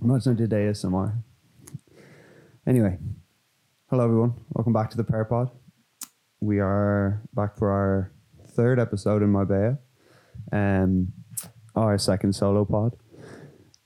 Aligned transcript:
Today 0.00 0.64
ASMR. 0.64 1.22
Anyway, 2.66 2.98
hello 3.90 4.04
everyone. 4.04 4.32
Welcome 4.54 4.72
back 4.72 4.88
to 4.90 4.96
the 4.96 5.04
Pear 5.04 5.26
Pod. 5.26 5.50
We 6.40 6.58
are 6.58 7.22
back 7.34 7.58
for 7.58 7.70
our 7.70 8.10
third 8.48 8.80
episode 8.80 9.22
in 9.22 9.28
Marbella, 9.28 9.78
um, 10.52 11.12
our 11.76 11.98
second 11.98 12.32
solo 12.34 12.64
pod. 12.64 12.96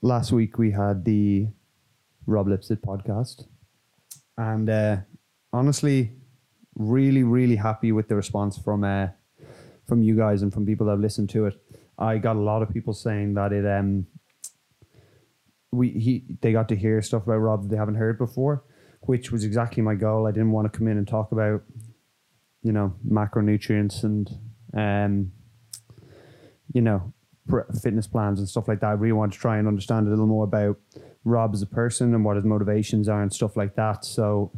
Last 0.01 0.31
week 0.31 0.57
we 0.57 0.71
had 0.71 1.03
the 1.03 1.49
Rob 2.25 2.47
Lipsett 2.47 2.81
podcast, 2.81 3.43
and 4.37 4.69
uh, 4.69 4.97
honestly, 5.51 6.13
really, 6.75 7.23
really 7.23 7.57
happy 7.57 7.91
with 7.91 8.07
the 8.07 8.15
response 8.15 8.57
from 8.57 8.85
uh, 8.85 9.09
from 9.85 10.01
you 10.01 10.15
guys 10.15 10.41
and 10.41 10.53
from 10.53 10.65
people 10.65 10.85
that 10.85 10.93
have 10.93 11.01
listened 11.01 11.29
to 11.31 11.45
it. 11.47 11.61
I 11.99 12.19
got 12.19 12.37
a 12.37 12.39
lot 12.39 12.61
of 12.61 12.69
people 12.69 12.93
saying 12.93 13.33
that 13.33 13.51
it 13.51 13.65
um 13.67 14.07
we 15.75 15.89
he 15.89 16.25
they 16.41 16.51
got 16.51 16.69
to 16.69 16.75
hear 16.75 17.01
stuff 17.01 17.23
about 17.23 17.37
Rob 17.37 17.63
that 17.63 17.69
they 17.69 17.77
haven't 17.77 17.95
heard 17.95 18.17
before, 18.17 18.63
which 19.01 19.31
was 19.31 19.43
exactly 19.43 19.83
my 19.83 19.95
goal. 19.95 20.27
I 20.27 20.31
didn't 20.31 20.51
want 20.51 20.71
to 20.71 20.77
come 20.77 20.87
in 20.87 20.97
and 20.97 21.07
talk 21.07 21.31
about, 21.31 21.61
you 22.61 22.71
know, 22.71 22.95
macronutrients 23.07 24.03
and 24.03 24.29
um, 24.73 25.31
you 26.73 26.81
know, 26.81 27.13
fitness 27.81 28.07
plans 28.07 28.39
and 28.39 28.49
stuff 28.49 28.67
like 28.67 28.81
that. 28.81 28.87
I 28.87 28.91
really 28.93 29.31
to 29.31 29.37
try 29.37 29.57
and 29.57 29.67
understand 29.67 30.07
a 30.07 30.09
little 30.09 30.25
more 30.25 30.43
about 30.43 30.77
Rob 31.23 31.53
as 31.53 31.61
a 31.61 31.67
person 31.67 32.13
and 32.13 32.25
what 32.25 32.35
his 32.35 32.45
motivations 32.45 33.07
are 33.07 33.21
and 33.21 33.31
stuff 33.31 33.55
like 33.55 33.75
that. 33.75 34.03
So, 34.03 34.51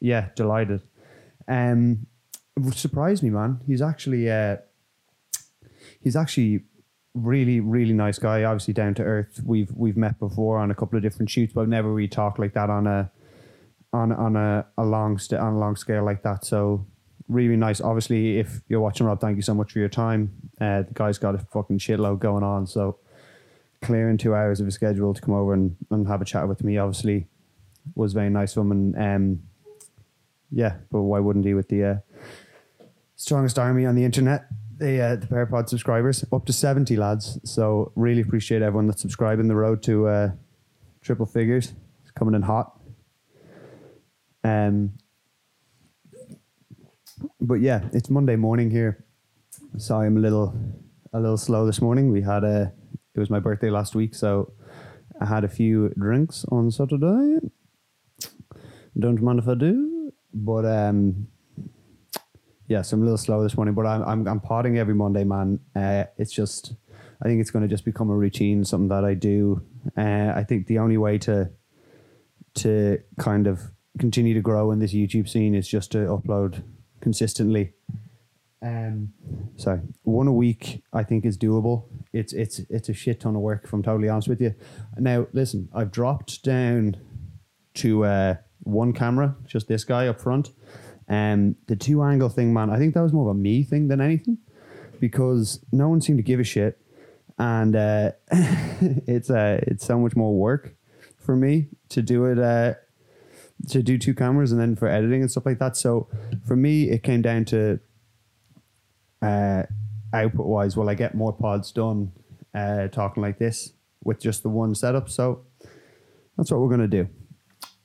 yeah, 0.00 0.28
delighted. 0.34 0.82
Um, 1.48 2.06
surprised 2.72 3.22
me, 3.22 3.30
man. 3.30 3.60
He's 3.66 3.82
actually 3.82 4.30
uh, 4.30 4.56
he's 6.00 6.16
actually 6.16 6.64
really 7.14 7.60
really 7.60 7.92
nice 7.92 8.18
guy. 8.18 8.44
Obviously 8.44 8.74
down 8.74 8.94
to 8.94 9.02
earth. 9.02 9.40
We've 9.44 9.70
we've 9.74 9.96
met 9.96 10.18
before 10.18 10.58
on 10.58 10.70
a 10.70 10.74
couple 10.74 10.96
of 10.96 11.02
different 11.02 11.30
shoots, 11.30 11.52
but 11.52 11.62
I've 11.62 11.68
never 11.68 11.92
really 11.92 12.08
talked 12.08 12.38
like 12.38 12.54
that 12.54 12.70
on 12.70 12.86
a 12.86 13.10
on 13.92 14.12
on 14.12 14.36
a, 14.36 14.66
a 14.78 14.84
long 14.84 15.18
st- 15.18 15.40
on 15.40 15.54
a 15.54 15.58
long 15.58 15.76
scale 15.76 16.04
like 16.04 16.22
that. 16.22 16.44
So 16.44 16.86
really 17.28 17.56
nice. 17.56 17.80
Obviously, 17.80 18.38
if 18.38 18.60
you're 18.68 18.80
watching 18.80 19.06
Rob, 19.06 19.20
thank 19.20 19.36
you 19.36 19.42
so 19.42 19.54
much 19.54 19.72
for 19.72 19.78
your 19.78 19.88
time. 19.88 20.32
Uh, 20.60 20.82
the 20.82 20.94
guy's 20.94 21.18
got 21.18 21.34
a 21.34 21.38
fucking 21.38 21.78
shitload 21.78 22.20
going 22.20 22.42
on, 22.42 22.66
so 22.66 22.98
clearing 23.82 24.18
two 24.18 24.34
hours 24.34 24.60
of 24.60 24.66
his 24.66 24.74
schedule 24.74 25.14
to 25.14 25.20
come 25.20 25.34
over 25.34 25.54
and, 25.54 25.76
and 25.90 26.06
have 26.06 26.20
a 26.20 26.24
chat 26.24 26.46
with 26.46 26.62
me 26.62 26.76
obviously 26.76 27.26
was 27.94 28.12
very 28.12 28.30
nice 28.30 28.56
of 28.56 28.66
him. 28.66 28.72
And 28.72 28.96
um, 28.96 29.42
yeah, 30.50 30.76
but 30.90 31.02
why 31.02 31.18
wouldn't 31.18 31.44
he 31.44 31.54
with 31.54 31.68
the 31.68 31.84
uh, 31.84 31.96
strongest 33.16 33.58
army 33.58 33.86
on 33.86 33.94
the 33.94 34.04
internet? 34.04 34.46
The 34.80 34.98
uh, 34.98 35.16
the 35.16 35.26
PearPod 35.26 35.68
subscribers 35.68 36.24
up 36.32 36.46
to 36.46 36.54
seventy 36.54 36.96
lads. 36.96 37.38
So 37.44 37.92
really 37.96 38.22
appreciate 38.22 38.62
everyone 38.62 38.86
that's 38.86 39.02
subscribing. 39.02 39.46
The 39.46 39.54
road 39.54 39.82
to 39.82 40.08
uh, 40.08 40.30
triple 41.02 41.26
figures 41.26 41.74
is 42.02 42.10
coming 42.12 42.34
in 42.34 42.40
hot. 42.40 42.80
Um, 44.42 44.94
but 47.38 47.60
yeah, 47.60 47.90
it's 47.92 48.08
Monday 48.08 48.36
morning 48.36 48.70
here. 48.70 49.04
Sorry, 49.76 50.06
I'm 50.06 50.16
a 50.16 50.20
little 50.20 50.58
a 51.12 51.20
little 51.20 51.36
slow 51.36 51.66
this 51.66 51.82
morning. 51.82 52.10
We 52.10 52.22
had 52.22 52.42
a 52.42 52.72
it 53.14 53.20
was 53.20 53.28
my 53.28 53.38
birthday 53.38 53.68
last 53.68 53.94
week, 53.94 54.14
so 54.14 54.54
I 55.20 55.26
had 55.26 55.44
a 55.44 55.48
few 55.48 55.90
drinks 55.90 56.46
on 56.50 56.70
Saturday. 56.70 57.50
Don't 58.98 59.20
mind 59.20 59.40
if 59.40 59.46
I 59.46 59.56
do, 59.56 60.10
but 60.32 60.64
um, 60.64 61.28
yeah, 62.70 62.82
so 62.82 62.94
I'm 62.94 63.02
a 63.02 63.04
little 63.04 63.18
slow 63.18 63.42
this 63.42 63.56
morning. 63.56 63.74
But 63.74 63.84
I'm 63.84 64.02
I'm, 64.04 64.28
I'm 64.28 64.40
potting 64.40 64.78
every 64.78 64.94
Monday, 64.94 65.24
man. 65.24 65.58
Uh, 65.74 66.04
it's 66.16 66.32
just 66.32 66.74
I 67.20 67.26
think 67.26 67.40
it's 67.40 67.50
going 67.50 67.64
to 67.64 67.68
just 67.68 67.84
become 67.84 68.10
a 68.10 68.14
routine, 68.14 68.64
something 68.64 68.88
that 68.88 69.04
I 69.04 69.14
do. 69.14 69.62
Uh, 69.98 70.32
I 70.36 70.44
think 70.44 70.68
the 70.68 70.78
only 70.78 70.96
way 70.96 71.18
to 71.18 71.50
to 72.54 73.00
kind 73.18 73.48
of 73.48 73.72
continue 73.98 74.34
to 74.34 74.40
grow 74.40 74.70
in 74.70 74.78
this 74.78 74.94
YouTube 74.94 75.28
scene 75.28 75.54
is 75.54 75.66
just 75.66 75.90
to 75.92 75.98
upload 75.98 76.62
consistently. 77.00 77.72
Um, 78.62 79.14
sorry, 79.56 79.80
one 80.02 80.28
a 80.28 80.32
week 80.32 80.84
I 80.92 81.02
think 81.02 81.24
is 81.24 81.36
doable. 81.36 81.86
It's 82.12 82.32
it's 82.32 82.60
it's 82.70 82.88
a 82.88 82.94
shit 82.94 83.18
ton 83.18 83.34
of 83.34 83.42
work. 83.42 83.62
If 83.64 83.72
I'm 83.72 83.82
totally 83.82 84.08
honest 84.08 84.28
with 84.28 84.40
you. 84.40 84.54
Now 84.96 85.26
listen, 85.32 85.68
I've 85.74 85.90
dropped 85.90 86.44
down 86.44 86.98
to 87.74 88.04
uh, 88.04 88.34
one 88.60 88.92
camera, 88.92 89.34
just 89.44 89.66
this 89.66 89.82
guy 89.82 90.06
up 90.06 90.20
front, 90.20 90.50
and 91.10 91.56
the 91.66 91.74
two 91.74 92.02
angle 92.02 92.28
thing, 92.28 92.54
man. 92.54 92.70
I 92.70 92.78
think 92.78 92.94
that 92.94 93.02
was 93.02 93.12
more 93.12 93.28
of 93.28 93.36
a 93.36 93.38
me 93.38 93.64
thing 93.64 93.88
than 93.88 94.00
anything, 94.00 94.38
because 95.00 95.62
no 95.72 95.88
one 95.88 96.00
seemed 96.00 96.18
to 96.20 96.22
give 96.22 96.38
a 96.38 96.44
shit, 96.44 96.80
and 97.36 97.74
uh, 97.74 98.12
it's 98.30 99.28
uh, 99.28 99.60
it's 99.66 99.84
so 99.84 99.98
much 99.98 100.14
more 100.14 100.32
work 100.32 100.76
for 101.18 101.34
me 101.34 101.68
to 101.90 102.00
do 102.00 102.24
it. 102.26 102.38
Uh, 102.38 102.74
to 103.68 103.82
do 103.82 103.98
two 103.98 104.14
cameras 104.14 104.52
and 104.52 104.60
then 104.60 104.74
for 104.74 104.88
editing 104.88 105.20
and 105.20 105.30
stuff 105.30 105.44
like 105.44 105.58
that. 105.58 105.76
So 105.76 106.08
for 106.46 106.56
me, 106.56 106.88
it 106.88 107.02
came 107.02 107.20
down 107.20 107.44
to 107.46 107.78
uh, 109.20 109.64
output 110.14 110.46
wise. 110.46 110.78
Will 110.78 110.88
I 110.88 110.94
get 110.94 111.14
more 111.14 111.32
pods 111.32 111.70
done 111.70 112.12
uh, 112.54 112.88
talking 112.88 113.22
like 113.22 113.38
this 113.38 113.74
with 114.02 114.18
just 114.18 114.42
the 114.42 114.48
one 114.48 114.74
setup? 114.74 115.10
So 115.10 115.44
that's 116.38 116.50
what 116.50 116.60
we're 116.60 116.70
gonna 116.70 116.88
do. 116.88 117.08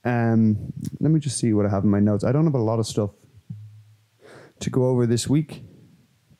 Um, 0.06 0.72
let 1.00 1.12
me 1.12 1.20
just 1.20 1.40
see 1.40 1.52
what 1.54 1.66
I 1.66 1.70
have 1.70 1.84
in 1.84 1.90
my 1.90 2.00
notes. 2.00 2.24
I 2.24 2.32
don't 2.32 2.46
have 2.46 2.54
a 2.54 2.60
lot 2.60 2.80
of 2.80 2.86
stuff 2.86 3.10
to 4.60 4.70
go 4.70 4.88
over 4.88 5.06
this 5.08 5.28
week, 5.28 5.64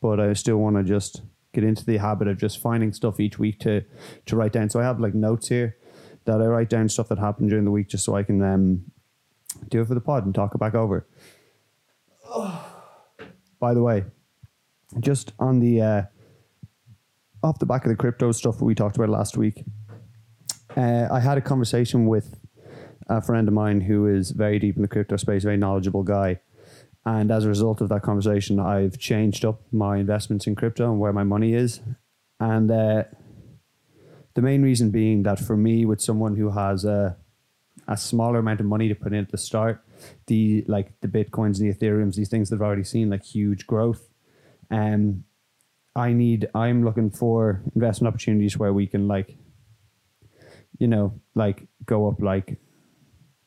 but 0.02 0.20
I 0.20 0.34
still 0.34 0.58
want 0.58 0.78
to 0.78 0.84
just 0.84 1.24
get 1.52 1.64
into 1.64 1.84
the 1.84 1.98
habit 1.98 2.28
of 2.28 2.38
just 2.38 2.62
finding 2.62 2.94
stuff 2.94 3.20
each 3.20 3.40
week 3.40 3.60
to 3.62 3.84
to 4.28 4.36
write 4.36 4.54
down. 4.54 4.70
So 4.70 4.80
I 4.80 4.84
have 4.84 5.00
like 5.00 5.16
notes 5.16 5.48
here 5.48 5.78
that 6.26 6.42
I 6.42 6.46
write 6.46 6.70
down 6.70 6.90
stuff 6.90 7.08
that 7.10 7.18
happened 7.18 7.50
during 7.50 7.66
the 7.66 7.72
week 7.72 7.90
just 7.90 8.06
so 8.06 8.16
I 8.16 8.24
can 8.24 8.42
um, 8.44 8.86
do 9.70 9.82
it 9.82 9.88
for 9.88 9.96
the 9.96 10.02
pod 10.02 10.26
and 10.26 10.36
talk 10.36 10.54
it 10.54 10.60
back 10.60 10.76
over. 10.76 11.08
By 13.60 13.74
the 13.74 13.82
way, 13.82 14.06
just 15.00 15.34
on 15.40 15.60
the 15.60 15.82
uh, 15.82 16.02
off 17.42 17.58
the 17.58 17.66
back 17.66 17.84
of 17.86 17.90
the 17.90 17.96
crypto 17.96 18.32
stuff 18.32 18.62
we 18.62 18.76
talked 18.76 18.96
about 18.96 19.10
last 19.10 19.38
week, 19.38 19.64
uh, 20.78 21.08
I 21.12 21.20
had 21.20 21.38
a 21.38 21.42
conversation 21.42 22.06
with 22.06 22.38
a 23.08 23.22
friend 23.22 23.48
of 23.48 23.54
mine 23.54 23.82
who 23.82 24.08
is 24.08 24.32
very 24.32 24.60
deep 24.60 24.76
in 24.76 24.82
the 24.82 24.88
crypto 24.88 25.18
space, 25.18 25.44
very 25.44 25.58
knowledgeable 25.58 26.04
guy. 26.04 26.40
And 27.06 27.32
as 27.32 27.46
a 27.46 27.50
result 27.50 27.82
of 27.82 27.90
that 27.90 28.02
conversation, 28.02 28.60
I've 28.60 28.98
changed 28.98 29.46
up 29.46 29.62
my 29.72 29.98
investments 29.98 30.48
in 30.48 30.56
crypto 30.56 30.90
and 30.90 31.00
where 31.00 31.14
my 31.14 31.24
money 31.24 31.54
is. 31.54 31.82
And 32.40 32.72
uh, 32.72 33.04
the 34.34 34.42
main 34.42 34.64
reason 34.64 34.90
being 34.90 35.24
that 35.24 35.40
for 35.40 35.56
me, 35.56 35.86
with 35.86 36.02
someone 36.02 36.36
who 36.36 36.52
has 36.52 36.84
a 36.84 37.18
a 37.88 37.98
smaller 37.98 38.40
amount 38.40 38.60
of 38.60 38.66
money 38.66 38.88
to 38.88 38.96
put 38.96 39.14
in 39.14 39.20
at 39.20 39.32
the 39.32 39.38
start, 39.38 39.84
the 40.28 40.64
like 40.68 41.00
the 41.02 41.08
bitcoins 41.08 41.60
and 41.60 41.70
the 41.70 41.74
ethereums, 41.74 42.16
these 42.16 42.30
things 42.30 42.50
that 42.50 42.56
have 42.56 42.62
already 42.62 42.84
seen 42.84 43.10
like 43.10 43.24
huge 43.24 43.68
growth. 43.68 44.10
Um, 44.72 45.26
I 45.96 46.12
need. 46.14 46.50
I'm 46.54 46.84
looking 46.84 47.12
for 47.12 47.62
investment 47.76 48.12
opportunities 48.12 48.58
where 48.58 48.74
we 48.74 48.88
can 48.88 49.08
like, 49.08 49.38
you 50.78 50.88
know, 50.88 51.14
like 51.36 51.68
go 51.86 52.08
up 52.08 52.22
like 52.22 52.58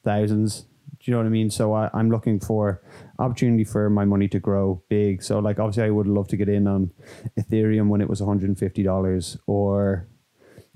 thousands. 0.08 0.64
Do 0.98 1.04
you 1.04 1.12
know 1.12 1.18
what 1.18 1.26
I 1.26 1.30
mean? 1.30 1.50
So 1.50 1.74
I, 1.74 1.90
I'm 1.94 2.10
looking 2.10 2.40
for 2.40 2.82
opportunity 3.18 3.64
for 3.64 3.88
my 3.90 4.04
money 4.04 4.28
to 4.28 4.40
grow 4.40 4.82
big. 4.88 5.22
So 5.22 5.38
like 5.38 5.58
obviously 5.58 5.84
I 5.84 5.90
would 5.90 6.06
love 6.06 6.28
to 6.28 6.36
get 6.36 6.48
in 6.48 6.66
on 6.66 6.90
Ethereum 7.38 7.88
when 7.88 8.00
it 8.00 8.08
was 8.08 8.20
$150 8.20 9.38
or 9.46 10.08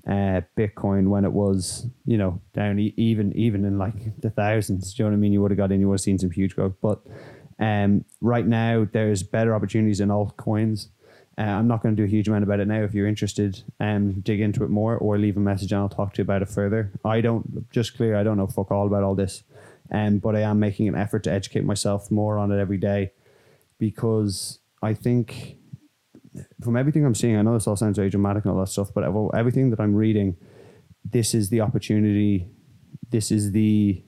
uh, 0.06 0.40
Bitcoin 0.56 1.08
when 1.08 1.24
it 1.24 1.32
was, 1.32 1.86
you 2.04 2.18
know, 2.18 2.40
down 2.52 2.78
e- 2.78 2.94
even 2.96 3.32
even 3.36 3.64
in 3.64 3.78
like 3.78 4.20
the 4.20 4.30
thousands. 4.30 4.94
Do 4.94 5.02
you 5.02 5.04
know 5.04 5.12
what 5.12 5.16
I 5.16 5.20
mean? 5.20 5.32
You 5.32 5.40
would 5.42 5.50
have 5.52 5.58
got 5.58 5.72
in, 5.72 5.80
you 5.80 5.88
would 5.88 5.94
have 5.94 6.00
seen 6.00 6.18
some 6.18 6.30
huge 6.30 6.56
growth. 6.56 6.74
But 6.82 7.00
um, 7.58 8.04
right 8.20 8.46
now, 8.46 8.86
there's 8.92 9.22
better 9.22 9.54
opportunities 9.54 10.00
in 10.00 10.08
altcoins. 10.08 10.88
Uh, 11.38 11.42
I'm 11.42 11.66
not 11.66 11.82
going 11.82 11.96
to 11.96 12.00
do 12.00 12.04
a 12.04 12.10
huge 12.10 12.28
amount 12.28 12.44
about 12.44 12.60
it 12.60 12.68
now. 12.68 12.82
If 12.82 12.94
you're 12.94 13.06
interested, 13.06 13.62
um, 13.80 14.20
dig 14.20 14.40
into 14.40 14.64
it 14.64 14.70
more 14.70 14.96
or 14.96 15.18
leave 15.18 15.36
a 15.36 15.40
message 15.40 15.72
and 15.72 15.80
I'll 15.80 15.88
talk 15.88 16.12
to 16.14 16.18
you 16.18 16.24
about 16.24 16.42
it 16.42 16.48
further. 16.48 16.92
I 17.04 17.20
don't, 17.20 17.70
just 17.70 17.96
clear, 17.96 18.16
I 18.16 18.22
don't 18.22 18.36
know 18.36 18.46
fuck 18.46 18.70
all 18.70 18.86
about 18.86 19.02
all 19.02 19.14
this, 19.14 19.42
um, 19.90 20.18
but 20.18 20.36
I 20.36 20.40
am 20.40 20.60
making 20.60 20.88
an 20.88 20.94
effort 20.94 21.24
to 21.24 21.32
educate 21.32 21.64
myself 21.64 22.10
more 22.10 22.38
on 22.38 22.52
it 22.52 22.60
every 22.60 22.76
day 22.76 23.12
because 23.78 24.58
I 24.82 24.94
think 24.94 25.56
from 26.62 26.76
everything 26.76 27.04
I'm 27.04 27.14
seeing, 27.14 27.36
I 27.36 27.42
know 27.42 27.54
this 27.54 27.66
all 27.66 27.76
sounds 27.76 27.96
very 27.96 28.10
dramatic 28.10 28.44
and 28.44 28.52
all 28.52 28.60
that 28.60 28.68
stuff, 28.68 28.90
but 28.94 29.04
everything 29.34 29.70
that 29.70 29.80
I'm 29.80 29.94
reading, 29.94 30.36
this 31.04 31.34
is 31.34 31.48
the 31.48 31.60
opportunity. 31.60 32.48
This 33.10 33.30
is 33.30 33.52
the 33.52 34.02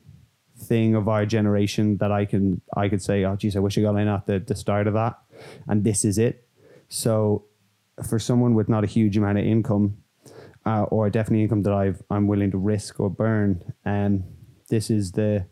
thing 0.57 0.95
of 0.95 1.09
our 1.09 1.27
generation 1.27 1.97
that 1.99 2.13
I 2.13 2.25
can 2.25 2.61
I 2.77 2.89
could 2.89 3.03
say, 3.03 3.25
oh 3.25 3.37
geez, 3.37 3.57
I 3.57 3.61
wish 3.61 3.77
I 3.77 3.83
got 3.83 3.97
in 3.97 4.09
at 4.09 4.27
the, 4.27 4.39
the 4.39 4.55
start 4.55 4.87
of 4.87 4.95
that, 4.95 5.19
and 5.67 5.85
this 5.85 6.05
is 6.05 6.19
it. 6.19 6.47
So, 6.89 7.45
for 8.09 8.19
someone 8.19 8.55
with 8.55 8.69
not 8.69 8.85
a 8.85 8.87
huge 8.87 9.17
amount 9.17 9.39
of 9.39 9.45
income, 9.45 9.99
uh, 10.67 10.85
or 10.85 11.11
definitely 11.11 11.43
income 11.43 11.63
that 11.63 11.73
I've 11.73 12.03
I'm 12.11 12.27
willing 12.27 12.51
to 12.53 12.59
risk 12.59 13.01
or 13.01 13.11
burn, 13.11 13.73
and 13.85 14.23
um, 14.23 14.29
this 14.69 14.91
is 14.91 15.13
the 15.13 15.47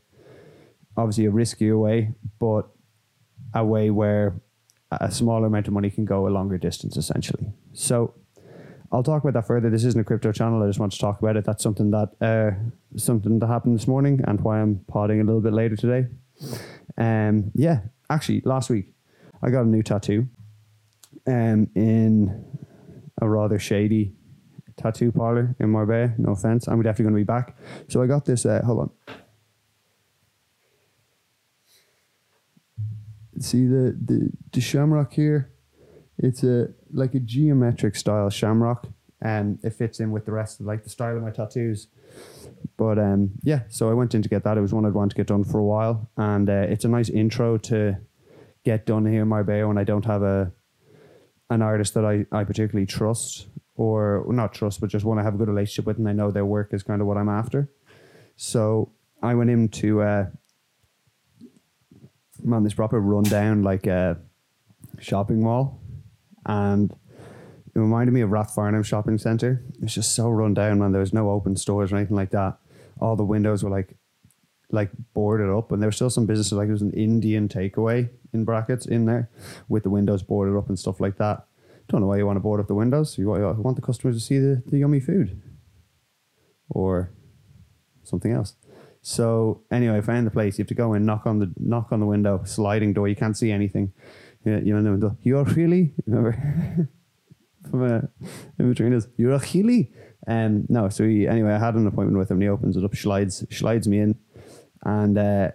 obviously 0.97 1.27
a 1.27 1.31
riskier 1.31 1.81
way, 1.81 2.13
but 2.39 2.69
a 3.55 3.65
way 3.65 3.91
where 3.91 4.41
a 4.91 5.11
smaller 5.11 5.47
amount 5.47 5.67
of 5.67 5.73
money 5.73 5.91
can 5.91 6.05
go 6.05 6.27
a 6.27 6.31
longer 6.31 6.59
distance 6.59 6.97
essentially. 6.97 7.53
So 7.73 8.15
I'll 8.91 9.03
talk 9.03 9.23
about 9.23 9.35
that 9.35 9.47
further. 9.47 9.71
This 9.71 9.85
isn't 9.85 10.01
a 10.01 10.05
crypto 10.05 10.33
channel. 10.33 10.63
I 10.63 10.67
just 10.67 10.79
want 10.79 10.93
to 10.93 10.99
talk 10.99 11.21
about 11.21 11.37
it. 11.37 11.45
That's 11.45 11.63
something 11.63 11.91
that 11.93 12.11
uh, 12.21 12.51
something 12.97 13.39
that 13.39 13.47
happened 13.47 13.75
this 13.75 13.89
morning, 13.89 14.21
and 14.27 14.41
why 14.41 14.61
I'm 14.61 14.85
podding 14.89 15.21
a 15.21 15.25
little 15.25 15.41
bit 15.41 15.55
later 15.55 15.77
today. 15.77 16.09
Um, 16.99 17.51
yeah, 17.55 17.81
actually, 18.11 18.43
last 18.45 18.69
week 18.69 18.89
I 19.43 19.51
got 19.51 19.63
a 19.63 19.69
new 19.69 19.83
tattoo, 19.83 20.29
um, 21.27 21.69
in 21.75 22.45
a 23.21 23.29
rather 23.29 23.59
shady 23.59 24.15
tattoo 24.77 25.13
parlor 25.13 25.55
in 25.59 25.71
Marbella. 25.71 26.13
No 26.19 26.33
offense, 26.33 26.67
I'm 26.67 26.83
definitely 26.83 27.05
going 27.05 27.15
to 27.15 27.21
be 27.21 27.25
back. 27.25 27.57
So 27.89 28.03
I 28.03 28.07
got 28.07 28.25
this. 28.25 28.45
Uh, 28.47 28.63
hold 28.65 28.81
on. 28.81 28.91
See 33.41 33.67
the, 33.67 33.97
the 34.05 34.31
the 34.53 34.61
shamrock 34.61 35.13
here. 35.15 35.51
It's 36.19 36.45
a 36.45 36.69
like 36.93 37.15
a 37.15 37.21
geometric 37.21 37.97
style 37.97 38.31
shamrock, 38.31 38.87
and 39.21 39.59
it 39.65 39.73
fits 39.73 39.99
in 39.99 40.13
with 40.13 40.27
the 40.27 40.33
rest 40.33 40.61
of 40.61 40.67
like 40.67 40.85
the 40.85 40.91
style 40.91 41.17
of 41.17 41.23
my 41.23 41.31
tattoos. 41.31 41.89
But 42.77 42.99
um, 42.99 43.33
yeah, 43.43 43.63
so 43.69 43.91
I 43.91 43.95
went 43.95 44.15
in 44.15 44.23
to 44.23 44.29
get 44.29 44.45
that. 44.45 44.59
It 44.59 44.61
was 44.61 44.73
one 44.73 44.85
I'd 44.85 44.93
wanted 44.93 45.11
to 45.11 45.17
get 45.17 45.27
done 45.27 45.43
for 45.45 45.59
a 45.59 45.65
while, 45.65 46.09
and 46.17 46.49
uh, 46.49 46.67
it's 46.69 46.85
a 46.85 46.89
nice 46.89 47.09
intro 47.09 47.57
to 47.59 47.99
get 48.65 48.87
done 48.87 49.07
here 49.07 49.23
in 49.23 49.29
Marbella 49.29 49.67
when 49.67 49.79
I 49.79 49.85
don't 49.85 50.05
have 50.05 50.23
a 50.23 50.53
an 51.53 51.63
artist 51.63 51.95
that 51.95 52.05
I, 52.05 52.27
I 52.33 52.45
particularly 52.45 52.87
trust 52.87 53.47
or 53.75 54.25
not 54.29 54.53
trust, 54.53 54.81
but 54.81 54.91
just 54.91 55.05
want 55.05 55.19
to 55.21 55.25
have 55.25 55.35
a 55.35 55.39
good 55.39 55.49
relationship 55.49 55.87
with, 55.87 55.99
and 55.99 56.09
I 56.09 56.13
know 56.13 56.31
their 56.31 56.45
work 56.45 56.73
is 56.73 56.83
kind 56.83 57.01
of 57.01 57.07
what 57.07 57.17
I'm 57.17 57.29
after. 57.29 57.71
So 58.37 58.93
I 59.23 59.35
went 59.35 59.51
into 59.51 60.03
uh, 60.03 60.27
man, 62.43 62.65
this 62.65 62.75
proper 62.75 63.01
rundown 63.01 63.63
like 63.63 63.87
a 63.87 64.19
shopping 65.01 65.43
mall, 65.43 65.81
and 66.47 66.93
it 67.75 67.79
reminded 67.79 68.13
me 68.13 68.21
of 68.21 68.31
Rathfarnham 68.31 68.85
Shopping 68.85 69.19
Centre. 69.19 69.65
It's 69.81 69.95
just 69.95 70.15
so 70.15 70.29
run 70.29 70.55
down, 70.55 70.79
man. 70.81 70.93
There 70.93 71.01
was 71.01 71.15
no 71.15 71.31
open 71.31 71.57
stores 71.57 71.93
or 71.93 71.97
anything 71.97 72.17
like 72.17 72.31
that. 72.31 72.59
All 73.01 73.17
the 73.17 73.25
windows 73.25 73.65
were 73.65 73.71
like 73.71 73.97
like 74.73 74.91
boarded 75.15 75.51
up, 75.51 75.73
and 75.73 75.81
there 75.81 75.89
were 75.89 75.93
still 75.93 76.11
some 76.11 76.27
businesses 76.27 76.53
like 76.53 76.67
there 76.67 76.73
was 76.73 76.83
an 76.83 76.93
Indian 76.93 77.49
takeaway 77.49 78.11
in 78.33 78.45
brackets 78.45 78.87
in 78.87 79.07
there 79.07 79.31
with 79.69 79.83
the 79.83 79.91
windows 79.91 80.23
boarded 80.23 80.57
up 80.57 80.69
and 80.69 80.79
stuff 80.79 81.01
like 81.01 81.19
that. 81.19 81.47
Don't 81.89 82.01
know 82.01 82.07
why 82.07 82.17
you 82.17 82.27
want 82.27 82.37
to 82.37 82.41
board 82.41 82.61
up 82.61 82.69
the 82.69 82.75
windows. 82.75 83.19
You 83.19 83.29
want, 83.29 83.77
the 83.77 83.83
customers 83.83 84.17
to 84.17 84.25
see 84.25 84.39
the, 84.39 84.63
the 84.67 84.79
yummy 84.79 85.01
food 85.01 85.43
or 86.71 87.13
something 88.05 88.33
else. 88.33 88.55
So 89.03 89.63
anyway, 89.71 89.99
I 89.99 90.01
found 90.01 90.27
the 90.27 90.31
place. 90.31 90.59
You 90.59 90.63
have 90.63 90.69
to 90.69 90.75
go 90.75 90.95
in, 90.95 91.05
knock 91.05 91.27
on 91.27 91.41
the 91.41 91.53
knock 91.59 91.89
on 91.91 92.01
the 92.01 92.07
window, 92.07 92.43
sliding 92.45 92.93
door. 92.93 93.09
You 93.09 93.17
can't 93.17 93.37
see 93.37 93.51
anything. 93.51 93.93
You, 94.45 94.59
you 94.59 94.81
know. 94.81 95.17
You're 95.23 95.45
really 95.45 95.93
remember 96.07 96.89
from 97.69 97.83
uh, 97.83 98.27
in 98.59 98.69
between 98.69 98.95
us. 98.95 99.09
You're 99.17 99.33
a 99.33 99.41
chili. 99.41 99.93
Um, 100.27 100.67
no, 100.69 100.89
so 100.89 101.05
he, 101.05 101.27
anyway, 101.27 101.53
I 101.53 101.59
had 101.59 101.75
an 101.75 101.87
appointment 101.87 102.19
with 102.19 102.31
him. 102.31 102.41
He 102.41 102.49
opens 102.49 102.77
it 102.77 102.85
up, 102.85 102.95
slides 102.95 103.45
slides 103.51 103.89
me 103.89 103.99
in, 103.99 104.19
and 104.85 105.19
uh, 105.19 105.51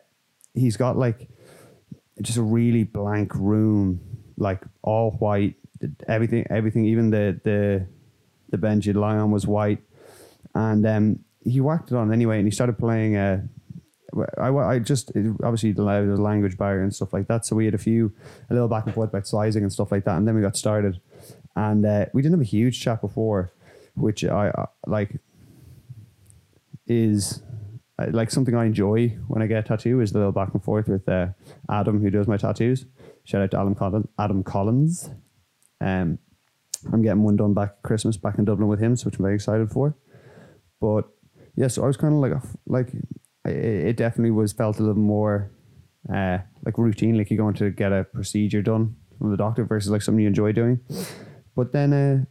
he's 0.54 0.78
got 0.78 0.98
like 0.98 1.30
just 2.22 2.38
a 2.38 2.42
really 2.42 2.84
blank 2.84 3.36
room, 3.36 4.02
like 4.38 4.62
all 4.82 5.12
white. 5.12 5.56
Everything, 6.08 6.46
everything, 6.50 6.86
even 6.86 7.12
the 7.12 7.40
the 7.44 7.88
the 8.50 8.58
bench 8.58 8.86
you'd 8.86 8.96
lie 8.96 9.18
on 9.18 9.32
was 9.32 9.46
white, 9.46 9.80
and 10.56 10.86
um, 10.88 11.20
he 11.44 11.62
whacked 11.62 11.92
it 11.92 11.96
on 11.96 12.12
anyway, 12.12 12.38
and 12.38 12.48
he 12.48 12.52
started 12.52 12.78
playing. 12.78 13.16
Uh, 13.16 13.42
I, 14.38 14.50
I 14.50 14.80
just 14.80 15.12
obviously 15.44 15.74
the 15.74 15.84
language 15.84 16.58
barrier 16.58 16.82
and 16.82 16.96
stuff 16.96 17.14
like 17.14 17.28
that. 17.28 17.46
So 17.46 17.56
we 17.56 17.66
had 17.66 17.76
a 17.76 17.78
few 17.80 18.12
a 18.50 18.54
little 18.54 18.68
back 18.68 18.86
and 18.86 18.96
forth 18.96 19.10
about 19.10 19.28
sizing 19.28 19.64
and 19.64 19.72
stuff 19.72 19.92
like 19.92 20.06
that, 20.06 20.18
and 20.18 20.28
then 20.28 20.34
we 20.34 20.42
got 20.42 20.58
started, 20.58 21.00
and 21.56 21.86
uh, 21.86 22.06
we 22.14 22.22
didn't 22.22 22.34
have 22.34 22.42
a 22.42 22.50
huge 22.50 22.82
chat 22.82 23.02
before, 23.02 23.52
which 23.96 24.24
I 24.26 24.52
like 24.88 25.20
is 26.88 27.44
like 28.12 28.30
something 28.30 28.56
I 28.56 28.66
enjoy 28.66 29.10
when 29.28 29.42
I 29.42 29.48
get 29.48 29.66
a 29.66 29.68
tattoo 29.68 30.02
is 30.02 30.12
the 30.12 30.20
little 30.20 30.32
back 30.32 30.54
and 30.54 30.64
forth 30.64 30.88
with 30.88 31.08
uh, 31.10 31.28
Adam 31.70 32.02
who 32.02 32.10
does 32.10 32.28
my 32.28 32.38
tattoos. 32.38 32.86
Shout 33.24 33.42
out 33.42 33.52
to 33.52 33.60
Adam 33.60 33.76
Collins. 33.76 34.08
Adam 34.20 34.44
Collins. 34.44 35.10
Um, 35.82 36.20
I'm 36.94 37.02
getting 37.02 37.24
one 37.24 37.36
done 37.36 37.54
back 37.54 37.82
Christmas 37.82 38.18
back 38.18 38.38
in 38.38 38.46
Dublin 38.46 38.68
with 38.68 38.80
him, 38.80 38.96
so 38.96 39.06
which 39.06 39.18
I'm 39.18 39.24
very 39.24 39.36
excited 39.36 39.72
for. 39.72 39.96
But 40.80 41.10
yeah, 41.56 41.68
so 41.68 41.84
I 41.84 41.88
was 41.88 41.98
kind 41.98 42.14
of 42.14 42.20
like 42.20 42.34
like 42.68 42.94
it 43.46 43.98
definitely 43.98 44.32
was 44.32 44.54
felt 44.54 44.78
a 44.80 44.84
little 44.84 45.02
more 45.02 45.52
uh, 46.14 46.40
like 46.66 46.78
routine, 46.78 47.18
like 47.18 47.30
you're 47.30 47.38
going 47.38 47.56
to 47.56 47.72
get 47.72 47.92
a 47.92 48.04
procedure 48.04 48.62
done 48.62 48.96
from 49.18 49.32
the 49.32 49.38
doctor 49.38 49.66
versus 49.66 49.92
like 49.92 50.02
something 50.02 50.22
you 50.22 50.28
enjoy 50.28 50.52
doing. 50.52 50.80
But 51.56 51.72
then, 51.74 52.28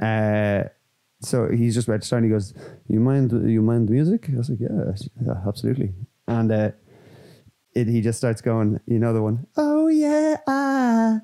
uh, 0.00 0.04
uh, 0.04 0.68
so 1.24 1.48
he's 1.50 1.74
just 1.74 1.88
about 1.88 2.00
to 2.02 2.06
start. 2.06 2.22
And 2.22 2.30
he 2.30 2.34
goes, 2.34 2.54
"You 2.88 3.00
mind? 3.00 3.32
You 3.32 3.62
mind 3.62 3.90
music?" 3.90 4.28
I 4.32 4.36
was 4.36 4.50
like, 4.50 4.60
"Yeah, 4.60 4.92
yeah 5.24 5.40
absolutely." 5.46 5.94
And 6.26 6.50
uh, 6.52 6.70
it, 7.74 7.88
he 7.88 8.00
just 8.00 8.18
starts 8.18 8.40
going, 8.40 8.80
you 8.86 8.98
know, 8.98 9.12
the 9.12 9.22
one, 9.22 9.46
"Oh 9.56 9.88
yeah, 9.88 10.36
I." 10.46 11.20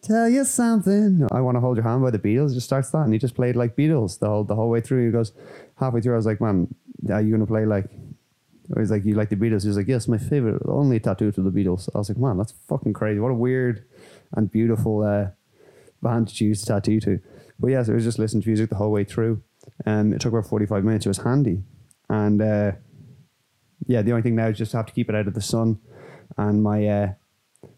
Tell 0.00 0.26
you 0.26 0.44
something. 0.46 1.28
I 1.30 1.42
want 1.42 1.56
to 1.56 1.60
hold 1.60 1.76
your 1.76 1.84
hand 1.84 2.02
by 2.02 2.10
the 2.10 2.18
Beatles. 2.18 2.54
Just 2.54 2.64
starts 2.64 2.90
that, 2.92 3.02
and 3.02 3.12
he 3.12 3.18
just 3.18 3.34
played 3.34 3.56
like 3.56 3.76
Beatles 3.76 4.18
the 4.18 4.26
whole 4.26 4.44
the 4.44 4.54
whole 4.54 4.70
way 4.70 4.80
through. 4.80 5.04
He 5.04 5.12
goes 5.12 5.32
halfway 5.76 6.00
through. 6.00 6.14
I 6.14 6.16
was 6.16 6.24
like, 6.24 6.40
"Man, 6.40 6.74
are 7.10 7.20
you 7.20 7.30
gonna 7.30 7.46
play 7.46 7.66
like?" 7.66 7.90
Or 8.74 8.80
he's 8.80 8.90
like, 8.90 9.04
"You 9.04 9.14
like 9.14 9.28
the 9.28 9.36
Beatles?" 9.36 9.64
He's 9.64 9.76
like, 9.76 9.88
"Yes, 9.88 10.08
my 10.08 10.16
favorite, 10.16 10.62
only 10.66 10.98
tattoo 10.98 11.30
to 11.32 11.42
the 11.42 11.50
Beatles." 11.50 11.90
I 11.94 11.98
was 11.98 12.08
like, 12.08 12.16
"Man, 12.16 12.38
that's 12.38 12.54
fucking 12.68 12.94
crazy. 12.94 13.20
What 13.20 13.32
a 13.32 13.34
weird 13.34 13.84
and 14.32 14.50
beautiful 14.50 15.02
uh, 15.02 15.26
band 16.00 16.28
to 16.28 16.34
choose 16.34 16.62
to 16.62 16.66
tattoo 16.68 17.00
to." 17.00 17.20
But 17.58 17.68
yes, 17.68 17.88
it 17.88 17.94
was 17.94 18.04
just 18.04 18.18
listening 18.18 18.42
to 18.42 18.48
music 18.48 18.70
the 18.70 18.76
whole 18.76 18.90
way 18.90 19.04
through, 19.04 19.42
and 19.86 20.12
it 20.12 20.20
took 20.20 20.32
about 20.32 20.46
forty 20.46 20.66
five 20.66 20.84
minutes. 20.84 21.06
It 21.06 21.10
was 21.10 21.18
handy, 21.18 21.62
and 22.08 22.42
uh, 22.42 22.72
yeah, 23.86 24.02
the 24.02 24.12
only 24.12 24.22
thing 24.22 24.34
now 24.34 24.48
is 24.48 24.58
just 24.58 24.72
have 24.72 24.86
to 24.86 24.92
keep 24.92 25.08
it 25.08 25.14
out 25.14 25.28
of 25.28 25.34
the 25.34 25.40
sun, 25.40 25.78
and 26.36 26.62
my 26.62 26.86
uh, 26.86 27.12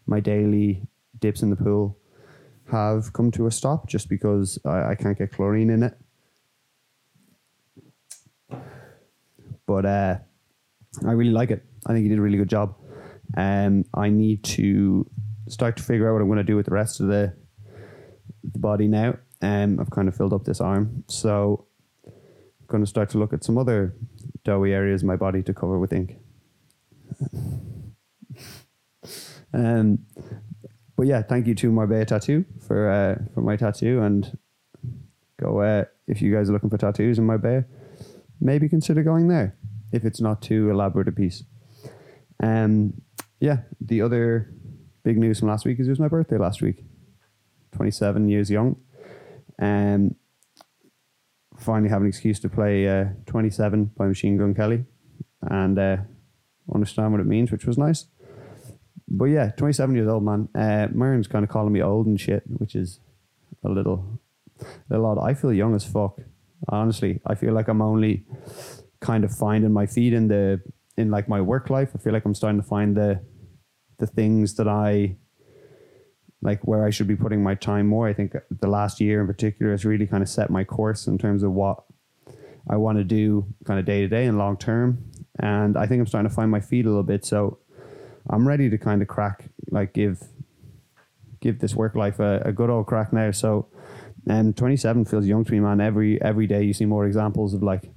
my 0.05 0.19
daily 0.19 0.87
dips 1.19 1.41
in 1.41 1.49
the 1.49 1.55
pool 1.55 1.97
have 2.71 3.13
come 3.13 3.29
to 3.31 3.45
a 3.45 3.51
stop 3.51 3.87
just 3.87 4.09
because 4.09 4.57
I, 4.65 4.91
I 4.91 4.95
can't 4.95 5.17
get 5.17 5.31
chlorine 5.31 5.69
in 5.69 5.83
it. 5.83 5.97
But 9.67 9.85
uh, 9.85 10.17
I 11.05 11.11
really 11.11 11.31
like 11.31 11.51
it. 11.51 11.63
I 11.85 11.93
think 11.93 12.03
he 12.03 12.09
did 12.09 12.19
a 12.19 12.21
really 12.21 12.37
good 12.37 12.49
job. 12.49 12.75
Um, 13.37 13.85
I 13.93 14.09
need 14.09 14.43
to 14.43 15.09
start 15.47 15.77
to 15.77 15.83
figure 15.83 16.09
out 16.09 16.13
what 16.13 16.21
I'm 16.21 16.27
going 16.27 16.37
to 16.37 16.43
do 16.43 16.55
with 16.55 16.65
the 16.65 16.73
rest 16.73 16.99
of 16.99 17.07
the 17.07 17.33
the 18.43 18.59
body 18.59 18.87
now. 18.87 19.17
Um, 19.41 19.79
I've 19.79 19.89
kind 19.89 20.07
of 20.07 20.15
filled 20.15 20.33
up 20.33 20.45
this 20.45 20.61
arm, 20.61 21.03
so 21.07 21.65
I'm 22.05 22.13
going 22.67 22.83
to 22.83 22.89
start 22.89 23.09
to 23.11 23.17
look 23.17 23.33
at 23.33 23.43
some 23.43 23.57
other 23.57 23.95
doughy 24.43 24.73
areas 24.73 25.01
of 25.01 25.07
my 25.07 25.15
body 25.15 25.43
to 25.43 25.53
cover 25.53 25.77
with 25.77 25.93
ink. 25.93 26.17
um, 29.53 29.99
but 30.95 31.07
yeah, 31.07 31.21
thank 31.21 31.47
you 31.47 31.55
to 31.55 31.71
Marbella 31.71 32.05
Tattoo 32.05 32.45
for 32.65 32.89
uh, 32.89 33.17
for 33.33 33.41
my 33.41 33.57
tattoo, 33.57 34.01
and 34.01 34.37
go 35.39 35.59
uh, 35.61 35.85
if 36.07 36.21
you 36.21 36.33
guys 36.33 36.49
are 36.49 36.53
looking 36.53 36.69
for 36.69 36.77
tattoos 36.77 37.19
in 37.19 37.25
Marbella, 37.25 37.65
maybe 38.39 38.69
consider 38.69 39.03
going 39.03 39.27
there 39.27 39.57
if 39.91 40.05
it's 40.05 40.21
not 40.21 40.41
too 40.41 40.69
elaborate 40.69 41.07
a 41.07 41.11
piece. 41.11 41.43
Um, 42.41 43.01
yeah, 43.39 43.59
the 43.81 44.01
other 44.01 44.53
big 45.03 45.17
news 45.17 45.39
from 45.39 45.49
last 45.49 45.65
week 45.65 45.79
is 45.79 45.87
it 45.87 45.91
was 45.91 45.99
my 45.99 46.07
birthday 46.07 46.37
last 46.37 46.61
week, 46.61 46.83
twenty 47.71 47.91
seven 47.91 48.29
years 48.29 48.49
young, 48.49 48.77
and 49.59 50.15
finally 51.57 51.89
have 51.89 52.01
an 52.01 52.07
excuse 52.07 52.39
to 52.41 52.49
play 52.49 52.87
uh, 52.87 53.05
twenty 53.25 53.49
seven 53.49 53.85
by 53.97 54.07
Machine 54.07 54.37
Gun 54.37 54.53
Kelly, 54.53 54.85
and 55.41 55.77
uh, 55.79 55.97
understand 56.73 57.11
what 57.11 57.21
it 57.21 57.27
means, 57.27 57.51
which 57.51 57.65
was 57.65 57.77
nice 57.77 58.05
but 59.07 59.25
yeah, 59.25 59.51
27 59.51 59.95
years 59.95 60.07
old, 60.07 60.23
man. 60.23 60.49
Uh, 60.55 60.87
Myrn's 60.91 61.27
kind 61.27 61.43
of 61.43 61.49
calling 61.49 61.73
me 61.73 61.81
old 61.81 62.07
and 62.07 62.19
shit, 62.19 62.43
which 62.47 62.75
is 62.75 62.99
a 63.63 63.69
little, 63.69 64.19
a 64.89 64.99
odd. 64.99 65.19
I 65.19 65.33
feel 65.33 65.53
young 65.53 65.75
as 65.75 65.85
fuck. 65.85 66.19
Honestly, 66.69 67.21
I 67.25 67.35
feel 67.35 67.53
like 67.53 67.67
I'm 67.67 67.81
only 67.81 68.25
kind 69.01 69.23
of 69.23 69.35
finding 69.35 69.71
my 69.71 69.85
feet 69.85 70.13
in 70.13 70.27
the 70.27 70.61
in 70.97 71.11
like 71.11 71.29
my 71.29 71.41
work 71.41 71.69
life. 71.69 71.91
I 71.93 71.99
feel 71.99 72.13
like 72.13 72.25
I'm 72.25 72.33
starting 72.33 72.61
to 72.61 72.67
find 72.67 72.95
the 72.95 73.21
the 73.99 74.07
things 74.07 74.55
that 74.55 74.67
I 74.67 75.17
like 76.45 76.61
where 76.61 76.85
I 76.85 76.91
should 76.91 77.07
be 77.07 77.15
putting 77.15 77.41
my 77.41 77.55
time 77.55 77.87
more. 77.87 78.07
I 78.07 78.13
think 78.13 78.35
the 78.51 78.67
last 78.67 79.01
year 79.01 79.19
in 79.19 79.25
particular 79.25 79.71
has 79.71 79.83
really 79.83 80.05
kind 80.05 80.21
of 80.21 80.29
set 80.29 80.51
my 80.51 80.63
course 80.63 81.07
in 81.07 81.17
terms 81.17 81.41
of 81.41 81.51
what 81.51 81.83
I 82.69 82.77
want 82.77 82.99
to 82.99 83.03
do 83.03 83.47
kind 83.65 83.79
of 83.79 83.85
day 83.85 84.01
to 84.01 84.07
day 84.07 84.25
and 84.25 84.37
long 84.37 84.55
term. 84.55 85.03
And 85.39 85.75
I 85.75 85.87
think 85.87 85.99
I'm 85.99 86.05
starting 86.05 86.29
to 86.29 86.35
find 86.35 86.51
my 86.51 86.59
feet 86.59 86.85
a 86.85 86.89
little 86.89 87.03
bit. 87.03 87.25
So 87.25 87.57
I'm 88.29 88.47
ready 88.47 88.69
to 88.69 88.77
kind 88.77 89.01
of 89.01 89.07
crack, 89.07 89.45
like 89.71 89.93
give 89.93 90.21
give 91.41 91.59
this 91.59 91.75
work 91.75 91.95
life 91.95 92.19
a, 92.19 92.41
a 92.45 92.51
good 92.51 92.69
old 92.69 92.85
crack 92.85 93.11
now. 93.11 93.31
So, 93.31 93.67
and 94.27 94.49
um, 94.49 94.53
27 94.53 95.05
feels 95.05 95.25
young 95.25 95.45
to 95.45 95.51
me, 95.51 95.59
man. 95.59 95.81
Every 95.81 96.21
every 96.21 96.45
day 96.45 96.63
you 96.63 96.73
see 96.73 96.85
more 96.85 97.07
examples 97.07 97.55
of 97.55 97.63
like 97.63 97.89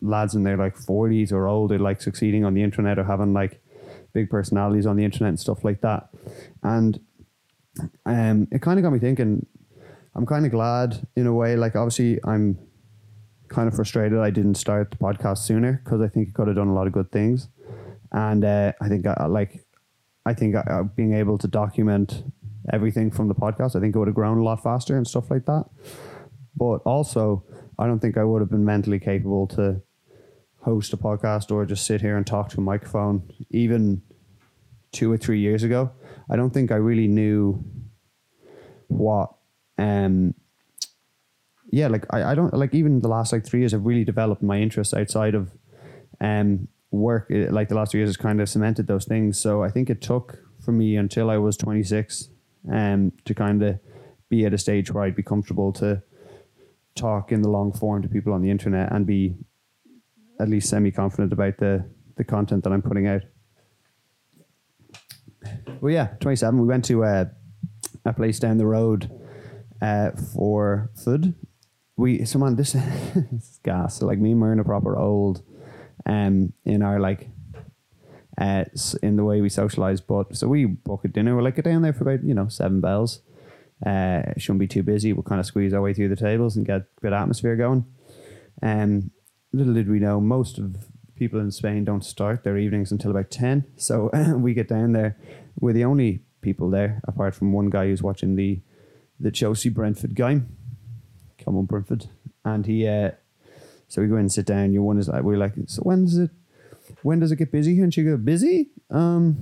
lads 0.00 0.34
in 0.34 0.42
their 0.42 0.56
like 0.56 0.76
40s 0.76 1.30
or 1.30 1.46
older, 1.46 1.78
like 1.78 2.02
succeeding 2.02 2.44
on 2.44 2.54
the 2.54 2.64
internet 2.64 2.98
or 2.98 3.04
having 3.04 3.32
like 3.32 3.60
big 4.12 4.28
personalities 4.28 4.86
on 4.86 4.96
the 4.96 5.04
internet 5.04 5.28
and 5.28 5.40
stuff 5.40 5.64
like 5.64 5.82
that. 5.82 6.08
And 6.62 6.98
um, 8.06 8.48
it 8.50 8.62
kind 8.62 8.78
of 8.78 8.82
got 8.82 8.92
me 8.92 8.98
thinking. 8.98 9.46
I'm 10.14 10.26
kind 10.26 10.46
of 10.46 10.52
glad 10.52 11.06
in 11.16 11.26
a 11.26 11.32
way. 11.32 11.56
Like 11.56 11.74
obviously, 11.74 12.20
I'm 12.24 12.58
kind 13.48 13.68
of 13.68 13.74
frustrated 13.74 14.18
I 14.18 14.30
didn't 14.30 14.54
start 14.54 14.90
the 14.90 14.96
podcast 14.96 15.38
sooner 15.38 15.80
because 15.84 16.00
I 16.00 16.08
think 16.08 16.28
it 16.28 16.34
could 16.34 16.46
have 16.46 16.56
done 16.56 16.68
a 16.68 16.74
lot 16.74 16.86
of 16.86 16.92
good 16.92 17.10
things, 17.10 17.48
and 18.12 18.44
uh, 18.44 18.72
I 18.80 18.88
think 18.88 19.06
I, 19.06 19.26
like 19.26 19.64
I 20.24 20.34
think 20.34 20.54
uh, 20.54 20.82
being 20.82 21.14
able 21.14 21.38
to 21.38 21.48
document 21.48 22.22
everything 22.72 23.10
from 23.10 23.28
the 23.28 23.34
podcast, 23.34 23.76
I 23.76 23.80
think 23.80 23.94
it 23.94 23.98
would 23.98 24.08
have 24.08 24.14
grown 24.14 24.38
a 24.38 24.42
lot 24.42 24.62
faster 24.62 24.96
and 24.96 25.06
stuff 25.06 25.30
like 25.30 25.46
that. 25.46 25.64
But 26.56 26.76
also, 26.84 27.44
I 27.78 27.86
don't 27.86 27.98
think 27.98 28.16
I 28.16 28.24
would 28.24 28.40
have 28.40 28.50
been 28.50 28.64
mentally 28.64 28.98
capable 28.98 29.46
to 29.48 29.82
host 30.60 30.92
a 30.92 30.96
podcast 30.96 31.50
or 31.50 31.66
just 31.66 31.84
sit 31.84 32.00
here 32.00 32.16
and 32.16 32.26
talk 32.26 32.48
to 32.50 32.58
a 32.58 32.62
microphone 32.62 33.30
even 33.50 34.02
two 34.92 35.12
or 35.12 35.16
three 35.16 35.40
years 35.40 35.62
ago. 35.62 35.90
I 36.30 36.36
don't 36.36 36.50
think 36.50 36.70
I 36.72 36.76
really 36.76 37.08
knew 37.08 37.62
what 38.88 39.34
um 39.78 40.34
yeah, 41.70 41.88
like 41.88 42.04
I, 42.10 42.22
I 42.32 42.34
don't 42.34 42.54
like 42.54 42.74
even 42.74 43.00
the 43.00 43.08
last 43.08 43.32
like 43.32 43.44
three 43.44 43.60
years 43.60 43.74
I've 43.74 43.84
really 43.86 44.04
developed 44.04 44.42
my 44.42 44.60
interests 44.60 44.94
outside 44.94 45.34
of 45.34 45.50
um 46.20 46.68
work 46.90 47.26
It- 47.30 47.52
like 47.52 47.68
the 47.68 47.74
last 47.74 47.90
three 47.90 48.00
years 48.00 48.10
has 48.10 48.16
kind 48.16 48.40
of 48.40 48.48
cemented 48.48 48.86
those 48.86 49.04
things. 49.04 49.38
So 49.38 49.62
I 49.64 49.70
think 49.70 49.90
it 49.90 50.00
took 50.00 50.38
for 50.64 50.72
me 50.72 50.96
until 50.96 51.30
I 51.30 51.38
was 51.38 51.56
twenty 51.56 51.82
six 51.82 52.28
um 52.70 53.12
to 53.24 53.34
kind 53.34 53.62
of 53.62 53.78
be 54.28 54.46
at 54.46 54.54
a 54.54 54.58
stage 54.58 54.92
where 54.92 55.04
I'd 55.04 55.16
be 55.16 55.22
comfortable 55.22 55.72
to 55.74 56.02
talk 56.94 57.32
in 57.32 57.42
the 57.42 57.50
long 57.50 57.72
form 57.72 58.02
to 58.02 58.08
people 58.08 58.32
on 58.32 58.40
the 58.40 58.50
internet 58.50 58.92
and 58.92 59.04
be 59.06 59.36
at 60.40 60.48
least 60.48 60.68
semi 60.70 60.90
confident 60.90 61.32
about 61.32 61.56
the 61.58 61.84
the 62.16 62.24
content 62.24 62.62
that 62.64 62.72
I'm 62.72 62.82
putting 62.82 63.08
out. 63.08 63.22
Well, 65.80 65.92
yeah, 65.92 66.08
27. 66.20 66.60
We 66.60 66.66
went 66.66 66.84
to 66.86 67.02
a, 67.02 67.30
a 68.04 68.12
place 68.12 68.38
down 68.38 68.58
the 68.58 68.66
road 68.66 69.10
uh, 69.80 70.12
for 70.12 70.90
food. 70.94 71.34
We, 71.96 72.24
so 72.24 72.38
this, 72.50 72.74
is 72.74 73.60
gas. 73.62 73.98
So 73.98 74.06
like 74.06 74.18
me 74.18 74.32
and 74.32 74.40
Myrna 74.40 74.64
proper 74.64 74.96
old 74.96 75.42
um, 76.06 76.52
in 76.64 76.82
our 76.82 76.98
like, 76.98 77.28
uh, 78.38 78.64
in 79.02 79.16
the 79.16 79.24
way 79.24 79.40
we 79.40 79.48
socialize. 79.48 80.00
But 80.00 80.36
so 80.36 80.48
we 80.48 80.64
book 80.64 81.04
a 81.04 81.08
dinner. 81.08 81.36
We're 81.36 81.42
like, 81.42 81.56
get 81.56 81.64
down 81.64 81.82
there 81.82 81.92
for 81.92 82.08
about, 82.08 82.24
you 82.24 82.34
know, 82.34 82.48
seven 82.48 82.80
bells. 82.80 83.20
Uh, 83.84 84.22
shouldn't 84.38 84.60
be 84.60 84.66
too 84.66 84.82
busy. 84.82 85.12
We'll 85.12 85.22
kind 85.22 85.40
of 85.40 85.46
squeeze 85.46 85.74
our 85.74 85.82
way 85.82 85.94
through 85.94 86.08
the 86.08 86.16
tables 86.16 86.56
and 86.56 86.66
get 86.66 86.82
bit 87.02 87.12
atmosphere 87.12 87.56
going. 87.56 87.84
Um, 88.62 89.10
little 89.52 89.74
did 89.74 89.88
we 89.88 89.98
know, 89.98 90.20
most 90.20 90.58
of 90.58 90.76
people 91.16 91.40
in 91.40 91.50
Spain 91.50 91.84
don't 91.84 92.04
start 92.04 92.44
their 92.44 92.58
evenings 92.58 92.90
until 92.92 93.10
about 93.10 93.30
10. 93.30 93.64
So 93.76 94.10
we 94.36 94.54
get 94.54 94.68
down 94.68 94.92
there. 94.92 95.16
We're 95.58 95.72
the 95.72 95.84
only 95.84 96.22
people 96.40 96.70
there, 96.70 97.00
apart 97.06 97.34
from 97.34 97.52
one 97.52 97.70
guy 97.70 97.86
who's 97.86 98.02
watching 98.02 98.36
the 98.36 98.60
the 99.20 99.30
Chelsea 99.30 99.68
Brentford 99.68 100.14
game. 100.14 100.48
Come 101.38 101.56
on, 101.56 101.66
Brentford. 101.66 102.06
And 102.44 102.66
he, 102.66 102.86
uh, 102.86 103.12
so 103.86 104.02
we 104.02 104.08
go 104.08 104.14
in 104.14 104.22
and 104.22 104.32
sit 104.32 104.44
down. 104.44 104.72
Your 104.72 104.82
one 104.82 104.98
is 104.98 105.08
like, 105.08 105.22
we're 105.22 105.36
like, 105.36 105.52
so 105.66 105.82
when 105.82 106.04
does 106.04 106.18
it, 106.18 106.30
when 107.02 107.20
does 107.20 107.30
it 107.30 107.36
get 107.36 107.52
busy? 107.52 107.80
And 107.80 107.94
she 107.94 108.02
go, 108.02 108.16
busy? 108.16 108.70
Um, 108.90 109.38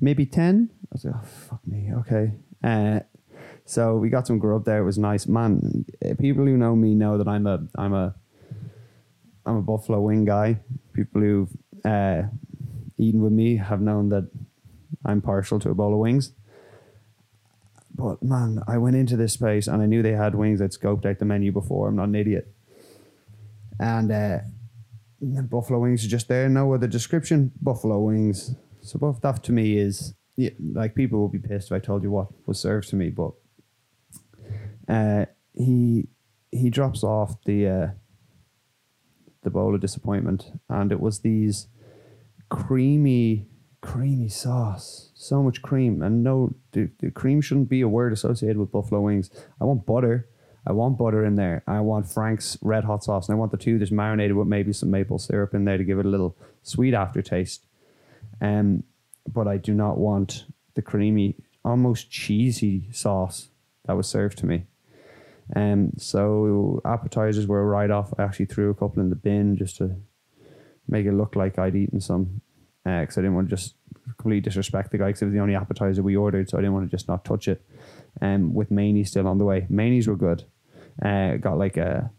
maybe 0.00 0.26
10. 0.26 0.70
I 0.70 0.86
was 0.92 1.04
like, 1.06 1.14
oh, 1.16 1.24
fuck 1.48 1.66
me. 1.66 1.90
Okay. 2.00 2.32
Uh, 2.62 3.00
so 3.64 3.96
we 3.96 4.10
got 4.10 4.26
some 4.26 4.38
grub 4.38 4.64
there. 4.66 4.78
It 4.78 4.84
was 4.84 4.98
nice, 4.98 5.26
man. 5.26 5.86
eh, 6.02 6.14
People 6.18 6.44
who 6.44 6.56
know 6.58 6.76
me 6.76 6.94
know 6.94 7.16
that 7.18 7.26
I'm 7.26 7.46
a 7.46 7.66
I'm 7.76 7.94
a 7.94 8.14
I'm 9.48 9.56
a 9.56 9.62
buffalo 9.62 10.00
wing 10.00 10.24
guy. 10.26 10.60
People 10.92 11.22
who've 11.22 11.56
uh, 11.84 12.22
eaten 12.98 13.22
with 13.22 13.32
me 13.32 13.56
have 13.56 13.80
known 13.80 14.10
that 14.10 14.30
I'm 15.04 15.22
partial 15.22 15.58
to 15.60 15.70
a 15.70 15.74
bowl 15.74 15.94
of 15.94 16.00
wings. 16.00 16.32
But 17.94 18.22
man, 18.22 18.62
I 18.68 18.76
went 18.76 18.96
into 18.96 19.16
this 19.16 19.32
space 19.32 19.66
and 19.66 19.82
I 19.82 19.86
knew 19.86 20.02
they 20.02 20.12
had 20.12 20.34
wings. 20.34 20.60
I'd 20.60 20.70
scoped 20.70 21.06
out 21.06 21.18
the 21.18 21.24
menu 21.24 21.50
before. 21.50 21.88
I'm 21.88 21.96
not 21.96 22.08
an 22.08 22.14
idiot. 22.14 22.52
And 23.80 24.12
uh, 24.12 24.38
buffalo 25.20 25.78
wings 25.80 26.04
are 26.04 26.08
just 26.08 26.28
there. 26.28 26.48
No 26.48 26.74
other 26.74 26.86
description. 26.86 27.52
Buffalo 27.60 27.98
wings. 28.00 28.54
So 28.82 29.18
that 29.22 29.42
to 29.44 29.52
me 29.52 29.78
is 29.78 30.14
yeah, 30.36 30.50
like 30.72 30.94
people 30.94 31.18
will 31.18 31.28
be 31.28 31.38
pissed 31.38 31.68
if 31.68 31.72
I 31.72 31.78
told 31.78 32.02
you 32.02 32.10
what 32.10 32.28
was 32.46 32.60
served 32.60 32.88
to 32.90 32.96
me, 32.96 33.10
but 33.10 33.32
uh, 34.88 35.24
he 35.54 36.06
he 36.52 36.70
drops 36.70 37.02
off 37.02 37.42
the 37.44 37.66
uh, 37.66 37.86
the 39.48 39.58
bowl 39.58 39.74
of 39.74 39.80
disappointment, 39.80 40.52
and 40.68 40.92
it 40.92 41.00
was 41.00 41.20
these 41.20 41.68
creamy, 42.50 43.46
creamy 43.80 44.28
sauce. 44.28 45.10
So 45.14 45.42
much 45.42 45.62
cream, 45.62 46.02
and 46.02 46.22
no, 46.22 46.54
the, 46.72 46.90
the 47.00 47.10
cream 47.10 47.40
shouldn't 47.40 47.70
be 47.70 47.80
a 47.80 47.88
word 47.88 48.12
associated 48.12 48.58
with 48.58 48.70
buffalo 48.70 49.00
wings. 49.00 49.30
I 49.58 49.64
want 49.64 49.86
butter. 49.86 50.28
I 50.66 50.72
want 50.72 50.98
butter 50.98 51.24
in 51.24 51.36
there. 51.36 51.62
I 51.66 51.80
want 51.80 52.12
Frank's 52.12 52.58
red 52.60 52.84
hot 52.84 53.02
sauce, 53.04 53.26
and 53.26 53.34
I 53.36 53.38
want 53.38 53.52
the 53.52 53.56
two 53.56 53.78
that's 53.78 53.90
marinated 53.90 54.36
with 54.36 54.48
maybe 54.48 54.74
some 54.74 54.90
maple 54.90 55.18
syrup 55.18 55.54
in 55.54 55.64
there 55.64 55.78
to 55.78 55.84
give 55.84 55.98
it 55.98 56.04
a 56.04 56.10
little 56.10 56.36
sweet 56.62 56.92
aftertaste. 56.92 57.64
Um, 58.42 58.82
but 59.26 59.48
I 59.48 59.56
do 59.56 59.72
not 59.72 59.96
want 59.96 60.44
the 60.74 60.82
creamy, 60.82 61.36
almost 61.64 62.10
cheesy 62.10 62.88
sauce 62.92 63.48
that 63.86 63.96
was 63.96 64.08
served 64.08 64.36
to 64.38 64.46
me. 64.46 64.66
Um, 65.56 65.92
so 65.96 66.80
appetizers 66.84 67.46
were 67.46 67.66
right 67.66 67.90
off. 67.90 68.12
I 68.18 68.22
actually 68.22 68.46
threw 68.46 68.70
a 68.70 68.74
couple 68.74 69.02
in 69.02 69.10
the 69.10 69.16
bin 69.16 69.56
just 69.56 69.76
to 69.78 69.96
make 70.86 71.06
it 71.06 71.12
look 71.12 71.36
like 71.36 71.58
I'd 71.58 71.76
eaten 71.76 72.00
some, 72.00 72.40
because 72.84 73.18
I 73.18 73.22
didn't 73.22 73.34
want 73.34 73.48
to 73.50 73.56
just 73.56 73.74
completely 74.04 74.40
disrespect 74.40 74.90
the 74.90 74.98
guy 74.98 75.06
because 75.08 75.22
it 75.22 75.26
was 75.26 75.34
the 75.34 75.40
only 75.40 75.54
appetizer 75.54 76.02
we 76.02 76.16
ordered, 76.16 76.48
so 76.48 76.56
I 76.58 76.60
didn't 76.60 76.74
want 76.74 76.86
to 76.86 76.90
just 76.90 77.08
not 77.08 77.24
touch 77.24 77.48
it. 77.48 77.62
Um, 78.20 78.54
with 78.54 78.70
Manies 78.70 79.10
still 79.10 79.28
on 79.28 79.38
the 79.38 79.44
way, 79.44 79.66
Manies 79.68 80.08
were 80.08 80.16
good. 80.16 80.44
Uh, 81.02 81.36
got 81.36 81.58
like 81.58 81.76
a, 81.76 82.10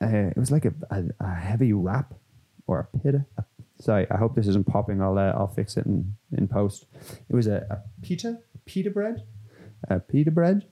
uh, 0.00 0.06
it 0.06 0.36
was 0.36 0.50
like 0.50 0.64
a, 0.64 0.74
a, 0.90 1.04
a 1.20 1.34
heavy 1.34 1.72
wrap 1.72 2.14
or 2.66 2.80
a 2.80 2.98
pita. 2.98 3.26
A, 3.36 3.44
sorry, 3.80 4.06
I 4.10 4.16
hope 4.16 4.34
this 4.34 4.46
isn't 4.46 4.66
popping. 4.66 5.02
I'll 5.02 5.18
uh, 5.18 5.32
I'll 5.32 5.48
fix 5.48 5.76
it 5.76 5.84
in, 5.84 6.14
in 6.36 6.48
post. 6.48 6.86
It 7.28 7.34
was 7.34 7.46
a, 7.46 7.66
a 7.70 7.82
pita, 8.02 8.38
pita 8.64 8.90
bread, 8.90 9.24
a 9.88 9.98
pita 9.98 10.30
bread, 10.30 10.66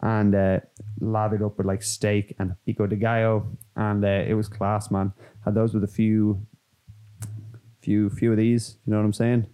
and 0.00 0.34
uh, 0.34 0.60
lathered 1.00 1.42
up 1.42 1.58
with 1.58 1.66
like 1.66 1.82
steak 1.82 2.34
and 2.38 2.54
pico 2.64 2.86
de 2.86 2.96
gallo, 2.96 3.46
and 3.74 4.04
uh, 4.04 4.24
it 4.26 4.34
was 4.34 4.48
class, 4.48 4.90
man. 4.90 5.12
Had 5.44 5.54
those 5.54 5.74
with 5.74 5.84
a 5.84 5.88
few, 5.88 6.46
few, 7.80 8.10
few 8.10 8.32
of 8.32 8.36
these. 8.36 8.76
You 8.84 8.92
know 8.92 8.98
what 8.98 9.06
I'm 9.06 9.12
saying? 9.12 9.46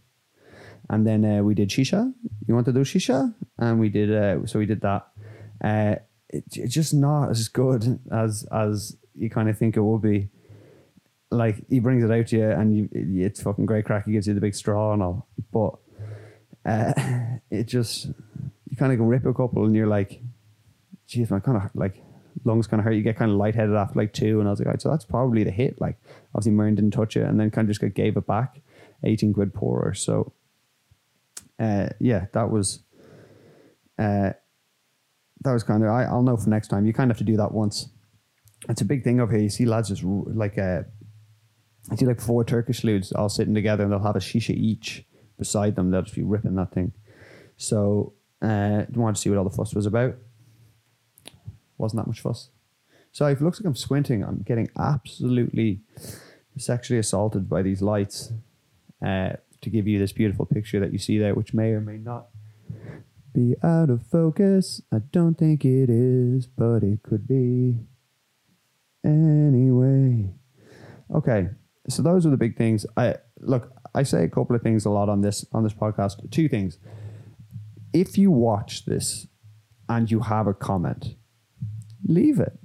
And 0.91 1.07
then 1.07 1.25
uh, 1.25 1.43
we 1.43 1.55
did 1.55 1.69
shisha. 1.69 2.13
You 2.47 2.55
want 2.55 2.67
to 2.67 2.73
do 2.73 2.81
shisha? 2.81 3.35
And 3.59 3.79
we 3.79 3.89
did. 3.89 4.13
Uh, 4.13 4.47
so 4.47 4.59
we 4.59 4.67
did 4.67 4.81
that. 4.81 5.09
Uh, 5.63 5.97
it, 6.29 6.45
it's 6.57 6.75
just 6.75 6.93
not 6.93 7.31
as 7.31 7.49
good 7.49 8.01
as 8.11 8.47
as 8.51 8.97
you 9.15 9.31
kind 9.31 9.49
of 9.49 9.57
think 9.57 9.77
it 9.77 9.83
would 9.83 10.03
be. 10.03 10.29
Like 11.31 11.65
he 11.69 11.79
brings 11.79 12.05
it 12.05 12.11
out 12.11 12.27
to 12.29 12.37
you, 12.37 12.51
and 12.51 12.77
you, 12.77 12.89
it's 12.93 13.41
fucking 13.41 13.67
great 13.67 13.85
crack. 13.85 14.07
He 14.07 14.13
gives 14.13 14.27
you 14.27 14.35
the 14.35 14.41
big 14.41 14.55
straw 14.55 14.93
and 14.93 15.03
all, 15.03 15.29
but 15.53 15.79
uh, 16.67 16.93
it 17.51 17.65
just 17.65 18.07
you 18.69 18.77
kind 18.77 18.93
of 18.93 19.01
rip 19.01 19.25
a 19.25 19.33
couple, 19.33 19.65
and 19.65 19.75
you're 19.75 19.87
like, 19.87 20.21
geez, 21.13 21.31
my 21.31 21.41
kind 21.41 21.59
of 21.59 21.71
like 21.75 22.03
lungs 22.45 22.67
kind 22.67 22.81
of 22.81 22.85
hurt. 22.85 22.93
You 22.93 23.03
get 23.03 23.17
kind 23.17 23.31
of 23.31 23.37
lightheaded 23.37 23.75
after 23.75 23.99
like 23.99 24.13
two, 24.13 24.41
and 24.41 24.49
I 24.49 24.51
was 24.51 24.61
like, 24.61 24.69
right, 24.69 24.81
so 24.81 24.91
that's 24.91 25.05
probably 25.05 25.45
the 25.45 25.51
hit. 25.51 25.81
Like 25.81 25.99
obviously, 26.35 26.53
Myrn 26.53 26.75
didn't 26.75 26.93
touch 26.93 27.17
it, 27.17 27.25
and 27.25 27.39
then 27.39 27.51
kind 27.51 27.69
of 27.69 27.77
just 27.77 27.95
gave 27.95 28.17
it 28.17 28.27
back, 28.27 28.61
eighteen 29.05 29.33
quid 29.35 29.53
poorer. 29.53 29.95
So, 29.95 30.33
uh, 31.59 31.89
yeah, 32.01 32.27
that 32.33 32.51
was, 32.51 32.81
uh, 33.99 34.33
that 35.43 35.53
was 35.53 35.63
kind 35.63 35.85
of. 35.85 35.91
I, 35.91 36.05
I'll 36.05 36.23
know 36.23 36.37
for 36.37 36.49
next 36.49 36.69
time. 36.69 36.87
You 36.87 36.93
kind 36.93 37.11
of 37.11 37.17
have 37.17 37.27
to 37.27 37.31
do 37.31 37.37
that 37.37 37.53
once. 37.53 37.89
It's 38.69 38.81
a 38.81 38.87
big 38.87 39.05
thing 39.05 39.21
over 39.21 39.33
here. 39.33 39.43
You 39.43 39.51
see 39.51 39.67
lads 39.67 39.89
just 39.89 40.03
like 40.03 40.57
uh, 40.57 40.83
I 41.91 41.97
see 41.97 42.07
like 42.07 42.21
four 42.21 42.45
Turkish 42.45 42.83
ludes 42.83 43.13
all 43.15 43.29
sitting 43.29 43.55
together, 43.55 43.85
and 43.85 43.93
they'll 43.93 44.01
have 44.01 44.17
a 44.17 44.21
shisha 44.21 44.55
each 44.55 45.05
beside 45.39 45.77
them. 45.77 45.91
They'll 45.91 46.03
just 46.03 46.15
be 46.15 46.23
ripping 46.23 46.55
that 46.55 46.73
thing. 46.73 46.93
So, 47.59 48.15
uh, 48.41 48.87
wanted 48.95 49.17
to 49.17 49.21
see 49.21 49.29
what 49.29 49.39
all 49.39 49.45
the 49.45 49.51
fuss 49.51 49.75
was 49.75 49.87
about 49.87 50.17
wasn't 51.83 52.03
that 52.03 52.07
much 52.07 52.21
fuss. 52.21 52.49
So 53.11 53.27
if 53.27 53.41
it 53.41 53.45
looks 53.45 53.61
like 53.61 53.67
I'm 53.67 53.75
squinting, 53.75 54.25
I'm 54.25 54.43
getting 54.43 54.71
absolutely 54.79 55.81
sexually 56.57 56.99
assaulted 56.99 57.49
by 57.49 57.63
these 57.63 57.83
lights 57.83 58.33
uh, 59.05 59.33
to 59.61 59.71
give 59.71 59.87
you 59.87 59.99
this 59.99 60.13
beautiful 60.13 60.47
picture 60.47 60.81
that 60.81 60.93
you 60.93 60.99
see 60.99 61.19
there, 61.19 61.35
which 61.35 61.53
may 61.53 61.73
or 61.73 61.81
may 61.81 61.99
not 61.99 62.29
be 63.35 63.55
out 63.63 63.91
of 63.91 64.07
focus. 64.07 64.81
I 64.93 64.99
don't 65.11 65.35
think 65.35 65.65
it 65.65 65.91
is, 65.91 66.47
but 66.47 66.83
it 66.83 67.03
could 67.03 67.27
be. 67.27 67.81
Anyway, 69.05 70.31
okay. 71.15 71.49
So 71.89 72.03
those 72.03 72.25
are 72.25 72.31
the 72.31 72.37
big 72.37 72.57
things. 72.57 72.87
I 72.97 73.17
look. 73.41 73.73
I 73.95 74.05
say 74.05 74.25
a 74.25 74.29
couple 74.29 74.57
of 74.57 74.63
things 74.63 74.87
a 74.87 74.91
lot 74.91 75.09
on 75.09 75.21
this 75.21 75.45
on 75.53 75.65
this 75.65 75.75
podcast. 75.75 76.31
Two 76.31 76.49
things. 76.49 76.79
If 77.93 78.17
you 78.17 78.31
watch 78.31 78.87
this 78.87 79.27
and 79.89 80.11
you 80.11 80.21
have 80.21 80.47
a 80.47 80.55
comment, 80.55 81.17
leave 82.07 82.41
it. 82.41 82.59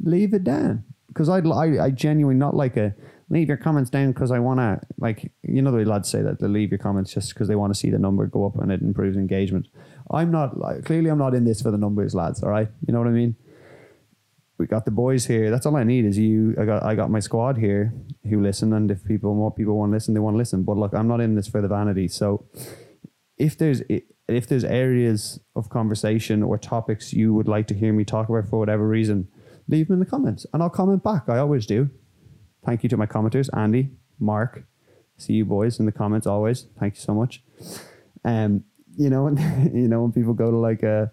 Leave 0.00 0.34
it 0.34 0.44
down. 0.44 0.84
Because 1.08 1.28
I'd, 1.28 1.46
I, 1.46 1.84
I 1.84 1.90
genuinely 1.90 2.38
not 2.38 2.54
like 2.54 2.76
a 2.76 2.94
leave 3.30 3.48
your 3.48 3.56
comments 3.56 3.90
down 3.90 4.12
because 4.12 4.30
I 4.30 4.38
want 4.38 4.60
to, 4.60 4.80
like, 4.98 5.32
you 5.42 5.62
know, 5.62 5.70
the 5.72 5.84
lads 5.84 6.08
say 6.08 6.22
that 6.22 6.40
they 6.40 6.46
leave 6.46 6.70
your 6.70 6.78
comments 6.78 7.12
just 7.12 7.32
because 7.34 7.48
they 7.48 7.56
want 7.56 7.72
to 7.72 7.78
see 7.78 7.90
the 7.90 7.98
number 7.98 8.26
go 8.26 8.46
up 8.46 8.56
and 8.56 8.70
it 8.70 8.82
improves 8.82 9.16
engagement. 9.16 9.66
I'm 10.10 10.30
not 10.30 10.58
like 10.58 10.84
clearly 10.84 11.10
I'm 11.10 11.18
not 11.18 11.34
in 11.34 11.44
this 11.44 11.62
for 11.62 11.70
the 11.70 11.78
numbers, 11.78 12.14
lads. 12.14 12.42
All 12.42 12.50
right, 12.50 12.68
you 12.86 12.92
know 12.92 12.98
what 12.98 13.08
I 13.08 13.12
mean. 13.12 13.36
We 14.58 14.66
got 14.66 14.84
the 14.84 14.92
boys 14.92 15.26
here. 15.26 15.50
That's 15.50 15.66
all 15.66 15.76
I 15.76 15.82
need 15.82 16.04
is 16.04 16.16
you. 16.16 16.54
I 16.60 16.64
got 16.64 16.82
I 16.84 16.94
got 16.94 17.10
my 17.10 17.20
squad 17.20 17.56
here 17.56 17.92
who 18.28 18.40
listen, 18.40 18.72
and 18.72 18.90
if 18.90 19.04
people 19.04 19.34
more 19.34 19.52
people 19.52 19.76
want 19.76 19.90
to 19.90 19.96
listen, 19.96 20.14
they 20.14 20.20
want 20.20 20.34
to 20.34 20.38
listen. 20.38 20.62
But 20.62 20.76
look, 20.76 20.94
I'm 20.94 21.08
not 21.08 21.20
in 21.20 21.34
this 21.34 21.48
for 21.48 21.60
the 21.60 21.68
vanity. 21.68 22.08
So 22.08 22.46
if 23.36 23.58
there's 23.58 23.82
if 24.28 24.46
there's 24.46 24.64
areas 24.64 25.40
of 25.54 25.68
conversation 25.68 26.42
or 26.42 26.58
topics 26.58 27.12
you 27.12 27.34
would 27.34 27.48
like 27.48 27.66
to 27.68 27.74
hear 27.74 27.92
me 27.92 28.04
talk 28.04 28.28
about 28.28 28.48
for 28.48 28.58
whatever 28.58 28.86
reason, 28.88 29.28
leave 29.68 29.88
them 29.88 29.94
in 29.94 30.00
the 30.00 30.06
comments, 30.06 30.46
and 30.52 30.62
I'll 30.62 30.70
comment 30.70 31.02
back. 31.02 31.28
I 31.28 31.38
always 31.38 31.66
do. 31.66 31.90
Thank 32.64 32.82
you 32.82 32.88
to 32.88 32.96
my 32.96 33.06
commenters, 33.06 33.50
Andy, 33.54 33.90
Mark. 34.18 34.64
See 35.16 35.34
you 35.34 35.44
boys 35.44 35.78
in 35.78 35.86
the 35.86 35.92
comments 35.92 36.26
always. 36.26 36.66
Thank 36.78 36.94
you 36.94 37.00
so 37.00 37.14
much. 37.14 37.42
Um, 38.24 38.64
you 38.96 39.10
know, 39.10 39.28
you 39.72 39.88
know 39.88 40.02
when 40.02 40.12
people 40.12 40.34
go 40.34 40.50
to 40.50 40.56
like 40.56 40.82
a, 40.82 41.10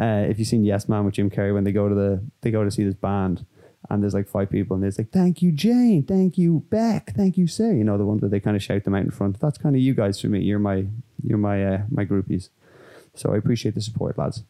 uh, 0.00 0.26
if 0.28 0.38
you've 0.38 0.48
seen 0.48 0.64
Yes 0.64 0.88
Man 0.88 1.04
with 1.04 1.14
Jim 1.14 1.30
Carrey 1.30 1.52
when 1.52 1.64
they 1.64 1.72
go 1.72 1.88
to 1.88 1.94
the 1.94 2.24
they 2.40 2.50
go 2.50 2.64
to 2.64 2.70
see 2.70 2.84
this 2.84 2.94
band 2.94 3.44
and 3.88 4.02
there's 4.02 4.14
like 4.14 4.28
five 4.28 4.50
people 4.50 4.74
and 4.74 4.82
there's 4.82 4.98
like 4.98 5.10
thank 5.10 5.42
you 5.42 5.52
Jane, 5.52 6.04
thank 6.04 6.38
you 6.38 6.64
Beck, 6.70 7.12
thank 7.14 7.36
you 7.36 7.46
Sarah. 7.46 7.76
You 7.76 7.84
know 7.84 7.98
the 7.98 8.06
ones 8.06 8.22
where 8.22 8.30
they 8.30 8.40
kind 8.40 8.56
of 8.56 8.62
shout 8.62 8.84
them 8.84 8.94
out 8.94 9.04
in 9.04 9.10
front. 9.10 9.38
That's 9.38 9.58
kind 9.58 9.76
of 9.76 9.82
you 9.82 9.94
guys 9.94 10.20
for 10.20 10.28
me. 10.28 10.40
You're 10.40 10.58
my 10.58 10.86
you're 11.22 11.38
my 11.38 11.64
uh, 11.64 11.82
my 11.90 12.04
groupies. 12.04 12.50
So 13.14 13.32
I 13.32 13.36
appreciate 13.36 13.74
the 13.74 13.80
support, 13.80 14.18
lads. 14.18 14.44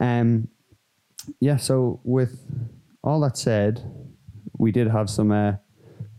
Um, 0.00 0.48
yeah. 1.40 1.56
So 1.56 2.00
with 2.04 2.40
all 3.02 3.20
that 3.20 3.36
said, 3.36 3.82
we 4.58 4.72
did 4.72 4.88
have 4.88 5.10
some 5.10 5.32
uh, 5.32 5.54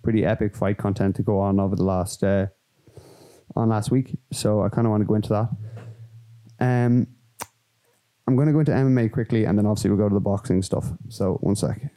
pretty 0.03 0.25
epic 0.25 0.55
fight 0.55 0.77
content 0.77 1.15
to 1.15 1.24
go 1.24 1.39
on 1.39 1.59
over 1.59 1.75
the 1.75 1.83
last 1.83 2.24
uh, 2.24 2.47
on 3.55 3.69
last 3.69 3.91
week. 3.91 4.17
So 4.31 4.63
I 4.63 4.69
kind 4.69 4.85
of 4.85 4.91
want 4.91 5.01
to 5.01 5.07
go 5.07 5.15
into 5.15 5.29
that. 5.29 5.50
Um, 6.59 7.07
I'm 8.27 8.35
going 8.35 8.47
to 8.47 8.53
go 8.53 8.59
into 8.59 8.71
MMA 8.71 9.12
quickly, 9.12 9.45
and 9.45 9.57
then 9.57 9.65
obviously 9.65 9.91
we'll 9.91 10.00
go 10.00 10.09
to 10.09 10.15
the 10.15 10.19
boxing 10.19 10.62
stuff. 10.62 10.85
So 11.09 11.33
one 11.41 11.55
sec. 11.55 11.91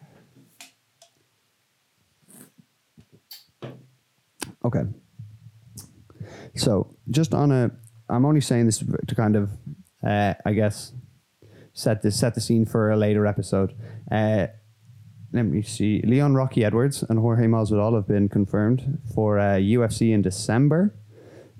Okay. 4.65 4.83
So 6.59 6.95
just 7.11 7.35
on 7.35 7.53
a, 7.53 7.71
I'm 8.09 8.25
only 8.25 8.41
saying 8.41 8.67
this 8.67 8.79
to 8.79 9.15
kind 9.15 9.37
of, 9.37 9.51
uh, 10.07 10.35
I 10.45 10.53
guess, 10.53 10.93
set 11.73 12.03
the 12.03 12.11
set 12.11 12.35
the 12.35 12.41
scene 12.41 12.67
for 12.67 12.91
a 12.91 12.97
later 12.97 13.27
episode. 13.27 13.75
Uh, 14.11 14.49
let 15.33 15.43
me 15.43 15.63
see. 15.63 16.03
Leon 16.03 16.35
Rocky 16.35 16.65
Edwards 16.65 17.03
and 17.03 17.19
Jorge 17.19 17.47
Masvidal 17.47 17.95
have 17.95 18.09
been 18.09 18.29
confirmed 18.29 18.99
for 19.15 19.39
uh, 19.39 19.57
UFC 19.57 20.13
in 20.13 20.23
December. 20.23 20.95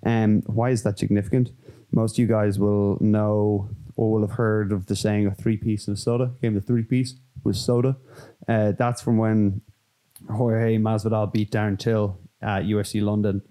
Um, 0.05 0.43
why 0.47 0.71
is 0.71 0.83
that 0.85 0.99
significant? 0.99 1.51
Most 1.93 2.15
of 2.15 2.19
you 2.19 2.27
guys 2.27 2.59
will 2.59 2.99
know 3.01 3.71
or 3.97 4.13
will 4.13 4.27
have 4.27 4.37
heard 4.37 4.73
of 4.73 4.87
the 4.87 4.97
saying 4.97 5.27
a 5.27 5.35
three 5.35 5.57
piece 5.57 5.89
of 5.89 5.99
soda. 5.99 6.33
Game 6.41 6.55
the 6.55 6.61
three 6.61 6.83
piece 6.83 7.15
with 7.45 7.57
soda. 7.57 7.97
Uh, 8.49 8.73
that's 8.73 9.03
from 9.03 9.19
when 9.19 9.61
Jorge 10.31 10.79
Masvidal 10.79 11.33
beat 11.33 11.51
Darren 11.51 11.79
Till 11.79 12.19
at 12.41 12.65
UFC 12.65 13.03
London, 13.03 13.43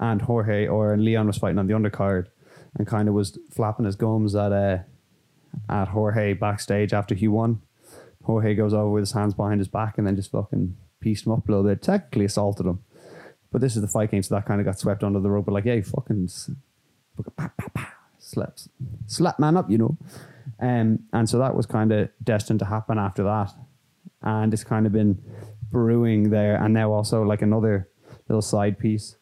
and 0.00 0.22
Jorge 0.22 0.66
or 0.66 0.92
and 0.92 1.04
Leon 1.04 1.26
was 1.26 1.38
fighting 1.38 1.58
on 1.58 1.66
the 1.66 1.74
undercard, 1.74 2.28
and 2.76 2.86
kind 2.86 3.08
of 3.08 3.14
was 3.14 3.38
flapping 3.50 3.86
his 3.86 3.96
gums 3.96 4.34
at 4.34 4.52
uh, 4.52 4.78
at 5.68 5.88
Jorge 5.88 6.34
backstage 6.34 6.92
after 6.92 7.14
he 7.14 7.28
won. 7.28 7.62
Jorge 8.24 8.54
goes 8.54 8.72
over 8.72 8.90
with 8.90 9.02
his 9.02 9.12
hands 9.12 9.34
behind 9.34 9.60
his 9.60 9.68
back 9.68 9.98
and 9.98 10.06
then 10.06 10.16
just 10.16 10.30
fucking 10.32 10.76
pieced 11.00 11.26
him 11.26 11.32
up 11.32 11.46
a 11.48 11.52
little 11.52 11.66
bit. 11.66 11.82
Technically 11.82 12.24
assaulted 12.24 12.66
him. 12.66 12.82
But 13.52 13.60
this 13.60 13.76
is 13.76 13.82
the 13.82 13.88
fight 13.88 14.10
game, 14.10 14.22
so 14.22 14.34
that 14.34 14.46
kind 14.46 14.60
of 14.60 14.64
got 14.64 14.80
swept 14.80 15.04
under 15.04 15.20
the 15.20 15.30
rug. 15.30 15.44
But 15.44 15.52
like, 15.52 15.64
yeah, 15.64 15.80
fucking 15.80 16.28
slaps, 18.18 18.68
slap 19.06 19.38
man 19.38 19.56
up, 19.56 19.70
you 19.70 19.78
know. 19.78 19.96
Um, 20.58 21.00
and 21.12 21.28
so 21.28 21.38
that 21.38 21.54
was 21.54 21.66
kind 21.66 21.92
of 21.92 22.08
destined 22.22 22.58
to 22.60 22.64
happen 22.64 22.98
after 22.98 23.22
that. 23.22 23.52
And 24.22 24.52
it's 24.52 24.64
kind 24.64 24.86
of 24.86 24.92
been 24.92 25.22
brewing 25.70 26.30
there. 26.30 26.56
And 26.56 26.74
now 26.74 26.92
also 26.92 27.22
like 27.22 27.42
another 27.42 27.88
little 28.28 28.42
side 28.42 28.78
piece. 28.78 29.16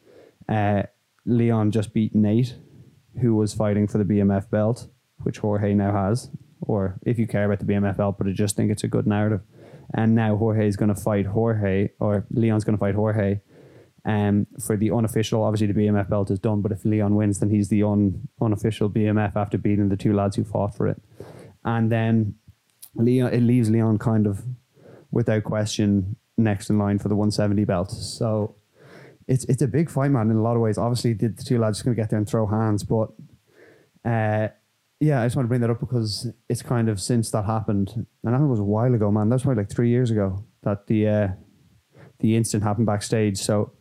Uh, 0.53 0.83
Leon 1.25 1.71
just 1.71 1.95
beat 1.95 2.15
Nate, 2.15 2.57
who 3.21 3.35
was 3.35 3.55
fighting 3.55 3.87
for 3.87 3.99
the 3.99 4.05
BMF 4.05 4.51
belt, 4.51 4.89
which 5.23 5.39
Jorge 5.39 5.75
now 5.75 5.93
has. 5.93 6.31
Or 6.61 6.99
if 7.03 7.19
you 7.19 7.27
care 7.27 7.45
about 7.45 7.61
the 7.61 7.73
BMF 7.73 7.97
belt, 7.97 8.19
but 8.19 8.27
I 8.27 8.33
just 8.33 8.57
think 8.57 8.71
it's 8.71 8.85
a 8.85 8.89
good 8.89 9.07
narrative. 9.07 9.41
And 9.95 10.15
now 10.15 10.37
Jorge 10.37 10.67
is 10.67 10.77
going 10.77 10.95
to 10.95 11.01
fight 11.01 11.27
Jorge, 11.27 11.91
or 12.01 12.27
Leon's 12.31 12.65
going 12.65 12.77
to 12.77 12.81
fight 12.81 12.95
Jorge 12.95 13.41
um, 14.05 14.47
for 14.61 14.77
the 14.77 14.91
unofficial, 14.91 15.43
obviously 15.43 15.69
the 15.69 15.81
BMF 15.81 16.09
belt 16.09 16.31
is 16.31 16.39
done, 16.39 16.61
but 16.61 16.73
if 16.73 16.85
Leon 16.85 17.15
wins, 17.15 17.39
then 17.39 17.51
he's 17.51 17.69
the 17.69 17.83
un, 17.83 18.29
unofficial 18.41 18.91
BMF 18.91 19.37
after 19.37 19.59
beating 19.59 19.89
the 19.89 19.97
two 19.97 20.13
lads 20.13 20.37
who 20.37 20.45
fought 20.45 20.75
for 20.75 20.89
it. 20.89 21.01
And 21.65 21.91
then 21.91 22.35
Leon, 22.97 23.33
it 23.33 23.41
leaves 23.41 23.71
Leon 23.71 23.99
kind 23.99 24.27
of 24.27 24.43
without 25.11 25.45
question 25.45 26.17
next 26.37 26.69
in 26.69 26.79
line 26.79 26.99
for 26.99 27.09
the 27.09 27.15
170 27.15 27.65
belt. 27.65 27.91
So 27.91 28.57
it's 29.33 29.45
it's 29.47 29.63
a 29.63 29.69
big 29.69 29.89
fight, 29.89 30.11
man, 30.11 30.31
in 30.31 30.37
a 30.37 30.43
lot 30.43 30.57
of 30.57 30.63
ways. 30.63 30.77
Obviously, 30.77 31.15
the, 31.15 31.29
the 31.29 31.43
two 31.43 31.59
lads 31.59 31.81
are 31.81 31.85
going 31.85 31.97
to 31.97 32.03
get 32.03 32.11
there 32.11 32.19
and 32.19 32.29
throw 32.29 32.47
hands, 32.47 32.85
but 32.85 33.09
uh, 34.05 34.49
yeah, 35.01 35.23
I 35.23 35.27
just 35.27 35.37
want 35.37 35.47
to 35.47 35.49
bring 35.49 35.63
that 35.63 35.71
up 35.71 35.81
because 35.81 36.31
it's 36.51 36.61
kind 36.61 36.91
of 36.91 37.01
since 37.01 37.31
that 37.31 37.47
happened, 37.47 38.07
and 38.25 38.35
I 38.35 38.39
think 38.39 38.47
it 38.47 38.51
was 38.51 38.61
a 38.61 38.65
while 38.65 38.95
ago, 38.95 39.11
man. 39.11 39.31
That's 39.31 39.45
probably 39.45 39.63
like 39.63 39.71
three 39.71 39.89
years 39.89 40.11
ago 40.11 40.45
that 40.65 40.87
the 40.87 41.09
uh, 41.09 41.29
the 42.21 42.37
incident 42.37 42.65
happened 42.65 42.87
backstage. 42.87 43.39
So 43.39 43.73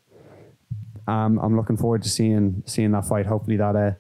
um, 1.08 1.38
I'm 1.40 1.58
looking 1.58 1.78
forward 1.78 2.04
to 2.04 2.10
seeing 2.10 2.64
seeing 2.66 2.92
that 2.92 3.06
fight. 3.06 3.26
Hopefully 3.26 3.58
that 3.58 3.76
uh, 3.76 3.92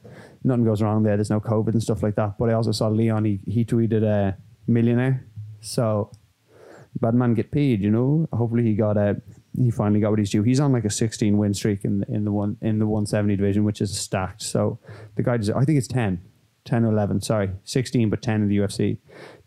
nothing 0.45 0.63
goes 0.63 0.81
wrong 0.81 1.03
there. 1.03 1.17
There's 1.17 1.29
no 1.29 1.41
COVID 1.41 1.73
and 1.73 1.83
stuff 1.83 2.01
like 2.01 2.15
that. 2.15 2.37
But 2.39 2.49
I 2.49 2.53
also 2.53 2.71
saw 2.71 2.87
Leon. 2.87 3.25
He 3.25 3.39
he 3.45 3.65
tweeted 3.65 4.03
a 4.03 4.29
uh, 4.29 4.31
millionaire. 4.67 5.27
So 5.59 6.11
bad 6.99 7.13
man 7.13 7.33
get 7.33 7.51
paid. 7.51 7.81
You 7.81 7.91
know. 7.91 8.29
Hopefully 8.31 8.63
he 8.63 8.73
got 8.73 8.95
a. 8.95 9.21
He 9.57 9.69
finally 9.69 9.99
got 9.99 10.11
what 10.11 10.19
he's 10.19 10.29
due. 10.29 10.43
He's 10.43 10.59
on 10.59 10.71
like 10.71 10.85
a 10.85 10.89
16 10.89 11.37
win 11.37 11.53
streak 11.53 11.83
in 11.83 12.05
in 12.07 12.23
the 12.23 12.31
one 12.31 12.57
in 12.61 12.79
the 12.79 12.87
170 12.87 13.35
division, 13.35 13.63
which 13.63 13.81
is 13.81 13.97
stacked. 13.97 14.41
So 14.41 14.79
the 15.15 15.23
guy 15.23 15.37
deserves. 15.37 15.57
I 15.57 15.65
think 15.65 15.77
it's 15.77 15.87
10, 15.87 16.21
10 16.65 16.85
or 16.85 16.91
11. 16.91 17.21
Sorry, 17.21 17.51
16, 17.65 18.09
but 18.09 18.21
10 18.21 18.43
in 18.43 18.47
the 18.47 18.57
UFC. 18.57 18.97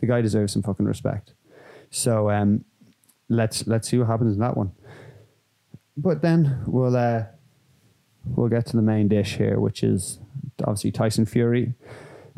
The 0.01 0.07
guy 0.07 0.21
deserves 0.21 0.53
some 0.53 0.63
fucking 0.63 0.87
respect. 0.87 1.33
So 1.91 2.31
um, 2.31 2.65
let's 3.29 3.67
let's 3.67 3.89
see 3.89 3.99
what 3.99 4.09
happens 4.09 4.35
in 4.35 4.41
that 4.41 4.57
one. 4.57 4.73
But 5.97 6.23
then 6.23 6.63
we'll 6.67 6.97
uh, 6.97 7.25
we'll 8.25 8.49
get 8.49 8.67
to 8.67 8.77
the 8.77 8.83
main 8.83 9.09
dish 9.09 9.37
here, 9.37 9.59
which 9.59 9.83
is 9.83 10.19
obviously 10.61 10.93
Tyson 10.93 11.25
Fury 11.25 11.75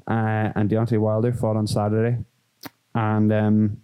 uh, 0.06 0.52
and 0.54 0.70
Deontay 0.70 0.98
Wilder 0.98 1.32
fought 1.32 1.56
on 1.56 1.66
Saturday, 1.66 2.18
and 2.94 3.32
um, 3.32 3.82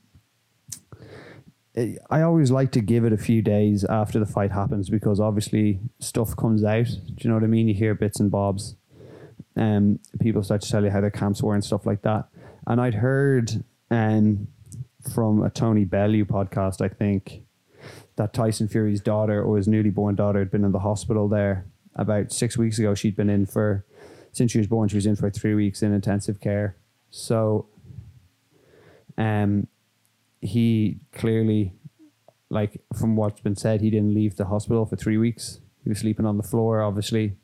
I 1.74 2.20
always 2.20 2.50
like 2.50 2.70
to 2.72 2.80
give 2.82 3.04
it 3.04 3.14
a 3.14 3.16
few 3.18 3.40
days 3.40 3.82
after 3.84 4.18
the 4.18 4.26
fight 4.26 4.52
happens 4.52 4.90
because 4.90 5.18
obviously 5.20 5.80
stuff 6.00 6.36
comes 6.36 6.64
out. 6.64 6.86
Do 6.86 7.14
you 7.18 7.30
know 7.30 7.36
what 7.36 7.44
I 7.44 7.46
mean? 7.46 7.66
You 7.66 7.74
hear 7.74 7.94
bits 7.94 8.20
and 8.20 8.30
bobs. 8.30 8.76
Um, 9.56 9.98
people 10.20 10.42
start 10.42 10.60
to 10.62 10.70
tell 10.70 10.84
you 10.84 10.90
how 10.90 11.00
their 11.00 11.10
camps 11.10 11.42
were 11.42 11.54
and 11.54 11.64
stuff 11.64 11.86
like 11.86 12.02
that. 12.02 12.28
And 12.66 12.78
I'd 12.78 12.94
heard 12.94 13.64
um, 13.90 14.48
from 15.14 15.42
a 15.42 15.48
Tony 15.48 15.84
Bellew 15.84 16.26
podcast, 16.26 16.82
I 16.82 16.88
think, 16.88 17.42
that 18.16 18.34
Tyson 18.34 18.68
Fury's 18.68 19.00
daughter 19.00 19.42
or 19.42 19.56
his 19.56 19.66
newly 19.66 19.90
born 19.90 20.14
daughter 20.14 20.40
had 20.40 20.50
been 20.50 20.64
in 20.64 20.72
the 20.72 20.80
hospital 20.80 21.26
there 21.26 21.64
about 21.94 22.32
six 22.32 22.58
weeks 22.58 22.78
ago. 22.78 22.94
She'd 22.94 23.16
been 23.16 23.30
in 23.30 23.46
for, 23.46 23.86
since 24.32 24.52
she 24.52 24.58
was 24.58 24.66
born, 24.66 24.88
she 24.88 24.96
was 24.96 25.06
in 25.06 25.16
for 25.16 25.30
three 25.30 25.54
weeks 25.54 25.82
in 25.82 25.94
intensive 25.94 26.38
care. 26.38 26.76
So, 27.10 27.66
um, 29.16 29.68
he 30.42 30.98
clearly, 31.12 31.72
like 32.50 32.82
from 32.98 33.16
what's 33.16 33.40
been 33.40 33.56
said, 33.56 33.80
he 33.80 33.90
didn't 33.90 34.12
leave 34.12 34.36
the 34.36 34.46
hospital 34.46 34.84
for 34.84 34.96
three 34.96 35.16
weeks. 35.16 35.60
He 35.84 35.88
was 35.88 36.00
sleeping 36.00 36.26
on 36.26 36.36
the 36.36 36.42
floor, 36.42 36.82
obviously, 36.82 37.36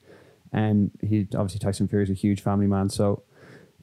and 0.53 0.91
he 1.01 1.27
obviously 1.35 1.61
Tyson 1.61 1.89
Fury 1.89 2.05
is 2.05 2.11
a 2.11 2.15
huge 2.15 2.43
family 2.43 2.67
man, 2.67 2.89
so 2.89 3.23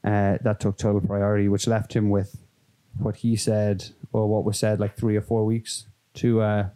uh, 0.03 0.37
that 0.41 0.59
took 0.59 0.77
total 0.77 1.01
priority, 1.01 1.47
which 1.47 1.65
left 1.65 1.93
him 1.93 2.09
with 2.09 2.37
what 2.99 3.17
he 3.17 3.35
said 3.35 3.89
or 4.13 4.27
what 4.27 4.45
was 4.45 4.57
said 4.57 4.79
like 4.79 4.95
three 4.95 5.17
or 5.17 5.21
four 5.21 5.45
weeks 5.45 5.87
to 6.13 6.41
uh, 6.41 6.69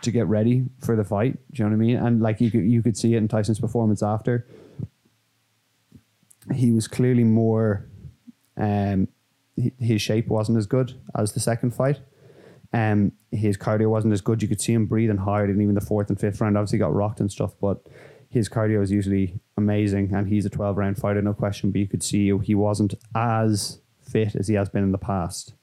to 0.00 0.10
get 0.10 0.26
ready 0.26 0.64
for 0.80 0.96
the 0.96 1.04
fight. 1.04 1.34
Do 1.52 1.62
you 1.62 1.64
know 1.64 1.70
what 1.70 1.82
I 1.82 1.86
mean? 1.86 1.96
And 1.96 2.20
like 2.22 2.40
you 2.40 2.50
could 2.50 2.64
you 2.64 2.82
could 2.82 2.96
see 2.96 3.14
it 3.14 3.18
in 3.18 3.28
Tyson's 3.28 3.60
performance 3.60 4.02
after. 4.02 4.46
He 6.54 6.72
was 6.72 6.88
clearly 6.88 7.24
more. 7.24 7.86
Um, 8.56 9.08
his 9.78 10.02
shape 10.02 10.28
wasn't 10.28 10.58
as 10.58 10.66
good 10.66 10.94
as 11.14 11.32
the 11.32 11.40
second 11.40 11.74
fight. 11.74 12.00
Um, 12.72 13.12
his 13.30 13.56
cardio 13.56 13.90
wasn't 13.90 14.14
as 14.14 14.22
good. 14.22 14.42
You 14.42 14.48
could 14.48 14.60
see 14.60 14.72
him 14.72 14.86
breathing 14.86 15.18
hard, 15.18 15.50
and 15.50 15.60
even 15.60 15.74
the 15.74 15.80
fourth 15.80 16.08
and 16.08 16.18
fifth 16.18 16.40
round, 16.40 16.56
obviously 16.56 16.78
got 16.78 16.94
rocked 16.94 17.20
and 17.20 17.30
stuff. 17.30 17.52
But 17.60 17.86
his 18.28 18.48
cardio 18.48 18.82
is 18.82 18.90
usually 18.90 19.40
amazing, 19.56 20.14
and 20.14 20.28
he's 20.28 20.46
a 20.46 20.50
twelve 20.50 20.78
round 20.78 20.96
fighter, 20.96 21.20
no 21.20 21.34
question. 21.34 21.70
But 21.70 21.80
you 21.80 21.88
could 21.88 22.02
see 22.02 22.36
he 22.38 22.54
wasn't 22.54 22.94
as 23.14 23.80
fit 24.00 24.34
as 24.34 24.48
he 24.48 24.54
has 24.54 24.68
been 24.68 24.82
in 24.82 24.92
the 24.92 24.98
past. 24.98 25.54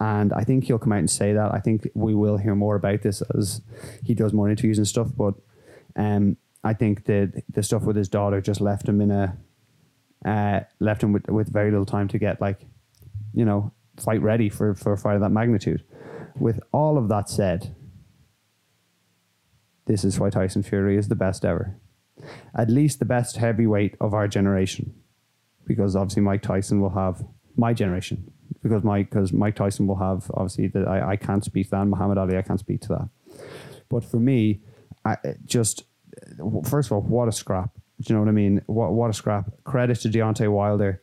And 0.00 0.32
I 0.32 0.44
think 0.44 0.64
he'll 0.64 0.78
come 0.78 0.92
out 0.92 1.00
and 1.00 1.10
say 1.10 1.32
that. 1.32 1.52
I 1.52 1.58
think 1.58 1.88
we 1.94 2.14
will 2.14 2.36
hear 2.36 2.54
more 2.54 2.76
about 2.76 3.02
this 3.02 3.20
as 3.36 3.60
he 4.04 4.14
does 4.14 4.32
more 4.32 4.48
interviews 4.48 4.78
and 4.78 4.86
stuff. 4.86 5.08
But 5.16 5.34
um, 5.96 6.36
I 6.62 6.72
think 6.72 7.04
that 7.04 7.42
the 7.48 7.62
stuff 7.62 7.82
with 7.82 7.96
his 7.96 8.08
daughter 8.08 8.40
just 8.40 8.60
left 8.60 8.88
him 8.88 9.00
in 9.00 9.10
a 9.10 9.36
uh, 10.24 10.60
left 10.80 11.02
him 11.02 11.12
with, 11.12 11.28
with 11.28 11.52
very 11.52 11.70
little 11.70 11.86
time 11.86 12.08
to 12.08 12.18
get 12.18 12.40
like, 12.40 12.64
you 13.32 13.44
know, 13.44 13.72
fight 13.96 14.22
ready 14.22 14.48
for, 14.48 14.74
for 14.74 14.92
a 14.92 14.98
fight 14.98 15.14
of 15.14 15.20
that 15.20 15.30
magnitude. 15.30 15.84
With 16.38 16.60
all 16.72 16.98
of 16.98 17.08
that 17.08 17.28
said, 17.28 17.74
this 19.86 20.04
is 20.04 20.20
why 20.20 20.30
Tyson 20.30 20.62
Fury 20.62 20.96
is 20.96 21.08
the 21.08 21.16
best 21.16 21.44
ever. 21.44 21.76
At 22.54 22.70
least 22.70 22.98
the 22.98 23.04
best 23.04 23.36
heavyweight 23.36 23.96
of 24.00 24.14
our 24.14 24.28
generation. 24.28 24.94
Because 25.66 25.96
obviously 25.96 26.22
Mike 26.22 26.42
Tyson 26.42 26.80
will 26.80 26.90
have 26.90 27.24
my 27.56 27.72
generation. 27.72 28.32
Because 28.62 28.82
Mike 28.84 29.10
because 29.10 29.32
Mike 29.32 29.56
Tyson 29.56 29.86
will 29.86 29.96
have 29.96 30.30
obviously 30.34 30.68
that 30.68 30.86
I, 30.86 31.10
I 31.10 31.16
can't 31.16 31.44
speak 31.44 31.66
to 31.66 31.70
that. 31.72 31.86
Muhammad 31.86 32.18
Ali, 32.18 32.36
I 32.36 32.42
can't 32.42 32.60
speak 32.60 32.80
to 32.82 32.88
that. 32.88 33.08
But 33.88 34.04
for 34.04 34.18
me, 34.18 34.60
I 35.04 35.16
just 35.44 35.84
first 36.64 36.88
of 36.88 36.92
all, 36.92 37.02
what 37.02 37.28
a 37.28 37.32
scrap. 37.32 37.70
Do 38.00 38.12
you 38.12 38.14
know 38.14 38.20
what 38.20 38.28
I 38.28 38.32
mean? 38.32 38.62
What 38.66 38.92
what 38.92 39.10
a 39.10 39.12
scrap. 39.12 39.50
Credit 39.64 39.98
to 40.00 40.08
Deontay 40.08 40.50
Wilder 40.50 41.02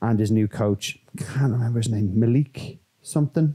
and 0.00 0.18
his 0.18 0.30
new 0.30 0.48
coach. 0.48 0.98
Can't 1.16 1.52
remember 1.52 1.80
his 1.80 1.90
name. 1.90 2.18
Malik 2.18 2.78
something. 3.02 3.54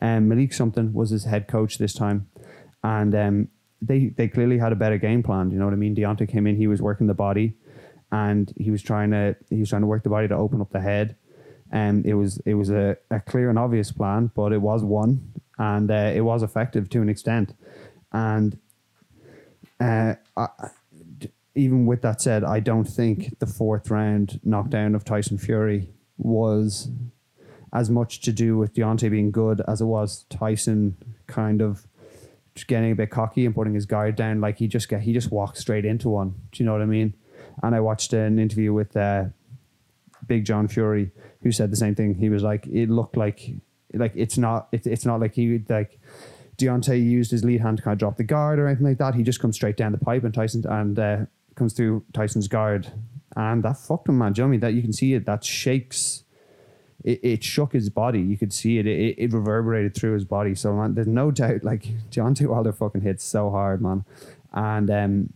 Um, 0.00 0.28
Malik 0.28 0.52
something 0.52 0.92
was 0.92 1.10
his 1.10 1.24
head 1.24 1.48
coach 1.48 1.78
this 1.78 1.94
time, 1.94 2.28
and 2.82 3.14
um, 3.14 3.48
they 3.80 4.08
they 4.08 4.28
clearly 4.28 4.58
had 4.58 4.72
a 4.72 4.76
better 4.76 4.98
game 4.98 5.22
plan. 5.22 5.50
You 5.50 5.58
know 5.58 5.64
what 5.64 5.72
I 5.72 5.78
mean? 5.78 5.96
Deontay 5.96 6.28
came 6.28 6.46
in, 6.46 6.56
he 6.56 6.66
was 6.66 6.82
working 6.82 7.06
the 7.06 7.14
body, 7.14 7.54
and 8.12 8.52
he 8.56 8.70
was 8.70 8.82
trying 8.82 9.10
to 9.12 9.36
he 9.48 9.60
was 9.60 9.70
trying 9.70 9.82
to 9.82 9.86
work 9.86 10.02
the 10.02 10.10
body 10.10 10.28
to 10.28 10.34
open 10.34 10.60
up 10.60 10.70
the 10.70 10.80
head. 10.80 11.16
And 11.72 12.04
um, 12.04 12.10
it 12.10 12.14
was 12.14 12.38
it 12.44 12.54
was 12.54 12.70
a, 12.70 12.96
a 13.10 13.20
clear 13.20 13.48
and 13.48 13.58
obvious 13.58 13.90
plan, 13.90 14.30
but 14.34 14.52
it 14.52 14.60
was 14.60 14.84
one, 14.84 15.32
and 15.58 15.90
uh, 15.90 16.12
it 16.14 16.20
was 16.20 16.42
effective 16.42 16.88
to 16.90 17.02
an 17.02 17.08
extent. 17.08 17.54
And 18.12 18.58
uh, 19.80 20.14
I, 20.36 20.48
even 21.56 21.86
with 21.86 22.02
that 22.02 22.20
said, 22.20 22.44
I 22.44 22.60
don't 22.60 22.84
think 22.84 23.38
the 23.38 23.46
fourth 23.46 23.90
round 23.90 24.40
knockdown 24.44 24.94
of 24.94 25.04
Tyson 25.04 25.38
Fury 25.38 25.88
was 26.18 26.90
as 27.72 27.90
much 27.90 28.20
to 28.20 28.32
do 28.32 28.56
with 28.56 28.74
Deontay 28.74 29.10
being 29.10 29.30
good 29.30 29.62
as 29.66 29.80
it 29.80 29.86
was 29.86 30.24
Tyson 30.30 30.96
kind 31.26 31.60
of 31.60 31.86
just 32.54 32.68
getting 32.68 32.92
a 32.92 32.94
bit 32.94 33.10
cocky 33.10 33.44
and 33.44 33.54
putting 33.54 33.74
his 33.74 33.86
guard 33.86 34.16
down. 34.16 34.40
Like 34.40 34.58
he 34.58 34.68
just 34.68 34.88
get 34.88 35.00
he 35.00 35.12
just 35.12 35.32
walked 35.32 35.56
straight 35.56 35.84
into 35.84 36.10
one. 36.10 36.34
Do 36.52 36.62
you 36.62 36.66
know 36.66 36.72
what 36.72 36.82
I 36.82 36.86
mean? 36.86 37.14
And 37.62 37.74
I 37.74 37.80
watched 37.80 38.12
an 38.12 38.38
interview 38.38 38.72
with 38.72 38.96
uh, 38.96 39.24
Big 40.26 40.44
John 40.44 40.68
Fury 40.68 41.10
who 41.42 41.52
said 41.52 41.72
the 41.72 41.76
same 41.76 41.94
thing. 41.94 42.14
He 42.14 42.28
was 42.28 42.42
like, 42.42 42.66
it 42.66 42.90
looked 42.90 43.16
like 43.16 43.50
like 43.94 44.12
it's 44.14 44.36
not 44.36 44.68
it's 44.72 44.86
it's 44.86 45.06
not 45.06 45.20
like 45.20 45.34
he 45.34 45.62
like 45.68 45.98
Deontay 46.58 47.02
used 47.02 47.30
his 47.30 47.44
lead 47.44 47.60
hand 47.60 47.78
to 47.78 47.82
kind 47.82 47.92
of 47.92 47.98
drop 47.98 48.16
the 48.16 48.24
guard 48.24 48.58
or 48.58 48.66
anything 48.66 48.86
like 48.86 48.98
that. 48.98 49.14
He 49.14 49.22
just 49.22 49.40
comes 49.40 49.56
straight 49.56 49.76
down 49.76 49.92
the 49.92 49.98
pipe 49.98 50.24
and 50.24 50.34
Tyson 50.34 50.64
and 50.66 50.98
uh, 50.98 51.16
comes 51.56 51.72
through 51.72 52.04
Tyson's 52.12 52.48
guard, 52.48 52.92
and 53.34 53.62
that 53.64 53.78
fucked 53.78 54.08
him, 54.08 54.18
man. 54.18 54.32
Do 54.32 54.42
you 54.42 54.48
know? 54.48 54.58
That 54.58 54.74
you 54.74 54.82
can 54.82 54.92
see 54.92 55.14
it. 55.14 55.26
That 55.26 55.44
shakes. 55.44 56.22
It, 57.04 57.20
it 57.22 57.44
shook 57.44 57.72
his 57.72 57.90
body. 57.90 58.20
You 58.20 58.38
could 58.38 58.52
see 58.52 58.78
it. 58.78 58.86
it. 58.86 59.16
It 59.18 59.32
reverberated 59.32 59.94
through 59.94 60.14
his 60.14 60.24
body. 60.24 60.54
So 60.54 60.74
man, 60.74 60.94
there's 60.94 61.06
no 61.06 61.30
doubt. 61.30 61.64
Like 61.64 61.88
John 62.10 62.34
Deontay 62.36 62.46
Wilder 62.48 62.72
fucking 62.72 63.02
hits 63.02 63.24
so 63.24 63.50
hard, 63.50 63.82
man, 63.82 64.04
and 64.52 64.90
um, 64.90 65.32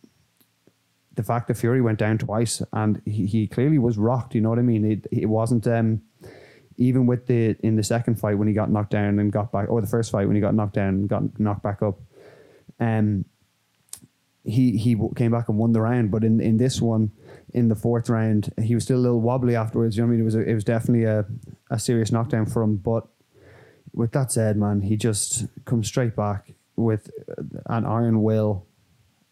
the 1.17 1.23
fact 1.23 1.49
that 1.49 1.57
Fury 1.57 1.81
went 1.81 1.99
down 1.99 2.19
twice 2.19 2.63
and 2.73 3.03
he, 3.05 3.27
he 3.27 3.47
clearly 3.47 3.79
was 3.79 3.99
rocked. 3.99 4.35
You 4.35 4.41
know 4.41 4.49
what 4.49 4.59
I 4.59 4.63
mean? 4.63 4.85
It 4.85 5.07
it 5.11 5.27
wasn't 5.27 5.67
um 5.67 6.03
even 6.81 7.07
with 7.07 7.27
the 7.27 7.57
in 7.63 7.77
the 7.77 7.83
second 7.83 8.19
fight 8.19 8.39
when 8.39 8.49
he 8.49 8.55
got 8.55 8.71
knocked 8.71 8.91
down 8.91 9.19
and 9.19 9.31
got 9.31 9.53
back, 9.53 9.69
or 9.69 9.81
the 9.81 9.87
first 9.87 10.11
fight 10.11 10.27
when 10.27 10.35
he 10.35 10.41
got 10.41 10.55
knocked 10.55 10.75
down 10.75 10.89
and 10.89 11.09
got 11.09 11.39
knocked 11.39 11.63
back 11.63 11.83
up, 11.83 12.01
um, 12.81 13.25
he 14.51 14.77
he 14.77 14.97
came 15.17 15.31
back 15.31 15.49
and 15.49 15.59
won 15.59 15.73
the 15.73 15.81
round. 15.81 16.11
But 16.11 16.25
in, 16.25 16.41
in 16.41 16.57
this 16.57 16.81
one, 16.81 17.13
in 17.53 17.69
the 17.69 17.75
fourth 17.75 18.09
round, 18.09 18.53
he 18.63 18.75
was 18.75 18.85
still 18.85 18.99
a 18.99 19.01
little 19.01 19.21
wobbly 19.21 19.57
afterwards. 19.57 19.97
You 19.97 20.03
know 20.03 20.09
what 20.09 20.15
I 20.15 20.17
mean? 20.17 20.21
It 20.21 20.25
was 20.25 20.35
a, 20.35 20.41
it 20.41 20.55
was 20.55 20.65
definitely 20.65 21.05
a, 21.05 21.27
a 21.71 21.79
serious 21.79 22.13
knockdown 22.13 22.47
for 22.47 22.63
him. 22.63 22.77
But 22.77 23.07
with 23.93 24.13
that 24.13 24.33
said, 24.33 24.57
man, 24.57 24.83
he 24.83 24.97
just 24.97 25.47
comes 25.65 25.89
straight 25.89 26.15
back 26.15 26.53
with 26.77 27.11
uh, 27.31 27.43
an 27.67 27.85
iron 27.85 28.23
will 28.23 28.67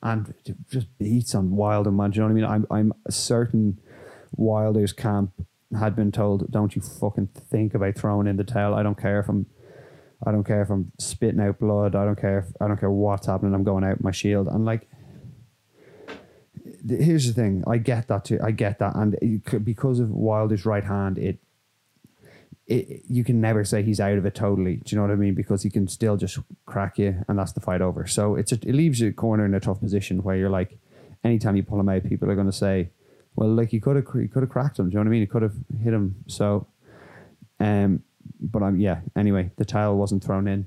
and 0.02 0.34
just 0.70 0.86
beats 0.98 1.34
on 1.34 1.56
Wilder, 1.56 1.90
man. 1.90 2.10
Do 2.10 2.16
you 2.16 2.20
know 2.22 2.26
what 2.26 2.44
I 2.44 2.56
mean? 2.56 2.66
I'm 2.70 2.92
I'm 2.92 2.92
certain 3.10 3.80
Wilder's 4.36 4.92
camp 4.92 5.32
had 5.78 5.96
been 5.96 6.12
told, 6.12 6.50
"Don't 6.50 6.76
you 6.76 6.82
fucking 6.82 7.28
think 7.50 7.74
about 7.74 7.96
throwing 7.96 8.26
in 8.26 8.36
the 8.36 8.44
towel. 8.44 8.74
I 8.74 8.82
don't 8.82 8.98
care 8.98 9.20
if 9.20 9.28
I'm, 9.28 9.46
I 10.24 10.30
don't 10.30 10.44
care 10.44 10.62
if 10.62 10.70
I'm 10.70 10.92
spitting 10.98 11.40
out 11.40 11.58
blood. 11.58 11.94
I 11.94 12.04
don't 12.04 12.20
care. 12.20 12.38
If, 12.38 12.46
I 12.60 12.68
don't 12.68 12.78
care 12.78 12.90
what's 12.90 13.26
happening. 13.26 13.54
I'm 13.54 13.64
going 13.64 13.84
out 13.84 13.98
with 13.98 14.04
my 14.04 14.12
shield." 14.12 14.48
And 14.48 14.64
like, 14.64 14.87
here's 16.86 17.26
the 17.26 17.32
thing. 17.32 17.64
I 17.66 17.78
get 17.78 18.08
that 18.08 18.24
too. 18.26 18.38
I 18.42 18.50
get 18.50 18.78
that, 18.78 18.94
and 18.94 19.14
it, 19.22 19.64
because 19.64 20.00
of 20.00 20.10
Wilder's 20.10 20.66
right 20.66 20.84
hand, 20.84 21.18
it, 21.18 21.38
it, 22.66 23.02
you 23.08 23.24
can 23.24 23.40
never 23.40 23.64
say 23.64 23.82
he's 23.82 24.00
out 24.00 24.18
of 24.18 24.26
it 24.26 24.34
totally. 24.34 24.76
Do 24.76 24.94
you 24.94 24.96
know 24.96 25.06
what 25.06 25.12
I 25.12 25.16
mean? 25.16 25.34
Because 25.34 25.62
he 25.62 25.70
can 25.70 25.88
still 25.88 26.16
just 26.16 26.38
crack 26.66 26.98
you, 26.98 27.24
and 27.28 27.38
that's 27.38 27.52
the 27.52 27.60
fight 27.60 27.80
over. 27.80 28.06
So 28.06 28.34
it's 28.34 28.52
a, 28.52 28.56
it 28.56 28.74
leaves 28.74 29.00
you 29.00 29.12
corner 29.12 29.44
in 29.44 29.54
a 29.54 29.60
tough 29.60 29.80
position 29.80 30.22
where 30.22 30.36
you're 30.36 30.50
like, 30.50 30.78
anytime 31.24 31.56
you 31.56 31.62
pull 31.62 31.80
him 31.80 31.88
out, 31.88 32.04
people 32.04 32.30
are 32.30 32.34
going 32.34 32.46
to 32.46 32.52
say 32.52 32.90
well, 33.38 33.50
like 33.50 33.70
he 33.70 33.78
could 33.78 33.94
have 33.94 34.06
he 34.20 34.26
could 34.26 34.42
have 34.42 34.50
cracked 34.50 34.80
him. 34.80 34.86
Do 34.86 34.94
you 34.94 34.96
know 34.96 35.02
what 35.02 35.10
I 35.10 35.10
mean? 35.10 35.20
He 35.20 35.26
could 35.28 35.42
have 35.42 35.54
hit 35.80 35.94
him. 35.94 36.16
So, 36.26 36.66
um, 37.60 38.02
but 38.40 38.64
um, 38.64 38.80
yeah. 38.80 39.00
Anyway, 39.14 39.52
the 39.56 39.64
tile 39.64 39.96
wasn't 39.96 40.24
thrown 40.24 40.48
in, 40.48 40.66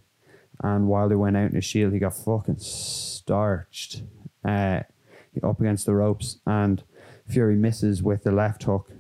and 0.64 0.88
Wilder 0.88 1.18
went 1.18 1.36
out 1.36 1.50
in 1.50 1.56
his 1.56 1.66
shield. 1.66 1.92
He 1.92 2.00
got 2.00 2.16
fucking 2.16 2.60
starched, 2.60 4.04
uh, 4.48 4.84
up 5.44 5.60
against 5.60 5.86
the 5.86 5.94
ropes, 5.94 6.38
and 6.46 6.84
Fury 7.28 7.56
misses 7.56 8.04
with 8.04 8.24
the 8.24 8.32
left 8.32 8.64
hook, 8.64 8.92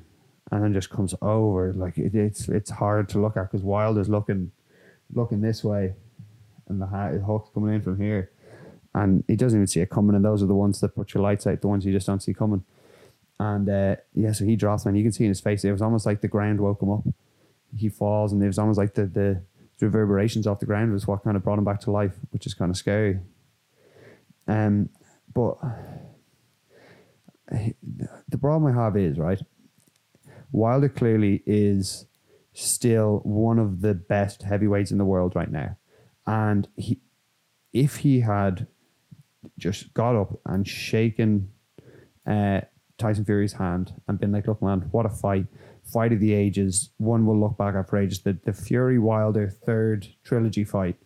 and 0.51 0.63
then 0.63 0.73
just 0.73 0.89
comes 0.89 1.13
over. 1.21 1.73
Like 1.73 1.97
it, 1.97 2.15
it's 2.15 2.47
it's 2.47 2.71
hard 2.71 3.09
to 3.09 3.19
look 3.19 3.37
at 3.37 3.51
because 3.51 3.63
Wilder's 3.63 4.09
looking 4.09 4.51
looking 5.13 5.41
this 5.41 5.63
way, 5.63 5.93
and 6.67 6.81
the 6.81 6.85
hook's 6.85 7.49
coming 7.53 7.75
in 7.75 7.81
from 7.81 7.99
here, 7.99 8.31
and 8.93 9.23
he 9.27 9.35
doesn't 9.35 9.57
even 9.57 9.67
see 9.67 9.81
it 9.81 9.89
coming. 9.89 10.15
And 10.15 10.25
those 10.25 10.41
are 10.41 10.47
the 10.47 10.55
ones 10.55 10.79
that 10.81 10.95
put 10.95 11.13
your 11.13 11.23
lights 11.23 11.47
out, 11.47 11.61
the 11.61 11.67
ones 11.67 11.85
you 11.85 11.93
just 11.93 12.07
don't 12.07 12.21
see 12.21 12.33
coming. 12.33 12.63
And 13.39 13.67
uh, 13.67 13.95
yeah, 14.13 14.33
so 14.33 14.45
he 14.45 14.55
drops 14.55 14.85
and 14.85 14.95
you 14.95 15.03
can 15.03 15.11
see 15.11 15.23
in 15.23 15.29
his 15.29 15.41
face, 15.41 15.65
it 15.65 15.71
was 15.71 15.81
almost 15.81 16.05
like 16.05 16.21
the 16.21 16.27
ground 16.27 16.61
woke 16.61 16.79
him 16.79 16.91
up. 16.91 17.03
He 17.75 17.89
falls, 17.89 18.31
and 18.31 18.43
it 18.43 18.45
was 18.45 18.59
almost 18.59 18.77
like 18.77 18.93
the, 18.93 19.07
the 19.07 19.41
reverberations 19.79 20.45
off 20.45 20.59
the 20.59 20.67
ground 20.67 20.93
was 20.93 21.07
what 21.07 21.23
kind 21.23 21.35
of 21.35 21.43
brought 21.43 21.57
him 21.57 21.65
back 21.65 21.79
to 21.81 21.91
life, 21.91 22.13
which 22.29 22.45
is 22.45 22.53
kind 22.53 22.69
of 22.69 22.77
scary. 22.77 23.19
Um, 24.47 24.89
but 25.33 25.57
the 27.51 28.37
problem 28.37 28.75
I 28.75 28.83
have 28.83 28.97
is 28.97 29.17
right. 29.17 29.41
Wilder 30.51 30.89
clearly 30.89 31.43
is 31.45 32.05
still 32.53 33.21
one 33.23 33.59
of 33.59 33.81
the 33.81 33.93
best 33.93 34.43
heavyweights 34.43 34.91
in 34.91 34.97
the 34.97 35.05
world 35.05 35.35
right 35.35 35.51
now, 35.51 35.77
and 36.25 36.67
he, 36.75 36.99
if 37.73 37.97
he 37.97 38.21
had 38.21 38.67
just 39.57 39.93
got 39.93 40.15
up 40.15 40.39
and 40.45 40.67
shaken 40.67 41.49
uh, 42.25 42.61
Tyson 42.97 43.25
Fury's 43.25 43.53
hand 43.53 43.93
and 44.07 44.19
been 44.19 44.31
like, 44.31 44.47
look, 44.47 44.61
man, 44.61 44.87
what 44.91 45.05
a 45.05 45.09
fight. 45.09 45.47
Fight 45.83 46.13
of 46.13 46.19
the 46.19 46.33
ages. 46.33 46.91
One 46.97 47.25
will 47.25 47.39
look 47.39 47.57
back 47.57 47.73
after 47.75 47.97
ages. 47.97 48.19
The, 48.19 48.37
the 48.45 48.53
Fury 48.53 48.99
Wilder 48.99 49.49
third 49.49 50.07
trilogy 50.23 50.63
fight 50.63 50.97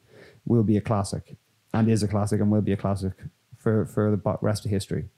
will 0.46 0.64
be 0.64 0.78
a 0.78 0.82
classic 0.82 1.38
and 1.74 1.90
is 1.90 2.04
a 2.04 2.08
classic 2.08 2.42
and 2.42 2.52
will 2.52 2.62
be 2.62 2.74
a 2.74 2.78
classic 2.78 3.14
for, 3.58 3.86
for 3.86 4.12
the 4.12 4.38
rest 4.42 4.66
of 4.66 4.72
history. 4.72 5.10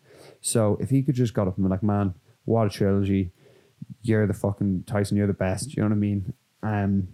So 0.41 0.77
if 0.79 0.89
he 0.89 1.03
could 1.03 1.15
just 1.15 1.33
got 1.33 1.47
up 1.47 1.57
and 1.57 1.65
be 1.65 1.69
like, 1.69 1.83
man, 1.83 2.13
what 2.45 2.67
a 2.67 2.69
trilogy. 2.69 3.31
You're 4.01 4.27
the 4.27 4.33
fucking 4.33 4.83
Tyson, 4.87 5.17
you're 5.17 5.27
the 5.27 5.33
best. 5.33 5.75
You 5.75 5.83
know 5.83 5.89
what 5.89 5.95
I 5.95 5.99
mean? 5.99 6.33
Um, 6.63 7.07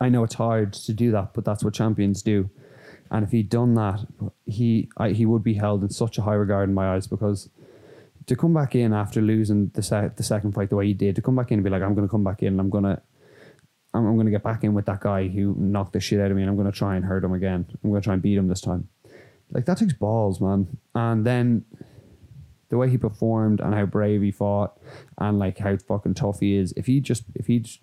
I 0.00 0.08
know 0.08 0.24
it's 0.24 0.34
hard 0.34 0.72
to 0.72 0.92
do 0.92 1.10
that, 1.12 1.34
but 1.34 1.44
that's 1.44 1.62
what 1.62 1.74
champions 1.74 2.22
do. 2.22 2.48
And 3.10 3.24
if 3.24 3.32
he'd 3.32 3.48
done 3.48 3.74
that, 3.74 4.06
he 4.46 4.88
I, 4.96 5.10
he 5.10 5.26
would 5.26 5.42
be 5.42 5.54
held 5.54 5.82
in 5.82 5.90
such 5.90 6.16
a 6.16 6.22
high 6.22 6.34
regard 6.34 6.68
in 6.68 6.74
my 6.74 6.94
eyes 6.94 7.06
because 7.06 7.50
to 8.26 8.36
come 8.36 8.54
back 8.54 8.74
in 8.74 8.92
after 8.92 9.20
losing 9.20 9.68
the 9.74 9.82
se- 9.82 10.12
the 10.16 10.22
second 10.22 10.52
fight 10.52 10.70
the 10.70 10.76
way 10.76 10.86
he 10.86 10.94
did, 10.94 11.16
to 11.16 11.22
come 11.22 11.34
back 11.34 11.50
in 11.50 11.58
and 11.58 11.64
be 11.64 11.70
like, 11.70 11.82
I'm 11.82 11.94
going 11.94 12.06
to 12.06 12.10
come 12.10 12.24
back 12.24 12.42
in 12.42 12.48
and 12.48 12.60
I'm 12.60 12.70
going 12.70 12.84
to. 12.84 13.02
I'm, 13.92 14.06
I'm 14.06 14.14
going 14.14 14.26
to 14.26 14.30
get 14.30 14.44
back 14.44 14.62
in 14.62 14.72
with 14.72 14.86
that 14.86 15.00
guy 15.00 15.26
who 15.26 15.56
knocked 15.58 15.94
the 15.94 16.00
shit 16.00 16.20
out 16.20 16.30
of 16.30 16.36
me 16.36 16.44
and 16.44 16.50
I'm 16.50 16.56
going 16.56 16.70
to 16.70 16.76
try 16.76 16.94
and 16.94 17.04
hurt 17.04 17.24
him 17.24 17.32
again. 17.32 17.66
I'm 17.82 17.90
going 17.90 18.00
to 18.00 18.04
try 18.04 18.14
and 18.14 18.22
beat 18.22 18.38
him 18.38 18.46
this 18.46 18.60
time. 18.60 18.88
Like, 19.50 19.64
that 19.66 19.78
takes 19.78 19.94
balls, 19.94 20.40
man. 20.40 20.78
And 20.94 21.26
then 21.26 21.64
the 22.70 22.78
way 22.78 22.88
he 22.88 22.96
performed 22.96 23.60
and 23.60 23.74
how 23.74 23.84
brave 23.84 24.22
he 24.22 24.30
fought 24.30 24.78
and 25.18 25.38
like 25.38 25.58
how 25.58 25.76
fucking 25.76 26.14
tough 26.14 26.40
he 26.40 26.56
is. 26.56 26.72
If 26.76 26.86
he 26.86 27.00
just, 27.00 27.24
if 27.34 27.46
he, 27.46 27.60
just, 27.60 27.80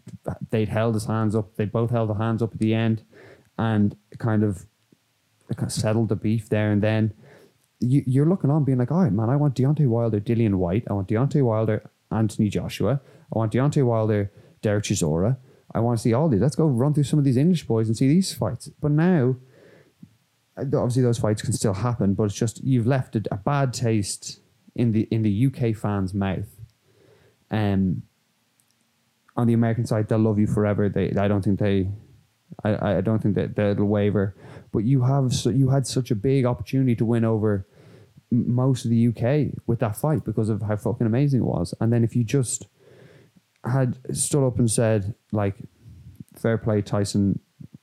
they'd 0.50 0.70
held 0.70 0.96
his 0.96 1.06
hands 1.06 1.36
up, 1.36 1.56
they 1.56 1.66
both 1.66 1.92
held 1.92 2.10
their 2.10 2.18
hands 2.18 2.42
up 2.42 2.54
at 2.54 2.60
the 2.60 2.74
end 2.74 3.04
and 3.58 3.96
kind 4.18 4.44
of, 4.44 4.66
kind 5.56 5.68
of 5.68 5.74
settled 5.74 6.10
the 6.10 6.16
beef 6.16 6.50
there 6.50 6.72
and 6.72 6.82
then 6.82 7.14
you, 7.80 8.04
you're 8.08 8.26
looking 8.26 8.50
on 8.50 8.64
being 8.64 8.80
like, 8.80 8.92
all 8.92 9.04
right, 9.04 9.12
man, 9.12 9.30
I 9.30 9.36
want 9.36 9.56
Deontay 9.56 9.88
Wilder, 9.88 10.20
Dillian 10.20 10.56
Whyte, 10.56 10.86
I 10.90 10.94
want 10.94 11.08
Deontay 11.08 11.44
Wilder, 11.44 11.90
Anthony 12.12 12.50
Joshua. 12.50 13.02
I 13.34 13.38
want 13.38 13.54
Deontay 13.54 13.86
Wilder, 13.86 14.32
Derek 14.62 14.86
Chisora. 14.86 15.38
I 15.74 15.80
want 15.80 16.00
to 16.00 16.02
see 16.02 16.14
all 16.14 16.30
these. 16.30 16.42
Let's 16.42 16.56
go 16.56 16.66
run 16.66 16.94
through 16.94 17.04
some 17.04 17.20
of 17.20 17.26
these 17.26 17.38
English 17.38 17.68
boys 17.68 17.88
and 17.88 17.98
see 17.98 18.08
these 18.08 18.34
fights. 18.34 18.70
But 18.82 18.92
now, 18.92 19.36
obviously, 20.58 21.04
those 21.04 21.20
fights 21.20 21.42
can 21.42 21.54
still 21.54 21.74
happen. 21.74 22.14
But 22.14 22.24
it's 22.24 22.36
just 22.36 22.64
you've 22.64 22.88
left 22.88 23.16
a, 23.16 23.24
a 23.32 23.38
bad 23.38 23.74
taste 23.74 24.40
in 24.78 24.92
the 24.94 25.08
in 25.12 25.24
the 25.24 25.48
UK 25.48 25.76
fans' 25.76 26.14
mouth 26.14 26.48
um, 27.52 28.04
on 29.36 29.48
the 29.48 29.54
American 29.54 29.86
side, 29.86 30.10
they'll 30.10 30.20
love 30.20 30.40
you 30.40 30.48
forever. 30.48 30.90
They, 30.90 31.12
I 31.12 31.28
don't 31.28 31.44
think 31.44 31.60
they, 31.60 31.90
I, 32.64 32.98
I 32.98 33.02
don't 33.02 33.20
think 33.20 33.36
that 33.36 33.56
they'll 33.56 33.76
waver. 33.86 34.36
But 34.72 34.80
you 34.80 35.04
have, 35.04 35.34
so 35.34 35.50
you 35.50 35.70
had 35.70 35.86
such 35.88 36.12
a 36.12 36.16
big 36.16 36.46
opportunity 36.46 36.96
to 36.96 37.06
win 37.06 37.24
over 37.24 37.68
most 38.32 38.84
of 38.84 38.92
the 38.92 39.08
UK 39.08 39.60
with 39.68 39.80
that 39.80 39.96
fight 39.96 40.26
because 40.26 40.50
of 40.50 40.62
how 40.62 40.76
fucking 40.76 41.08
amazing 41.08 41.42
it 41.42 41.46
was. 41.46 41.74
And 41.80 41.94
then 41.94 42.04
if 42.04 42.16
you 42.16 42.24
just 42.24 42.68
had 43.64 43.98
stood 44.16 44.46
up 44.46 44.60
and 44.60 44.70
said 44.70 45.14
like, 45.32 45.56
fair 46.36 46.58
play, 46.58 46.82
Tyson, 46.82 47.40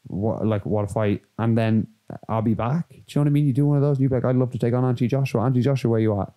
what 0.06 0.46
like 0.46 0.66
what 0.66 0.84
a 0.84 0.92
fight, 0.92 1.22
and 1.38 1.56
then 1.56 1.88
I'll 2.28 2.42
be 2.42 2.54
back. 2.54 2.88
Do 2.90 2.96
you 2.96 3.02
know 3.16 3.22
what 3.22 3.26
I 3.28 3.30
mean? 3.30 3.46
You 3.46 3.52
do 3.52 3.66
one 3.66 3.76
of 3.78 3.82
those, 3.82 3.96
and 3.96 4.02
you'd 4.02 4.10
be 4.10 4.16
like, 4.16 4.24
I'd 4.24 4.36
love 4.36 4.52
to 4.52 4.58
take 4.58 4.74
on 4.74 4.84
Anthony 4.84 5.08
Joshua. 5.08 5.42
Anthony 5.42 5.62
Joshua, 5.62 5.90
where 5.90 6.00
you 6.00 6.20
at? 6.20 6.32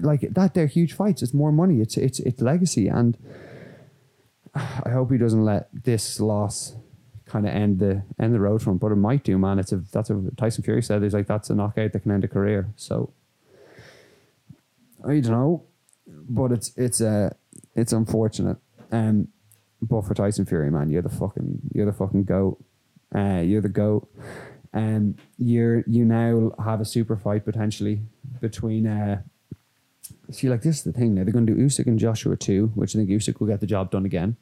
Like 0.00 0.22
that, 0.32 0.54
they're 0.54 0.66
huge 0.66 0.92
fights. 0.92 1.22
It's 1.22 1.34
more 1.34 1.52
money. 1.52 1.80
It's 1.80 1.96
it's 1.96 2.18
it's 2.20 2.40
legacy, 2.40 2.88
and 2.88 3.16
I 4.54 4.90
hope 4.90 5.12
he 5.12 5.18
doesn't 5.18 5.44
let 5.44 5.68
this 5.72 6.18
loss 6.20 6.74
kind 7.26 7.46
of 7.46 7.54
end 7.54 7.78
the 7.78 8.02
end 8.18 8.34
the 8.34 8.40
road 8.40 8.62
for 8.62 8.70
him. 8.70 8.78
But 8.78 8.92
it 8.92 8.96
might 8.96 9.22
do, 9.22 9.38
man. 9.38 9.58
It's 9.58 9.72
a 9.72 9.76
that's 9.92 10.10
a 10.10 10.20
Tyson 10.36 10.64
Fury 10.64 10.82
said. 10.82 11.02
He's 11.02 11.14
like 11.14 11.26
that's 11.26 11.50
a 11.50 11.54
knockout 11.54 11.92
that 11.92 12.00
can 12.00 12.10
end 12.10 12.24
a 12.24 12.28
career. 12.28 12.72
So 12.76 13.12
I 15.04 15.20
don't 15.20 15.30
know, 15.30 15.64
but 16.06 16.52
it's 16.52 16.72
it's 16.76 17.00
uh 17.00 17.30
it's 17.74 17.92
unfortunate. 17.92 18.56
Um, 18.90 19.28
but 19.80 20.02
for 20.06 20.14
Tyson 20.14 20.44
Fury, 20.44 20.70
man, 20.70 20.90
you're 20.90 21.02
the 21.02 21.08
fucking 21.08 21.60
you're 21.72 21.86
the 21.86 21.92
fucking 21.92 22.24
goat. 22.24 22.62
Uh, 23.14 23.42
you're 23.44 23.62
the 23.62 23.68
goat. 23.68 24.08
And 24.72 25.18
um, 25.18 25.24
you're 25.38 25.82
you 25.86 26.04
now 26.04 26.52
have 26.62 26.80
a 26.80 26.84
super 26.84 27.16
fight 27.16 27.44
potentially 27.44 28.02
between 28.40 28.86
uh 28.86 29.22
see 30.30 30.48
like 30.48 30.62
this 30.62 30.78
is 30.78 30.82
the 30.84 30.92
thing 30.92 31.14
now 31.14 31.24
they're 31.24 31.32
gonna 31.32 31.46
do 31.46 31.56
Usyk 31.56 31.86
and 31.86 31.98
Joshua 31.98 32.36
too, 32.36 32.72
which 32.74 32.94
I 32.94 32.98
think 32.98 33.10
Usyk 33.10 33.40
will 33.40 33.46
get 33.46 33.60
the 33.60 33.66
job 33.66 33.90
done 33.90 34.04
again. 34.04 34.36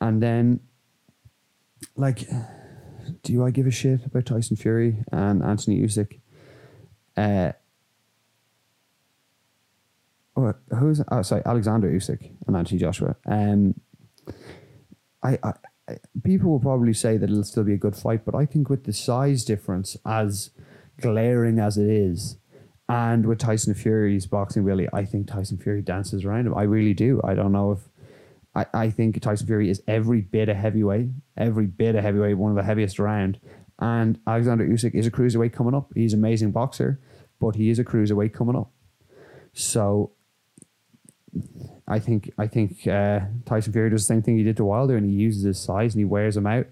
And 0.00 0.22
then 0.22 0.60
like 1.96 2.28
do 3.22 3.44
I 3.44 3.50
give 3.50 3.66
a 3.66 3.70
shit 3.70 4.06
about 4.06 4.26
Tyson 4.26 4.56
Fury 4.56 5.04
and 5.12 5.42
Anthony 5.42 5.80
Usyk? 5.80 6.20
Uh 7.16 7.52
oh, 10.36 10.54
who's 10.78 11.02
oh 11.10 11.22
sorry, 11.22 11.42
Alexander 11.44 11.90
Usyk 11.90 12.30
and 12.46 12.56
Anthony 12.56 12.78
Joshua. 12.78 13.16
Um 13.26 13.74
I, 15.22 15.38
I 15.42 15.52
people 16.22 16.50
will 16.50 16.60
probably 16.60 16.92
say 16.92 17.16
that 17.16 17.30
it'll 17.30 17.44
still 17.44 17.64
be 17.64 17.74
a 17.74 17.78
good 17.78 17.96
fight, 17.96 18.24
but 18.24 18.34
I 18.34 18.46
think 18.46 18.68
with 18.68 18.84
the 18.84 18.92
size 18.92 19.44
difference 19.44 19.96
as 20.06 20.50
glaring 21.00 21.58
as 21.58 21.76
it 21.76 21.88
is, 21.88 22.36
and 22.88 23.26
with 23.26 23.38
Tyson 23.38 23.74
Fury's 23.74 24.26
boxing 24.26 24.64
really, 24.64 24.88
I 24.92 25.04
think 25.04 25.26
Tyson 25.26 25.56
Fury 25.56 25.80
dances 25.80 26.24
around 26.24 26.46
him. 26.46 26.54
I 26.54 26.62
really 26.62 26.94
do. 26.94 27.20
I 27.24 27.34
don't 27.34 27.52
know 27.52 27.72
if 27.72 27.88
I, 28.54 28.66
I 28.74 28.90
think 28.90 29.20
Tyson 29.20 29.46
Fury 29.46 29.70
is 29.70 29.82
every 29.88 30.20
bit 30.20 30.48
a 30.48 30.54
heavyweight, 30.54 31.08
every 31.36 31.66
bit 31.66 31.94
a 31.94 32.02
heavyweight, 32.02 32.36
one 32.36 32.50
of 32.50 32.56
the 32.56 32.62
heaviest 32.62 33.00
around. 33.00 33.40
And 33.78 34.20
Alexander 34.26 34.66
Usyk 34.66 34.94
is 34.94 35.06
a 35.06 35.10
cruiserweight 35.10 35.52
coming 35.52 35.74
up. 35.74 35.90
He's 35.94 36.12
an 36.12 36.20
amazing 36.20 36.52
boxer, 36.52 37.00
but 37.40 37.56
he 37.56 37.70
is 37.70 37.78
a 37.78 37.84
cruiserweight 37.84 38.34
coming 38.34 38.54
up. 38.54 38.70
So 39.54 40.12
I 41.88 41.98
think 41.98 42.32
I 42.38 42.46
think 42.46 42.86
uh, 42.86 43.20
Tyson 43.46 43.72
Fury 43.72 43.90
does 43.90 44.02
the 44.02 44.14
same 44.14 44.22
thing 44.22 44.36
he 44.36 44.44
did 44.44 44.58
to 44.58 44.64
Wilder, 44.64 44.96
and 44.96 45.06
he 45.06 45.12
uses 45.12 45.42
his 45.42 45.58
size 45.58 45.94
and 45.94 46.00
he 46.00 46.04
wears 46.04 46.36
him 46.36 46.46
out, 46.46 46.66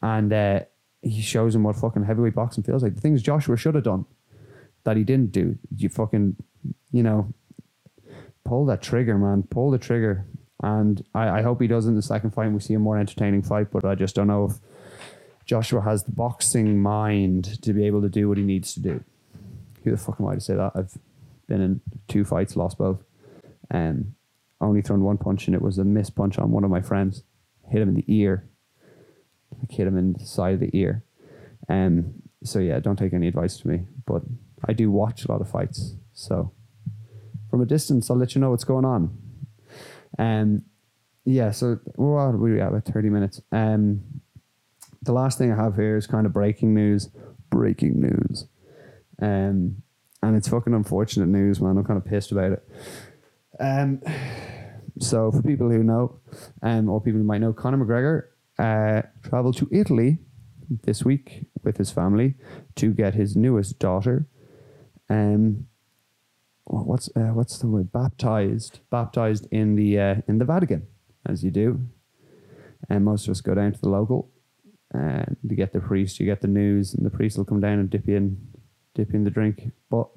and 0.00 0.32
uh, 0.32 0.60
he 1.02 1.20
shows 1.20 1.54
him 1.54 1.62
what 1.62 1.76
fucking 1.76 2.04
heavyweight 2.04 2.34
boxing 2.34 2.64
feels 2.64 2.82
like. 2.82 2.94
The 2.94 3.00
things 3.00 3.22
Joshua 3.22 3.56
should 3.56 3.74
have 3.74 3.84
done 3.84 4.06
that 4.84 4.96
he 4.96 5.04
didn't 5.04 5.32
do. 5.32 5.58
You 5.76 5.88
fucking, 5.88 6.36
you 6.90 7.02
know, 7.02 7.32
pull 8.44 8.66
that 8.66 8.82
trigger, 8.82 9.18
man. 9.18 9.44
Pull 9.44 9.70
the 9.70 9.78
trigger, 9.78 10.26
and 10.62 11.04
I, 11.14 11.38
I 11.38 11.42
hope 11.42 11.60
he 11.60 11.66
does 11.66 11.86
in 11.86 11.94
the 11.94 12.02
second 12.02 12.32
fight. 12.32 12.50
We 12.50 12.60
see 12.60 12.74
a 12.74 12.78
more 12.78 12.98
entertaining 12.98 13.42
fight, 13.42 13.70
but 13.70 13.84
I 13.84 13.94
just 13.94 14.14
don't 14.14 14.26
know 14.26 14.46
if 14.46 14.54
Joshua 15.44 15.82
has 15.82 16.04
the 16.04 16.12
boxing 16.12 16.80
mind 16.80 17.60
to 17.62 17.72
be 17.72 17.86
able 17.86 18.02
to 18.02 18.08
do 18.08 18.28
what 18.28 18.38
he 18.38 18.44
needs 18.44 18.74
to 18.74 18.80
do. 18.80 19.04
Who 19.84 19.90
the 19.90 19.96
fuck 19.96 20.20
am 20.20 20.26
I 20.26 20.34
to 20.34 20.40
say 20.40 20.54
that? 20.54 20.72
I've 20.74 20.96
been 21.48 21.60
in 21.60 21.80
two 22.08 22.24
fights, 22.24 22.56
lost 22.56 22.78
both, 22.78 23.02
and 23.70 24.14
only 24.60 24.80
thrown 24.80 25.02
one 25.02 25.18
punch, 25.18 25.46
and 25.46 25.54
it 25.54 25.62
was 25.62 25.78
a 25.78 25.84
missed 25.84 26.14
punch 26.14 26.38
on 26.38 26.52
one 26.52 26.64
of 26.64 26.70
my 26.70 26.80
friends. 26.80 27.24
Hit 27.68 27.82
him 27.82 27.88
in 27.88 27.94
the 27.96 28.04
ear. 28.06 28.48
Like 29.58 29.72
hit 29.72 29.86
him 29.86 29.98
in 29.98 30.14
the 30.14 30.24
side 30.24 30.54
of 30.54 30.60
the 30.60 30.70
ear. 30.72 31.04
Um, 31.68 32.14
so 32.44 32.58
yeah, 32.58 32.78
don't 32.80 32.96
take 32.96 33.12
any 33.12 33.28
advice 33.28 33.58
from 33.58 33.72
me. 33.72 33.80
But 34.06 34.22
I 34.64 34.72
do 34.72 34.90
watch 34.90 35.24
a 35.24 35.32
lot 35.32 35.40
of 35.40 35.50
fights. 35.50 35.96
So 36.12 36.52
from 37.50 37.60
a 37.60 37.66
distance, 37.66 38.10
I'll 38.10 38.16
let 38.16 38.34
you 38.34 38.40
know 38.40 38.50
what's 38.50 38.64
going 38.64 38.84
on. 38.84 39.18
Um, 40.18 40.62
yeah, 41.24 41.50
so 41.50 41.78
we're 41.96 42.36
we 42.36 42.60
at 42.60 42.68
about 42.68 42.84
30 42.84 43.08
minutes. 43.10 43.40
Um, 43.52 44.02
the 45.02 45.12
last 45.12 45.38
thing 45.38 45.52
I 45.52 45.56
have 45.56 45.76
here 45.76 45.96
is 45.96 46.06
kind 46.06 46.26
of 46.26 46.32
breaking 46.32 46.74
news. 46.74 47.10
Breaking 47.50 48.00
news. 48.00 48.46
Um, 49.20 49.82
and 50.22 50.36
it's 50.36 50.48
fucking 50.48 50.74
unfortunate 50.74 51.28
news, 51.28 51.60
man. 51.60 51.76
I'm 51.76 51.84
kind 51.84 51.98
of 51.98 52.04
pissed 52.04 52.32
about 52.32 52.52
it. 52.52 52.68
Um, 53.58 54.00
so 54.98 55.30
for 55.32 55.42
people 55.42 55.70
who 55.70 55.82
know, 55.82 56.20
um, 56.62 56.88
or 56.88 57.00
people 57.00 57.18
who 57.20 57.26
might 57.26 57.40
know, 57.40 57.52
Conor 57.52 57.84
McGregor 57.84 58.28
uh, 58.58 59.02
traveled 59.22 59.56
to 59.58 59.68
Italy 59.72 60.18
this 60.84 61.04
week 61.04 61.46
with 61.62 61.76
his 61.76 61.90
family 61.90 62.34
to 62.76 62.92
get 62.92 63.14
his 63.14 63.36
newest 63.36 63.78
daughter. 63.78 64.26
Um, 65.12 65.66
what's 66.64 67.10
uh, 67.14 67.32
what's 67.34 67.58
the 67.58 67.66
word? 67.66 67.92
Baptized, 67.92 68.80
baptized 68.90 69.46
in 69.50 69.74
the 69.76 69.98
uh, 69.98 70.14
in 70.26 70.38
the 70.38 70.46
Vatican, 70.46 70.86
as 71.26 71.44
you 71.44 71.50
do. 71.50 71.80
And 72.88 73.04
most 73.04 73.28
of 73.28 73.32
us 73.32 73.40
go 73.40 73.54
down 73.54 73.72
to 73.72 73.80
the 73.80 73.88
local, 73.88 74.30
uh, 74.94 75.24
to 75.48 75.54
get 75.54 75.72
the 75.72 75.80
priest. 75.80 76.18
You 76.18 76.26
get 76.26 76.40
the 76.40 76.48
news, 76.48 76.94
and 76.94 77.04
the 77.04 77.10
priest 77.10 77.36
will 77.36 77.44
come 77.44 77.60
down 77.60 77.78
and 77.78 77.90
dip 77.90 78.08
you 78.08 78.16
in, 78.16 78.48
dip 78.94 79.10
you 79.10 79.16
in 79.16 79.24
the 79.24 79.30
drink. 79.30 79.70
But 79.90 80.08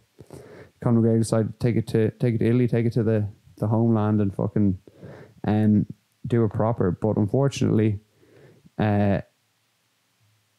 McGregor 0.84 1.20
decided 1.20 1.60
to 1.60 1.60
take 1.60 1.76
it 1.76 1.88
to 1.88 2.12
take 2.12 2.36
it 2.36 2.38
to 2.40 2.48
Italy, 2.48 2.68
take 2.68 2.86
it 2.86 2.94
to 2.94 3.04
the 3.04 3.28
the 3.58 3.68
homeland, 3.68 4.22
and 4.22 4.34
fucking 4.34 4.80
um 5.46 5.86
do 6.26 6.46
it 6.46 6.54
proper. 6.54 6.92
But 6.92 7.18
unfortunately, 7.18 8.00
uh, 8.80 9.22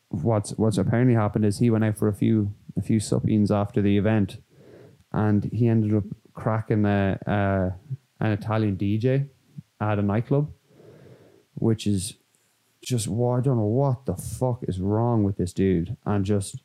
what's 0.09 0.51
what's 0.59 0.79
apparently 0.79 1.15
happened 1.15 1.47
is 1.47 1.59
he 1.59 1.71
went 1.71 1.85
out 1.85 1.97
for 1.97 2.09
a 2.09 2.15
few 2.15 2.53
a 2.77 2.83
few 2.83 3.01
suppings 3.01 3.51
after 3.51 3.81
the 3.81 3.97
event, 3.97 4.39
and 5.13 5.45
he 5.53 5.69
ended 5.69 5.95
up 5.95 6.05
cracking 6.35 6.85
a, 6.85 7.19
a 7.27 7.73
an 8.25 8.33
Italian 8.33 8.77
DJ 8.77 9.29
at 9.81 9.99
a 9.99 10.03
nightclub, 10.03 10.51
which 11.55 11.87
is 11.87 12.15
just 12.83 13.09
well, 13.09 13.39
I 13.39 13.41
don't 13.41 13.57
know 13.57 13.65
what 13.65 14.07
the 14.07 14.15
fuck 14.15 14.63
is 14.69 14.81
wrong 14.81 15.25
with 15.25 15.37
this 15.37 15.53
dude, 15.53 15.97
and 16.05 16.25
just 16.25 16.63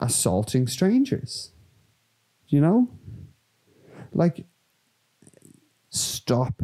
assaulting 0.00 0.66
strangers. 0.66 1.52
You 2.48 2.60
know? 2.60 2.88
Like, 4.12 4.46
stop 5.90 6.62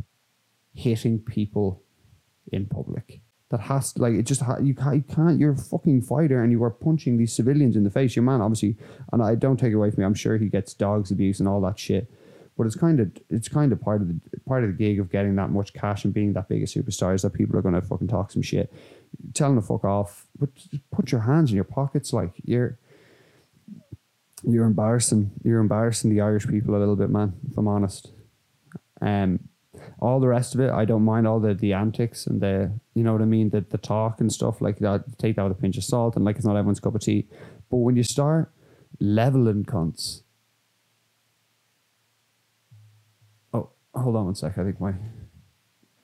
hitting 0.72 1.18
people 1.18 1.82
in 2.50 2.66
public. 2.66 3.20
That 3.50 3.61
has 3.61 3.92
to, 3.92 4.02
like, 4.02 4.14
it 4.14 4.22
just, 4.24 4.40
ha- 4.40 4.59
you, 4.61 4.74
can't, 4.74 4.96
you 4.96 5.02
can't, 5.02 5.38
you're 5.38 5.52
a 5.52 5.57
fucking 5.57 6.02
fighter 6.02 6.42
and 6.42 6.50
you 6.50 6.64
are 6.64 6.70
punching 6.70 7.18
these 7.18 7.33
civilians 7.33 7.76
in 7.76 7.85
the 7.85 7.90
face. 7.90 8.16
Your 8.16 8.22
man, 8.22 8.40
obviously, 8.40 8.76
and 9.12 9.22
I 9.22 9.35
don't 9.35 9.59
take 9.59 9.72
it 9.72 9.76
away 9.76 9.90
from 9.90 10.00
me, 10.00 10.07
I'm 10.07 10.14
sure 10.14 10.38
he 10.38 10.48
gets 10.48 10.74
dogs 10.74 11.11
abuse 11.11 11.40
and 11.40 11.48
all 11.48 11.61
that 11.61 11.78
shit. 11.78 12.11
But 12.57 12.66
it's 12.66 12.76
kind 12.76 13.00
of 13.00 13.11
it's 13.30 13.48
kind 13.48 13.72
of 13.72 13.80
part 13.80 14.00
of 14.00 14.09
the 14.09 14.20
part 14.46 14.62
of 14.62 14.70
the 14.70 14.76
gig 14.76 15.00
of 15.00 15.11
getting 15.11 15.35
that 15.37 15.50
much 15.50 15.72
cash 15.72 16.04
and 16.04 16.14
being 16.14 16.35
that 16.35 16.48
big 16.48 16.62
a 16.62 16.66
superstar 16.66 17.12
is 17.12 17.22
that 17.22 17.33
people 17.33 17.57
are 17.57 17.62
gonna 17.62 17.83
fucking 17.83 18.07
talk 18.07 18.30
some 18.30 18.42
shit. 18.42 18.72
Tell 19.35 19.48
them 19.48 19.61
to 19.61 19.66
fuck 19.66 19.85
off. 19.85 20.26
But 20.38 20.50
put 20.92 21.11
your 21.11 21.22
hands 21.22 21.50
in 21.50 21.57
your 21.57 21.64
pockets 21.64 22.12
like 22.12 22.33
you're 22.44 22.78
you're 24.44 24.66
embarrassing. 24.66 25.33
You're 25.42 25.59
embarrassing 25.59 26.11
the 26.11 26.20
Irish 26.20 26.46
people 26.46 26.76
a 26.76 26.78
little 26.78 26.96
bit, 26.96 27.11
man. 27.11 27.33
If 27.50 27.59
I'm 27.59 27.66
honest. 27.66 28.12
Um, 29.00 29.40
all 30.00 30.20
the 30.20 30.28
rest 30.28 30.54
of 30.54 30.60
it, 30.60 30.70
I 30.70 30.84
don't 30.84 31.04
mind 31.04 31.26
all 31.26 31.40
the 31.40 31.54
the 31.54 31.72
antics 31.72 32.26
and 32.26 32.40
the 32.40 32.72
you 32.94 33.02
know 33.02 33.12
what 33.12 33.22
I 33.22 33.26
mean, 33.26 33.50
the 33.50 33.60
the 33.60 33.78
talk 33.78 34.20
and 34.20 34.32
stuff 34.32 34.60
like 34.60 34.78
that. 34.78 35.18
Take 35.18 35.36
that 35.36 35.42
with 35.42 35.58
a 35.58 35.60
pinch 35.60 35.76
of 35.76 35.84
salt, 35.84 36.16
and 36.16 36.24
like 36.24 36.36
it's 36.36 36.44
not 36.44 36.56
everyone's 36.56 36.80
cup 36.80 36.94
of 36.94 37.00
tea. 37.00 37.26
But 37.70 37.78
when 37.78 37.96
you 37.96 38.02
start 38.02 38.52
leveling 39.00 39.64
cunts, 39.64 40.22
oh, 43.52 43.70
hold 43.94 44.16
on 44.16 44.26
one 44.26 44.34
sec. 44.34 44.58
I 44.58 44.64
think 44.64 44.80
my 44.80 44.94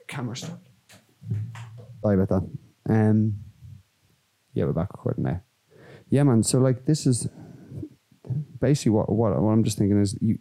camera 0.08 0.36
stopped. 0.36 0.68
Sorry 2.02 2.20
about 2.20 2.28
that. 2.28 2.92
Um, 2.92 3.34
yeah, 4.54 4.64
we're 4.64 4.72
back 4.72 4.92
recording 4.92 5.24
now. 5.24 5.42
Yeah, 6.08 6.24
man. 6.24 6.42
So 6.42 6.58
like, 6.58 6.86
this 6.86 7.06
is 7.06 7.28
basically 8.60 8.90
what, 8.90 9.10
what 9.10 9.40
what 9.40 9.50
I'm 9.50 9.64
just 9.64 9.78
thinking 9.78 10.00
is 10.00 10.16
you 10.20 10.38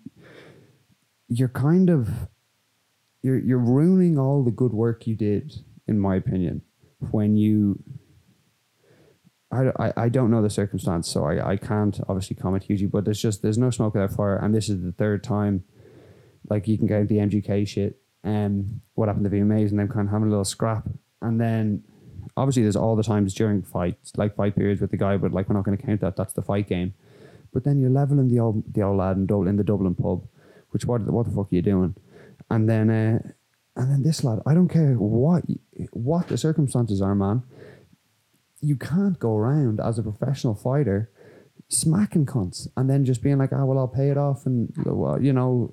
you're 1.28 1.49
kind 1.49 1.89
of 1.89 2.28
you're 3.22 3.40
you're 3.40 3.58
ruining 3.58 4.18
all 4.18 4.44
the 4.44 4.52
good 4.52 4.74
work 4.74 5.08
you 5.08 5.16
did, 5.16 5.54
in 5.88 6.00
my 6.00 6.16
opinion, 6.16 6.62
when 7.12 7.36
you. 7.38 7.82
I, 9.52 9.72
I, 9.80 9.94
I 9.98 10.10
don't 10.10 10.30
know 10.30 10.44
the 10.44 10.50
circumstance, 10.52 11.10
so 11.10 11.26
I, 11.26 11.54
I 11.54 11.58
can't 11.58 12.00
obviously 12.08 12.36
comment 12.36 12.64
hugely, 12.64 12.86
but 12.86 13.04
there's 13.04 13.20
just 13.20 13.42
there's 13.42 13.58
no 13.58 13.72
smoke 13.72 13.96
without 13.96 14.12
fire, 14.12 14.36
and 14.36 14.54
this 14.54 14.70
is 14.70 14.84
the 14.84 14.92
third 14.92 15.24
time, 15.24 15.64
like 16.50 16.68
you 16.68 16.78
can 16.78 16.86
get 16.86 17.08
the 17.08 17.18
MGK 17.18 17.68
shit, 17.68 18.00
um, 18.24 18.82
what 18.94 19.08
happened 19.08 19.26
to 19.26 19.32
VMAs 19.32 19.70
and 19.72 19.80
them 19.80 19.88
kind 19.88 20.08
of 20.08 20.12
having 20.12 20.28
a 20.28 20.32
little 20.32 20.46
scrap. 20.46 20.88
And 21.22 21.40
then 21.40 21.84
obviously 22.38 22.64
there's 22.64 22.76
all 22.76 22.96
the 22.96 23.04
times 23.04 23.34
during 23.34 23.62
fights, 23.62 24.14
like 24.18 24.36
fight 24.36 24.56
periods 24.56 24.82
with 24.82 24.92
the 24.92 24.98
guy, 24.98 25.18
but 25.18 25.32
like 25.32 25.50
we're 25.50 25.56
not 25.56 25.66
going 25.66 25.78
to 25.78 25.84
count 25.84 26.02
that. 26.02 26.16
That's 26.16 26.34
the 26.34 26.42
fight 26.42 26.68
game. 26.68 26.94
But 27.52 27.64
then 27.64 27.80
you're 27.80 27.90
leveling 27.90 28.28
the 28.28 28.40
old 28.40 28.64
the 28.74 28.84
old 28.84 28.98
lad 28.98 29.18
in, 29.18 29.26
Dub- 29.26 29.48
in 29.48 29.56
the 29.56 29.64
Dublin 29.64 29.96
pub, 29.96 30.28
which 30.70 30.86
what 30.86 31.02
what 31.02 31.26
the 31.26 31.32
fuck 31.32 31.52
are 31.52 31.56
you 31.56 31.62
doing? 31.62 31.96
And 32.50 32.68
then 32.68 32.90
uh, 32.90 33.20
and 33.76 33.92
then 33.92 34.04
this 34.04 34.24
lad, 34.24 34.40
I 34.46 34.54
don't 34.54 34.68
care 34.68 34.94
what 34.96 35.44
what 35.92 36.28
the 36.28 36.38
circumstances 36.38 37.02
are, 37.02 37.16
man. 37.16 37.44
You 38.62 38.76
can't 38.76 39.18
go 39.18 39.38
around 39.38 39.80
as 39.80 39.98
a 39.98 40.04
professional 40.04 40.56
fighter 40.56 41.10
smacking 41.70 42.26
cunts 42.26 42.68
and 42.76 42.90
then 42.90 43.06
just 43.06 43.22
being 43.22 43.38
like, 43.38 43.52
ah, 43.54 43.64
well, 43.64 43.78
I'll 43.78 43.88
pay 43.88 44.10
it 44.10 44.18
off 44.18 44.46
and 44.46 44.74
well, 44.86 45.22
you 45.22 45.32
know, 45.32 45.72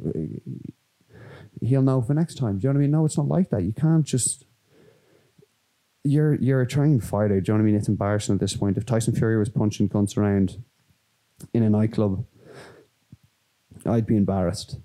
he'll 1.61 1.83
know 1.83 2.03
for 2.03 2.15
next 2.15 2.37
time. 2.37 2.59
Do 2.59 2.67
you 2.67 2.69
know 2.69 2.79
what 2.79 2.81
I 2.81 2.83
mean? 2.83 2.91
No, 2.93 3.05
it's 3.05 3.17
not 3.17 3.29
like 3.29 3.51
that. 3.51 3.65
You 3.65 3.73
can't 3.73 4.05
just. 4.05 4.45
You're 6.05 6.35
you're 6.35 6.61
a 6.61 6.67
trained 6.69 7.03
fighter. 7.03 7.41
Do 7.41 7.51
you 7.51 7.59
know 7.59 7.65
what 7.65 7.69
I 7.69 7.71
mean? 7.73 7.75
It's 7.75 7.89
embarrassing 7.89 8.37
at 8.37 8.41
this 8.41 8.55
point. 8.55 8.77
If 8.77 8.87
Tyson 8.87 9.17
Fury 9.17 9.37
was 9.37 9.49
punching 9.49 9.89
cunts 9.89 10.17
around 10.17 10.62
in 11.53 11.65
a 11.65 11.71
nightclub, 11.71 12.25
I'd 13.85 14.07
be 14.07 14.17
embarrassed. 14.17 14.79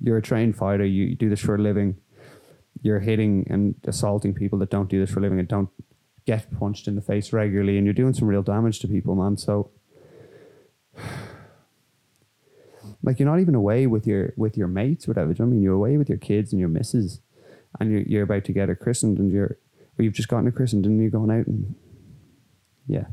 You're 0.00 0.18
a 0.18 0.22
trained 0.22 0.56
fighter. 0.56 0.84
You, 0.84 1.14
do 1.14 1.28
this 1.28 1.40
for 1.40 1.54
a 1.54 1.58
living. 1.58 1.96
You're 2.82 3.00
hitting 3.00 3.46
and 3.50 3.74
assaulting 3.84 4.34
people 4.34 4.58
that 4.60 4.70
don't 4.70 4.88
do 4.88 5.00
this 5.00 5.10
for 5.10 5.18
a 5.18 5.22
living 5.22 5.38
and 5.38 5.48
don't 5.48 5.70
get 6.26 6.50
punched 6.58 6.86
in 6.86 6.94
the 6.94 7.02
face 7.02 7.32
regularly, 7.32 7.76
and 7.76 7.86
you're 7.86 7.94
doing 7.94 8.14
some 8.14 8.28
real 8.28 8.42
damage 8.42 8.80
to 8.80 8.88
people, 8.88 9.14
man. 9.14 9.36
So, 9.36 9.70
like, 13.02 13.18
you're 13.18 13.28
not 13.28 13.40
even 13.40 13.54
away 13.54 13.86
with 13.86 14.06
your 14.06 14.34
with 14.36 14.56
your 14.56 14.68
mates, 14.68 15.08
whatever. 15.08 15.32
Do 15.32 15.38
you 15.38 15.44
know 15.44 15.48
what 15.48 15.52
I 15.52 15.54
mean? 15.54 15.62
You're 15.62 15.74
away 15.74 15.96
with 15.96 16.08
your 16.08 16.18
kids 16.18 16.52
and 16.52 16.60
your 16.60 16.68
missus, 16.68 17.20
and 17.80 17.90
you're 17.90 18.02
you're 18.02 18.24
about 18.24 18.44
to 18.44 18.52
get 18.52 18.68
her 18.68 18.76
christened, 18.76 19.18
and 19.18 19.32
you're 19.32 19.58
or 19.98 20.04
you've 20.04 20.14
just 20.14 20.28
gotten 20.28 20.44
her 20.46 20.52
christened, 20.52 20.86
and 20.86 21.00
you're 21.00 21.10
going 21.10 21.30
out 21.30 21.46
and 21.46 21.74
yeah. 22.86 23.06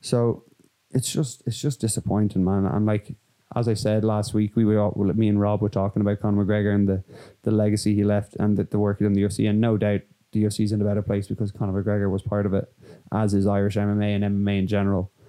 So 0.00 0.44
it's 0.90 1.12
just 1.12 1.42
it's 1.46 1.60
just 1.60 1.80
disappointing, 1.80 2.44
man. 2.44 2.66
And 2.66 2.86
like 2.86 3.16
as 3.54 3.68
I 3.68 3.74
said 3.74 4.04
last 4.04 4.34
week, 4.34 4.56
we 4.56 4.64
were 4.64 4.78
all, 4.78 4.92
me 5.14 5.28
and 5.28 5.40
Rob 5.40 5.62
were 5.62 5.68
talking 5.68 6.02
about 6.02 6.20
Conor 6.20 6.44
McGregor 6.44 6.74
and 6.74 6.88
the, 6.88 7.04
the 7.42 7.50
legacy 7.50 7.94
he 7.94 8.04
left 8.04 8.34
and 8.36 8.56
the, 8.56 8.64
the 8.64 8.78
work 8.78 8.98
he 8.98 9.04
did 9.04 9.08
in 9.08 9.12
the 9.14 9.22
UFC. 9.22 9.48
And 9.48 9.60
no 9.60 9.76
doubt 9.76 10.00
the 10.32 10.44
UFC's 10.44 10.72
in 10.72 10.80
a 10.80 10.84
better 10.84 11.02
place 11.02 11.28
because 11.28 11.52
Conor 11.52 11.82
McGregor 11.82 12.10
was 12.10 12.22
part 12.22 12.46
of 12.46 12.54
it, 12.54 12.72
as 13.12 13.34
is 13.34 13.46
Irish 13.46 13.76
MMA 13.76 14.16
and 14.16 14.24
MMA 14.24 14.58
in 14.60 14.66
general. 14.66 15.12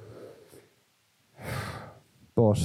But 2.36 2.60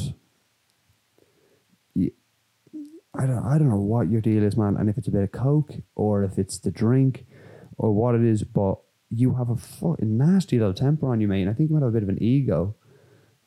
I 3.15 3.27
don't 3.27 3.45
I 3.45 3.59
don't 3.59 3.69
know 3.69 3.77
what 3.77 4.11
your 4.11 4.21
deal 4.21 4.43
is, 4.43 4.57
man, 4.57 4.77
and 4.77 4.89
if 4.89 4.97
it's 4.97 5.09
a 5.09 5.11
bit 5.11 5.23
of 5.23 5.33
coke 5.33 5.73
or 5.95 6.25
if 6.25 6.39
it's 6.39 6.59
the 6.59 6.71
drink 6.71 7.27
or 7.77 7.93
what 7.93 8.15
it 8.15 8.23
is, 8.23 8.43
but 8.43 8.79
you 9.11 9.35
have 9.35 9.51
a 9.51 9.57
fucking 9.57 10.17
nasty 10.17 10.59
little 10.59 10.73
temper 10.73 11.09
on 11.09 11.21
you, 11.21 11.29
mate. 11.29 11.43
And 11.43 11.51
I 11.51 11.53
think 11.53 11.69
you 11.69 11.75
might 11.75 11.83
have 11.83 11.91
a 11.91 11.93
bit 11.93 12.03
of 12.03 12.09
an 12.09 12.23
ego. 12.23 12.75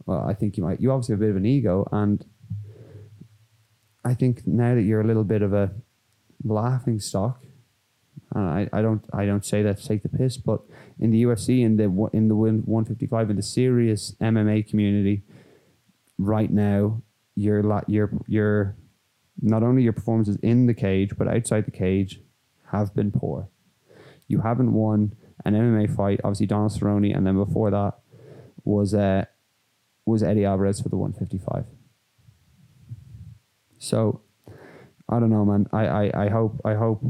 Well, 0.05 0.23
I 0.27 0.33
think 0.33 0.57
you 0.57 0.63
might. 0.63 0.79
You 0.79 0.91
obviously 0.91 1.13
have 1.13 1.21
a 1.21 1.25
bit 1.25 1.29
of 1.31 1.37
an 1.37 1.45
ego, 1.45 1.87
and 1.91 2.23
I 4.03 4.13
think 4.13 4.45
now 4.45 4.75
that 4.75 4.83
you're 4.83 5.01
a 5.01 5.07
little 5.07 5.23
bit 5.23 5.41
of 5.41 5.53
a 5.53 5.71
laughing 6.43 6.99
stock, 6.99 7.43
and 8.33 8.47
I, 8.47 8.69
I 8.71 8.81
don't 8.81 9.03
I 9.11 9.25
don't 9.25 9.45
say 9.45 9.63
that 9.63 9.77
to 9.77 9.87
take 9.87 10.03
the 10.03 10.09
piss, 10.09 10.37
but 10.37 10.61
in 10.99 11.11
the 11.11 11.23
UFC 11.23 11.63
in 11.63 11.77
the 11.77 12.09
in 12.13 12.27
the 12.27 12.35
one 12.35 12.85
fifty 12.85 13.07
five 13.07 13.29
in 13.29 13.35
the 13.35 13.41
serious 13.41 14.13
MMA 14.21 14.69
community, 14.69 15.23
right 16.19 16.51
now 16.51 17.01
you're 17.35 17.63
la- 17.63 17.81
you're 17.87 18.11
you're 18.27 18.75
not 19.41 19.63
only 19.63 19.83
your 19.83 19.93
performances 19.93 20.37
in 20.37 20.65
the 20.65 20.73
cage 20.73 21.11
but 21.17 21.27
outside 21.27 21.65
the 21.65 21.71
cage 21.71 22.21
have 22.71 22.93
been 22.95 23.11
poor. 23.11 23.47
You 24.27 24.41
haven't 24.41 24.73
won 24.73 25.15
an 25.43 25.53
MMA 25.53 25.95
fight. 25.95 26.21
Obviously, 26.23 26.47
Donald 26.47 26.71
Cerrone, 26.71 27.15
and 27.15 27.25
then 27.25 27.35
before 27.35 27.71
that 27.71 27.95
was 28.63 28.93
uh, 28.93 29.25
was 30.05 30.23
Eddie 30.23 30.45
Alvarez 30.45 30.81
for 30.81 30.89
the 30.89 30.97
one 30.97 31.13
fifty 31.13 31.37
five. 31.37 31.65
So, 33.77 34.21
I 35.09 35.19
don't 35.19 35.29
know, 35.29 35.45
man. 35.45 35.67
I, 35.71 35.85
I, 35.85 36.25
I 36.25 36.29
hope 36.29 36.61
I 36.65 36.73
hope. 36.75 37.03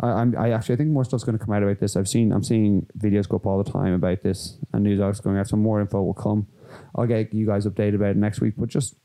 I, 0.00 0.08
I'm 0.08 0.36
I 0.36 0.50
actually 0.50 0.74
I 0.74 0.78
think 0.78 0.90
more 0.90 1.04
stuff's 1.04 1.24
to 1.24 1.38
come 1.38 1.54
out 1.54 1.62
about 1.62 1.80
this. 1.80 1.96
I've 1.96 2.08
seen 2.08 2.32
I'm 2.32 2.42
seeing 2.42 2.86
videos 2.98 3.28
go 3.28 3.36
up 3.36 3.46
all 3.46 3.62
the 3.62 3.70
time 3.70 3.92
about 3.92 4.22
this 4.22 4.58
and 4.72 4.82
news 4.82 5.00
articles 5.00 5.24
going 5.24 5.38
out. 5.38 5.48
So 5.48 5.56
more 5.56 5.80
info 5.80 6.02
will 6.02 6.14
come. 6.14 6.48
I'll 6.96 7.06
get 7.06 7.32
you 7.32 7.46
guys 7.46 7.66
updated 7.66 7.94
about 7.94 8.10
it 8.10 8.16
next 8.16 8.40
week. 8.40 8.54
But 8.56 8.68
just 8.68 8.96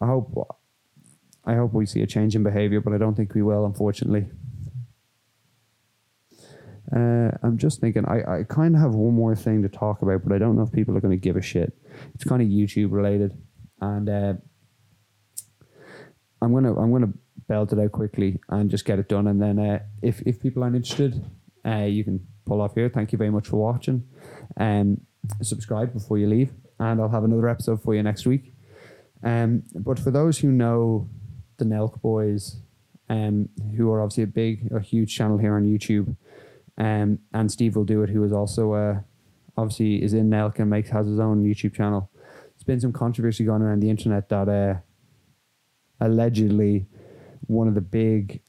I 0.00 0.06
hope 0.06 0.56
I 1.44 1.54
hope 1.54 1.74
we 1.74 1.86
see 1.86 2.00
a 2.00 2.06
change 2.06 2.36
in 2.36 2.42
behavior, 2.42 2.80
but 2.80 2.94
I 2.94 2.98
don't 2.98 3.14
think 3.14 3.34
we 3.34 3.42
will, 3.42 3.66
unfortunately. 3.66 4.26
Uh, 6.94 7.30
I'm 7.42 7.56
just 7.56 7.80
thinking, 7.80 8.04
I, 8.06 8.40
I 8.40 8.42
kind 8.44 8.74
of 8.74 8.80
have 8.80 8.94
one 8.94 9.14
more 9.14 9.34
thing 9.34 9.62
to 9.62 9.68
talk 9.68 10.02
about, 10.02 10.22
but 10.22 10.34
I 10.34 10.38
don't 10.38 10.56
know 10.56 10.62
if 10.62 10.72
people 10.72 10.96
are 10.96 11.00
going 11.00 11.18
to 11.18 11.20
give 11.20 11.36
a 11.36 11.42
shit. 11.42 11.72
It's 12.14 12.24
kind 12.24 12.42
of 12.42 12.48
YouTube 12.48 12.92
related, 12.92 13.36
and 13.80 14.08
uh, 14.08 14.34
I'm 16.42 16.52
gonna 16.52 16.78
I'm 16.78 16.92
gonna 16.92 17.12
belt 17.48 17.72
it 17.72 17.78
out 17.78 17.92
quickly 17.92 18.38
and 18.50 18.70
just 18.70 18.84
get 18.84 18.98
it 18.98 19.08
done, 19.08 19.26
and 19.28 19.40
then 19.40 19.58
uh, 19.58 19.78
if 20.02 20.20
if 20.22 20.40
people 20.40 20.62
aren't 20.62 20.76
interested, 20.76 21.24
uh, 21.66 21.84
you 21.84 22.04
can 22.04 22.26
pull 22.44 22.60
off 22.60 22.74
here. 22.74 22.88
Thank 22.88 23.12
you 23.12 23.18
very 23.18 23.30
much 23.30 23.48
for 23.48 23.56
watching. 23.56 24.04
Um, 24.58 25.00
subscribe 25.40 25.92
before 25.92 26.18
you 26.18 26.26
leave, 26.26 26.52
and 26.78 27.00
I'll 27.00 27.08
have 27.08 27.24
another 27.24 27.48
episode 27.48 27.82
for 27.82 27.94
you 27.94 28.02
next 28.02 28.26
week. 28.26 28.52
Um, 29.22 29.62
but 29.74 29.98
for 29.98 30.10
those 30.10 30.38
who 30.38 30.52
know 30.52 31.08
the 31.56 31.64
Nelk 31.64 32.02
Boys, 32.02 32.58
um, 33.08 33.48
who 33.76 33.90
are 33.90 34.02
obviously 34.02 34.24
a 34.24 34.28
big, 34.28 34.70
a 34.70 34.80
huge 34.80 35.16
channel 35.16 35.38
here 35.38 35.54
on 35.54 35.64
YouTube, 35.64 36.16
um, 36.78 37.18
and 37.32 37.50
Steve 37.50 37.76
will 37.76 37.84
do 37.84 38.02
it, 38.02 38.10
who 38.10 38.24
is 38.24 38.32
also 38.32 38.72
uh, 38.72 39.00
obviously 39.56 40.02
is 40.02 40.14
in 40.14 40.30
Nelk 40.30 40.58
and 40.58 40.70
makes 40.70 40.90
has 40.90 41.06
his 41.06 41.20
own 41.20 41.44
YouTube 41.44 41.74
channel. 41.74 42.10
There's 42.54 42.64
been 42.64 42.80
some 42.80 42.92
controversy 42.92 43.44
going 43.44 43.62
around 43.62 43.80
the 43.80 43.90
internet 43.90 44.28
that 44.28 44.48
uh, 44.48 44.74
allegedly 46.04 46.86
one 47.46 47.68
of 47.68 47.74
the 47.74 47.80
big 47.80 48.40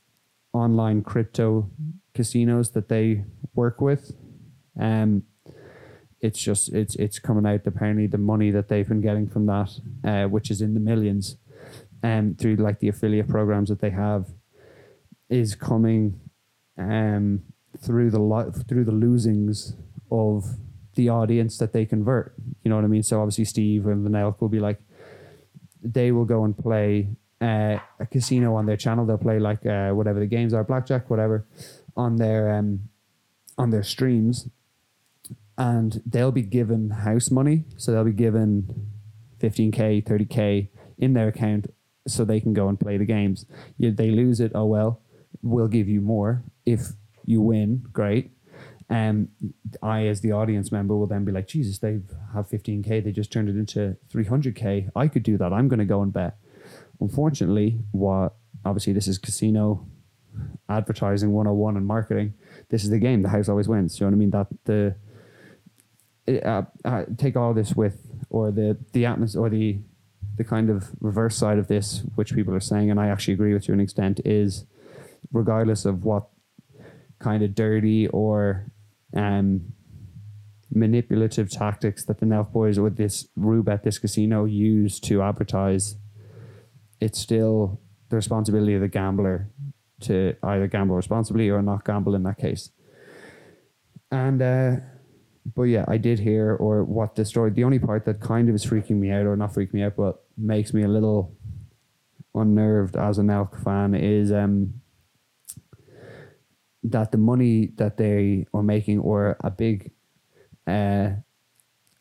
online 0.53 1.03
crypto 1.03 1.69
casinos 2.13 2.71
that 2.71 2.87
they 2.87 3.25
work 3.53 3.81
with, 3.81 4.15
um, 4.79 5.23
it's 6.21 6.39
just 6.39 6.73
it's 6.73 6.95
it's 6.95 7.19
coming 7.19 7.45
out 7.45 7.67
apparently 7.67 8.07
the 8.07 8.17
money 8.17 8.51
that 8.51 8.67
they've 8.67 8.87
been 8.87 9.01
getting 9.01 9.27
from 9.27 9.45
that, 9.45 9.69
uh, 10.03 10.25
which 10.25 10.49
is 10.49 10.61
in 10.61 10.73
the 10.73 10.79
millions, 10.79 11.37
um, 12.03 12.35
through 12.39 12.55
like 12.55 12.79
the 12.79 12.87
affiliate 12.87 13.27
programs 13.27 13.69
that 13.69 13.81
they 13.81 13.91
have, 13.91 14.27
is 15.29 15.55
coming, 15.55 16.19
um, 16.77 17.43
through 17.79 18.11
the 18.11 18.19
lo- 18.19 18.51
through 18.51 18.85
the 18.85 18.91
losings 18.91 19.75
of 20.11 20.45
the 20.95 21.09
audience 21.09 21.57
that 21.57 21.73
they 21.73 21.85
convert. 21.85 22.33
You 22.63 22.69
know 22.69 22.75
what 22.75 22.85
I 22.85 22.87
mean? 22.87 23.03
So 23.03 23.19
obviously 23.19 23.45
Steve 23.45 23.85
and 23.87 24.05
the 24.05 24.09
Nelk 24.09 24.39
will 24.39 24.49
be 24.49 24.59
like, 24.59 24.79
they 25.81 26.11
will 26.11 26.25
go 26.25 26.43
and 26.45 26.57
play 26.57 27.09
uh, 27.41 27.77
a 27.99 28.05
casino 28.09 28.55
on 28.55 28.65
their 28.65 28.77
channel. 28.77 29.05
They'll 29.05 29.17
play 29.17 29.39
like 29.39 29.65
uh, 29.65 29.91
whatever 29.91 30.19
the 30.19 30.25
games 30.25 30.53
are, 30.53 30.63
blackjack, 30.63 31.09
whatever, 31.09 31.45
on 31.95 32.15
their 32.15 32.53
um, 32.53 32.89
on 33.57 33.69
their 33.69 33.83
streams, 33.83 34.49
and 35.57 36.01
they'll 36.05 36.31
be 36.31 36.41
given 36.41 36.89
house 36.89 37.29
money. 37.29 37.65
So 37.77 37.91
they'll 37.91 38.03
be 38.03 38.13
given 38.13 38.89
fifteen 39.39 39.71
k, 39.71 40.01
thirty 40.01 40.25
k 40.25 40.71
in 40.97 41.13
their 41.13 41.27
account, 41.27 41.67
so 42.07 42.23
they 42.23 42.39
can 42.39 42.53
go 42.53 42.69
and 42.69 42.79
play 42.79 42.97
the 42.97 43.05
games. 43.05 43.45
They 43.77 44.11
lose 44.11 44.39
it, 44.39 44.53
oh 44.55 44.65
well, 44.65 45.01
we'll 45.41 45.67
give 45.67 45.89
you 45.89 46.01
more. 46.01 46.43
If 46.65 46.93
you 47.25 47.41
win, 47.41 47.85
great. 47.91 48.31
Um, 48.89 49.29
I, 49.81 50.05
as 50.05 50.21
the 50.21 50.31
audience 50.31 50.71
member, 50.71 50.95
will 50.95 51.07
then 51.07 51.25
be 51.25 51.31
like, 51.31 51.47
Jesus, 51.47 51.79
they 51.79 52.01
have 52.33 52.49
15k. 52.49 53.03
They 53.03 53.11
just 53.11 53.31
turned 53.31 53.49
it 53.49 53.55
into 53.55 53.97
300k. 54.13 54.91
I 54.95 55.07
could 55.07 55.23
do 55.23 55.37
that. 55.37 55.51
I'm 55.51 55.67
going 55.67 55.79
to 55.79 55.85
go 55.85 56.01
and 56.01 56.13
bet. 56.13 56.37
Unfortunately, 57.01 57.79
what 57.91 58.35
obviously 58.63 58.93
this 58.93 59.07
is 59.07 59.17
casino 59.17 59.85
advertising 60.69 61.31
101 61.31 61.77
and 61.77 61.85
marketing. 61.85 62.33
This 62.69 62.83
is 62.83 62.89
the 62.89 62.99
game. 62.99 63.21
The 63.21 63.29
house 63.29 63.49
always 63.49 63.67
wins. 63.67 63.99
You 63.99 64.05
know 64.05 64.11
what 64.11 64.15
I 64.15 64.19
mean? 64.19 64.29
That 64.31 64.47
the 64.65 64.95
uh, 66.27 66.63
uh, 66.83 67.05
take 67.17 67.35
all 67.35 67.53
this 67.53 67.75
with 67.75 68.01
or 68.29 68.51
the 68.51 68.77
the 68.93 69.05
atmosphere 69.05 69.41
or 69.41 69.49
the 69.49 69.79
the 70.37 70.43
kind 70.43 70.69
of 70.69 70.91
reverse 70.99 71.35
side 71.35 71.57
of 71.57 71.67
this, 71.67 72.03
which 72.15 72.33
people 72.33 72.53
are 72.53 72.59
saying, 72.59 72.91
and 72.91 72.99
I 72.99 73.07
actually 73.07 73.35
agree 73.35 73.53
with 73.53 73.65
to 73.65 73.73
an 73.73 73.79
extent, 73.79 74.19
is 74.25 74.65
regardless 75.31 75.85
of 75.85 76.03
what 76.03 76.27
kind 77.25 77.41
of 77.41 77.55
dirty 77.55 78.07
or 78.09 78.71
um, 79.15 79.73
manipulative 80.71 81.49
tactics 81.49 82.05
that 82.05 82.19
the 82.19 82.25
Nelk 82.25 82.51
boys 82.51 82.79
with 82.79 82.97
this 82.97 83.27
Roobet, 83.37 83.81
this 83.81 83.97
casino, 83.97 84.45
use 84.45 84.99
to 84.99 85.23
advertise, 85.23 85.95
it's 87.01 87.19
still 87.19 87.81
the 88.09 88.15
responsibility 88.15 88.75
of 88.75 88.81
the 88.81 88.87
gambler 88.87 89.49
to 90.01 90.35
either 90.43 90.67
gamble 90.67 90.95
responsibly 90.95 91.49
or 91.49 91.63
not 91.63 91.83
gamble 91.83 92.13
in 92.13 92.21
that 92.23 92.37
case. 92.37 92.69
And 94.11 94.39
uh, 94.41 94.71
but 95.55 95.63
yeah, 95.63 95.85
I 95.87 95.97
did 95.97 96.19
hear 96.19 96.55
or 96.55 96.83
what 96.83 97.15
the 97.15 97.25
story. 97.25 97.49
The 97.49 97.63
only 97.63 97.79
part 97.79 98.05
that 98.05 98.19
kind 98.21 98.49
of 98.49 98.55
is 98.55 98.65
freaking 98.65 98.99
me 99.03 99.09
out, 99.09 99.25
or 99.25 99.35
not 99.35 99.53
freaking 99.53 99.73
me 99.73 99.83
out, 99.83 99.95
but 99.95 100.23
makes 100.37 100.73
me 100.75 100.83
a 100.83 100.87
little 100.87 101.35
unnerved 102.35 102.95
as 102.95 103.17
a 103.17 103.21
Nelk 103.21 103.63
fan 103.63 103.95
is 103.95 104.31
um 104.31 104.81
that 106.89 107.11
the 107.11 107.17
money 107.17 107.71
that 107.75 107.97
they 107.97 108.45
are 108.53 108.63
making 108.63 108.99
or 108.99 109.37
a 109.41 109.51
big 109.51 109.91
uh 110.67 111.09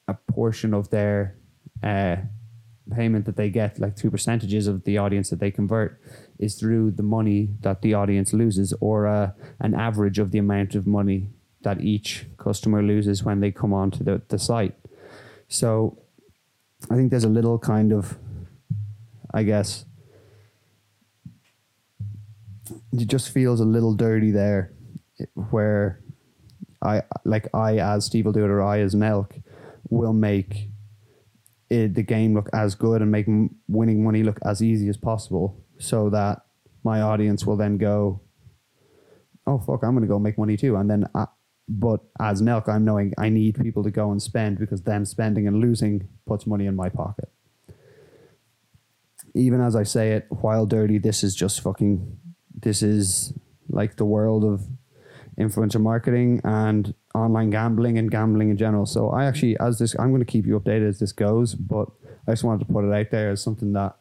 a 0.09 0.14
portion 0.28 0.74
of 0.74 0.91
their 0.91 1.37
uh 1.82 2.16
payment 2.95 3.24
that 3.24 3.37
they 3.37 3.49
get 3.49 3.78
like 3.78 3.97
two 3.97 4.11
percentages 4.11 4.66
of 4.66 4.85
the 4.85 4.99
audience 4.99 5.30
that 5.30 5.41
they 5.41 5.51
convert 5.51 5.99
is 6.39 6.55
through 6.55 6.91
the 6.91 7.03
money 7.03 7.49
that 7.61 7.80
the 7.80 7.95
audience 7.95 8.35
loses 8.35 8.74
or 8.80 9.07
uh, 9.07 9.30
an 9.61 9.74
average 9.74 10.18
of 10.18 10.32
the 10.32 10.39
amount 10.39 10.74
of 10.74 10.87
money 10.87 11.30
that 11.62 11.80
each 11.80 12.26
customer 12.37 12.82
loses 12.82 13.24
when 13.24 13.41
they 13.41 13.51
come 13.51 13.72
onto 13.72 14.05
the, 14.05 14.20
the 14.28 14.39
site. 14.39 14.74
So 15.49 15.99
i 16.91 16.97
think 16.97 17.11
there's 17.11 17.24
a 17.24 17.28
little 17.28 17.59
kind 17.59 17.93
of 17.93 18.18
i 19.32 19.43
guess 19.43 19.85
it 22.93 23.07
just 23.07 23.30
feels 23.30 23.61
a 23.61 23.64
little 23.64 23.95
dirty 23.95 24.30
there 24.30 24.74
where 25.35 26.01
I 26.83 27.03
like 27.25 27.49
I 27.55 27.79
as 27.79 28.05
Steve 28.05 28.27
will 28.27 28.33
do 28.33 28.45
it 28.45 28.51
or 28.51 28.62
I 28.62 28.81
as 28.81 28.95
a 28.95 28.99
Nelk 28.99 29.43
will 29.89 30.12
make 30.12 30.68
it, 31.70 31.95
the 31.95 32.03
game 32.03 32.35
look 32.35 32.49
as 32.53 32.75
good 32.75 33.01
and 33.03 33.11
make 33.11 33.27
winning 33.68 34.05
money 34.05 34.22
look 34.22 34.39
as 34.45 34.62
easy 34.62 34.89
as 34.89 34.97
possible 34.97 35.64
so 35.79 36.11
that 36.11 36.43
my 36.83 37.01
audience 37.01 37.47
will 37.47 37.57
then 37.57 37.79
go 37.79 38.20
oh 39.47 39.59
fuck 39.59 39.83
I'm 39.83 39.95
gonna 39.95 40.07
go 40.07 40.18
make 40.18 40.39
money 40.39 40.57
too. 40.57 40.77
And 40.77 40.91
then 40.91 41.07
I, 41.14 41.27
but 41.68 42.01
as 42.20 42.41
a 42.41 42.45
Nelk 42.45 42.68
I'm 42.68 42.85
knowing 42.85 43.14
I 43.18 43.31
need 43.31 43.61
people 43.61 43.83
to 43.85 43.91
go 43.91 44.11
and 44.11 44.22
spend 44.22 44.59
because 44.59 44.83
them 44.83 45.05
spending 45.05 45.47
and 45.47 45.61
losing 45.61 46.09
puts 46.27 46.47
money 46.47 46.66
in 46.66 46.77
my 46.77 46.89
pocket. 46.89 47.31
Even 49.35 49.61
as 49.61 49.75
I 49.75 49.83
say 49.83 50.12
it 50.12 50.27
while 50.29 50.66
dirty 50.66 50.99
this 50.99 51.25
is 51.25 51.35
just 51.35 51.61
fucking 51.62 52.18
this 52.55 52.83
is 52.83 53.33
like 53.68 53.97
the 53.97 54.05
world 54.05 54.45
of 54.45 54.66
influencer 55.39 55.80
marketing 55.80 56.41
and 56.45 56.95
online 57.14 57.51
gambling 57.51 57.99
and 57.99 58.11
gambling 58.11 58.51
in 58.51 58.57
general. 58.57 58.87
So 58.87 59.11
I 59.11 59.24
actually, 59.24 59.57
as 59.59 59.78
this, 59.78 59.95
I'm 59.99 60.11
going 60.11 60.20
to 60.20 60.30
keep 60.30 60.47
you 60.47 60.59
updated 60.59 60.89
as 60.89 60.99
this 60.99 61.12
goes, 61.12 61.55
but 61.55 61.89
I 62.26 62.32
just 62.32 62.45
wanted 62.45 62.66
to 62.66 62.72
put 62.72 62.85
it 62.85 62.93
out 62.93 63.11
there 63.11 63.30
as 63.30 63.43
something 63.43 63.72
that 63.72 63.97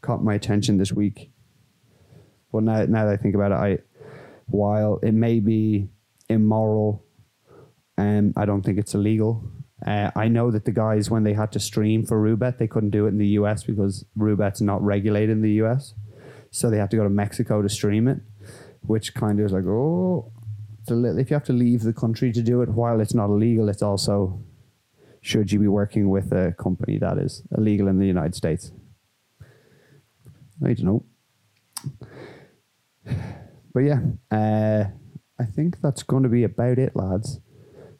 caught 0.00 0.22
my 0.22 0.34
attention 0.34 0.78
this 0.78 0.92
week. 0.92 1.30
But 2.52 2.62
now, 2.62 2.84
now 2.84 3.04
that 3.04 3.12
I 3.12 3.16
think 3.16 3.34
about 3.34 3.52
it, 3.52 3.54
I, 3.54 3.78
while 4.46 4.98
it 5.02 5.12
may 5.12 5.40
be 5.40 5.88
immoral, 6.28 7.04
and 7.98 8.32
I 8.36 8.44
don't 8.44 8.62
think 8.62 8.78
it's 8.78 8.94
illegal. 8.94 9.50
Uh, 9.86 10.10
I 10.14 10.28
know 10.28 10.50
that 10.50 10.64
the 10.64 10.72
guys, 10.72 11.10
when 11.10 11.24
they 11.24 11.32
had 11.32 11.52
to 11.52 11.60
stream 11.60 12.04
for 12.06 12.20
Roobet, 12.20 12.58
they 12.58 12.66
couldn't 12.66 12.90
do 12.90 13.06
it 13.06 13.10
in 13.10 13.18
the 13.18 13.28
US 13.28 13.64
because 13.64 14.04
Roobet's 14.18 14.60
not 14.60 14.82
regulated 14.82 15.30
in 15.30 15.42
the 15.42 15.52
US. 15.62 15.94
So 16.50 16.70
they 16.70 16.78
had 16.78 16.90
to 16.92 16.96
go 16.96 17.02
to 17.02 17.10
Mexico 17.10 17.62
to 17.62 17.68
stream 17.68 18.08
it, 18.08 18.20
which 18.82 19.14
kind 19.14 19.38
of 19.40 19.46
is 19.46 19.52
like, 19.52 19.64
oh, 19.64 20.32
a 20.90 21.18
if 21.18 21.30
you 21.30 21.34
have 21.34 21.44
to 21.44 21.52
leave 21.52 21.82
the 21.82 21.92
country 21.92 22.32
to 22.32 22.42
do 22.42 22.62
it, 22.62 22.68
while 22.68 23.00
it's 23.00 23.14
not 23.14 23.26
illegal, 23.26 23.68
it's 23.68 23.82
also 23.82 24.40
should 25.20 25.50
you 25.50 25.58
be 25.58 25.68
working 25.68 26.08
with 26.08 26.32
a 26.32 26.54
company 26.58 26.98
that 26.98 27.18
is 27.18 27.42
illegal 27.56 27.88
in 27.88 27.98
the 27.98 28.06
United 28.06 28.34
States? 28.34 28.70
I 30.64 30.72
don't 30.72 30.84
know. 30.84 31.04
But 33.74 33.80
yeah, 33.80 34.00
uh, 34.30 34.84
I 35.38 35.44
think 35.44 35.82
that's 35.82 36.02
going 36.02 36.22
to 36.22 36.28
be 36.28 36.44
about 36.44 36.78
it, 36.78 36.96
lads. 36.96 37.40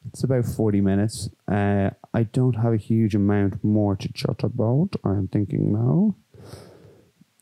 It's 0.08 0.22
about 0.24 0.46
40 0.46 0.80
minutes. 0.80 1.28
Uh, 1.50 1.90
I 2.14 2.22
don't 2.22 2.54
have 2.54 2.72
a 2.72 2.78
huge 2.78 3.14
amount 3.14 3.62
more 3.62 3.96
to 3.96 4.12
chat 4.12 4.42
about. 4.42 4.90
I'm 5.04 5.28
thinking 5.28 5.72
now. 5.72 6.16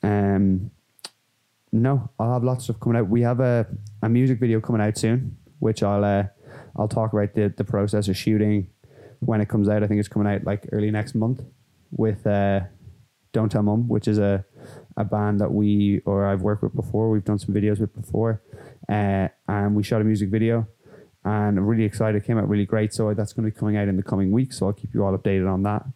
Um, 0.03 0.71
no, 1.71 2.11
I'll 2.19 2.33
have 2.33 2.45
lots 2.45 2.69
of 2.69 2.81
coming 2.81 2.99
out. 2.99 3.09
We 3.09 3.23
have 3.23 3.41
a, 3.41 3.67
a 4.05 4.09
music 4.09 4.39
video 4.39 4.61
coming 4.61 4.83
out 4.83 4.99
soon, 4.99 5.39
which 5.61 5.83
I'll 5.83 6.05
uh, 6.05 6.25
I'll 6.77 6.89
talk 6.89 7.13
about 7.15 7.35
the, 7.35 7.53
the 7.57 7.65
process 7.65 8.07
of 8.09 8.17
shooting 8.17 8.69
when 9.21 9.41
it 9.41 9.49
comes 9.49 9.69
out. 9.69 9.83
I 9.83 9.87
think 9.87 9.99
it's 9.99 10.09
coming 10.09 10.31
out 10.31 10.45
like 10.45 10.69
early 10.73 10.91
next 10.91 11.15
month 11.15 11.43
with 11.91 12.27
uh, 12.27 12.61
Don't 13.33 13.51
Tell 13.51 13.63
Mum, 13.63 13.89
which 13.89 14.07
is 14.07 14.19
a 14.19 14.45
a 14.99 15.05
band 15.05 15.41
that 15.41 15.53
we 15.53 16.03
or 16.05 16.27
I've 16.27 16.43
worked 16.43 16.63
with 16.63 16.75
before. 16.75 17.11
We've 17.11 17.25
done 17.25 17.39
some 17.39 17.55
videos 17.55 17.81
with 17.81 17.95
before, 17.95 18.43
uh, 18.91 19.29
and 19.49 19.75
we 19.75 19.83
shot 19.83 20.03
a 20.03 20.05
music 20.05 20.29
video. 20.29 20.69
And 21.25 21.57
I'm 21.57 21.65
really 21.65 21.85
excited. 21.85 22.23
It 22.23 22.27
came 22.27 22.37
out 22.37 22.47
really 22.47 22.67
great. 22.67 22.93
So 22.93 23.15
that's 23.15 23.33
going 23.33 23.47
to 23.47 23.51
be 23.51 23.59
coming 23.59 23.79
out 23.79 23.89
in 23.89 23.97
the 23.97 24.03
coming 24.03 24.31
weeks. 24.31 24.59
So 24.59 24.67
I'll 24.67 24.75
keep 24.75 24.93
you 24.93 25.03
all 25.03 25.17
updated 25.17 25.51
on 25.51 25.63
that. 25.63 25.87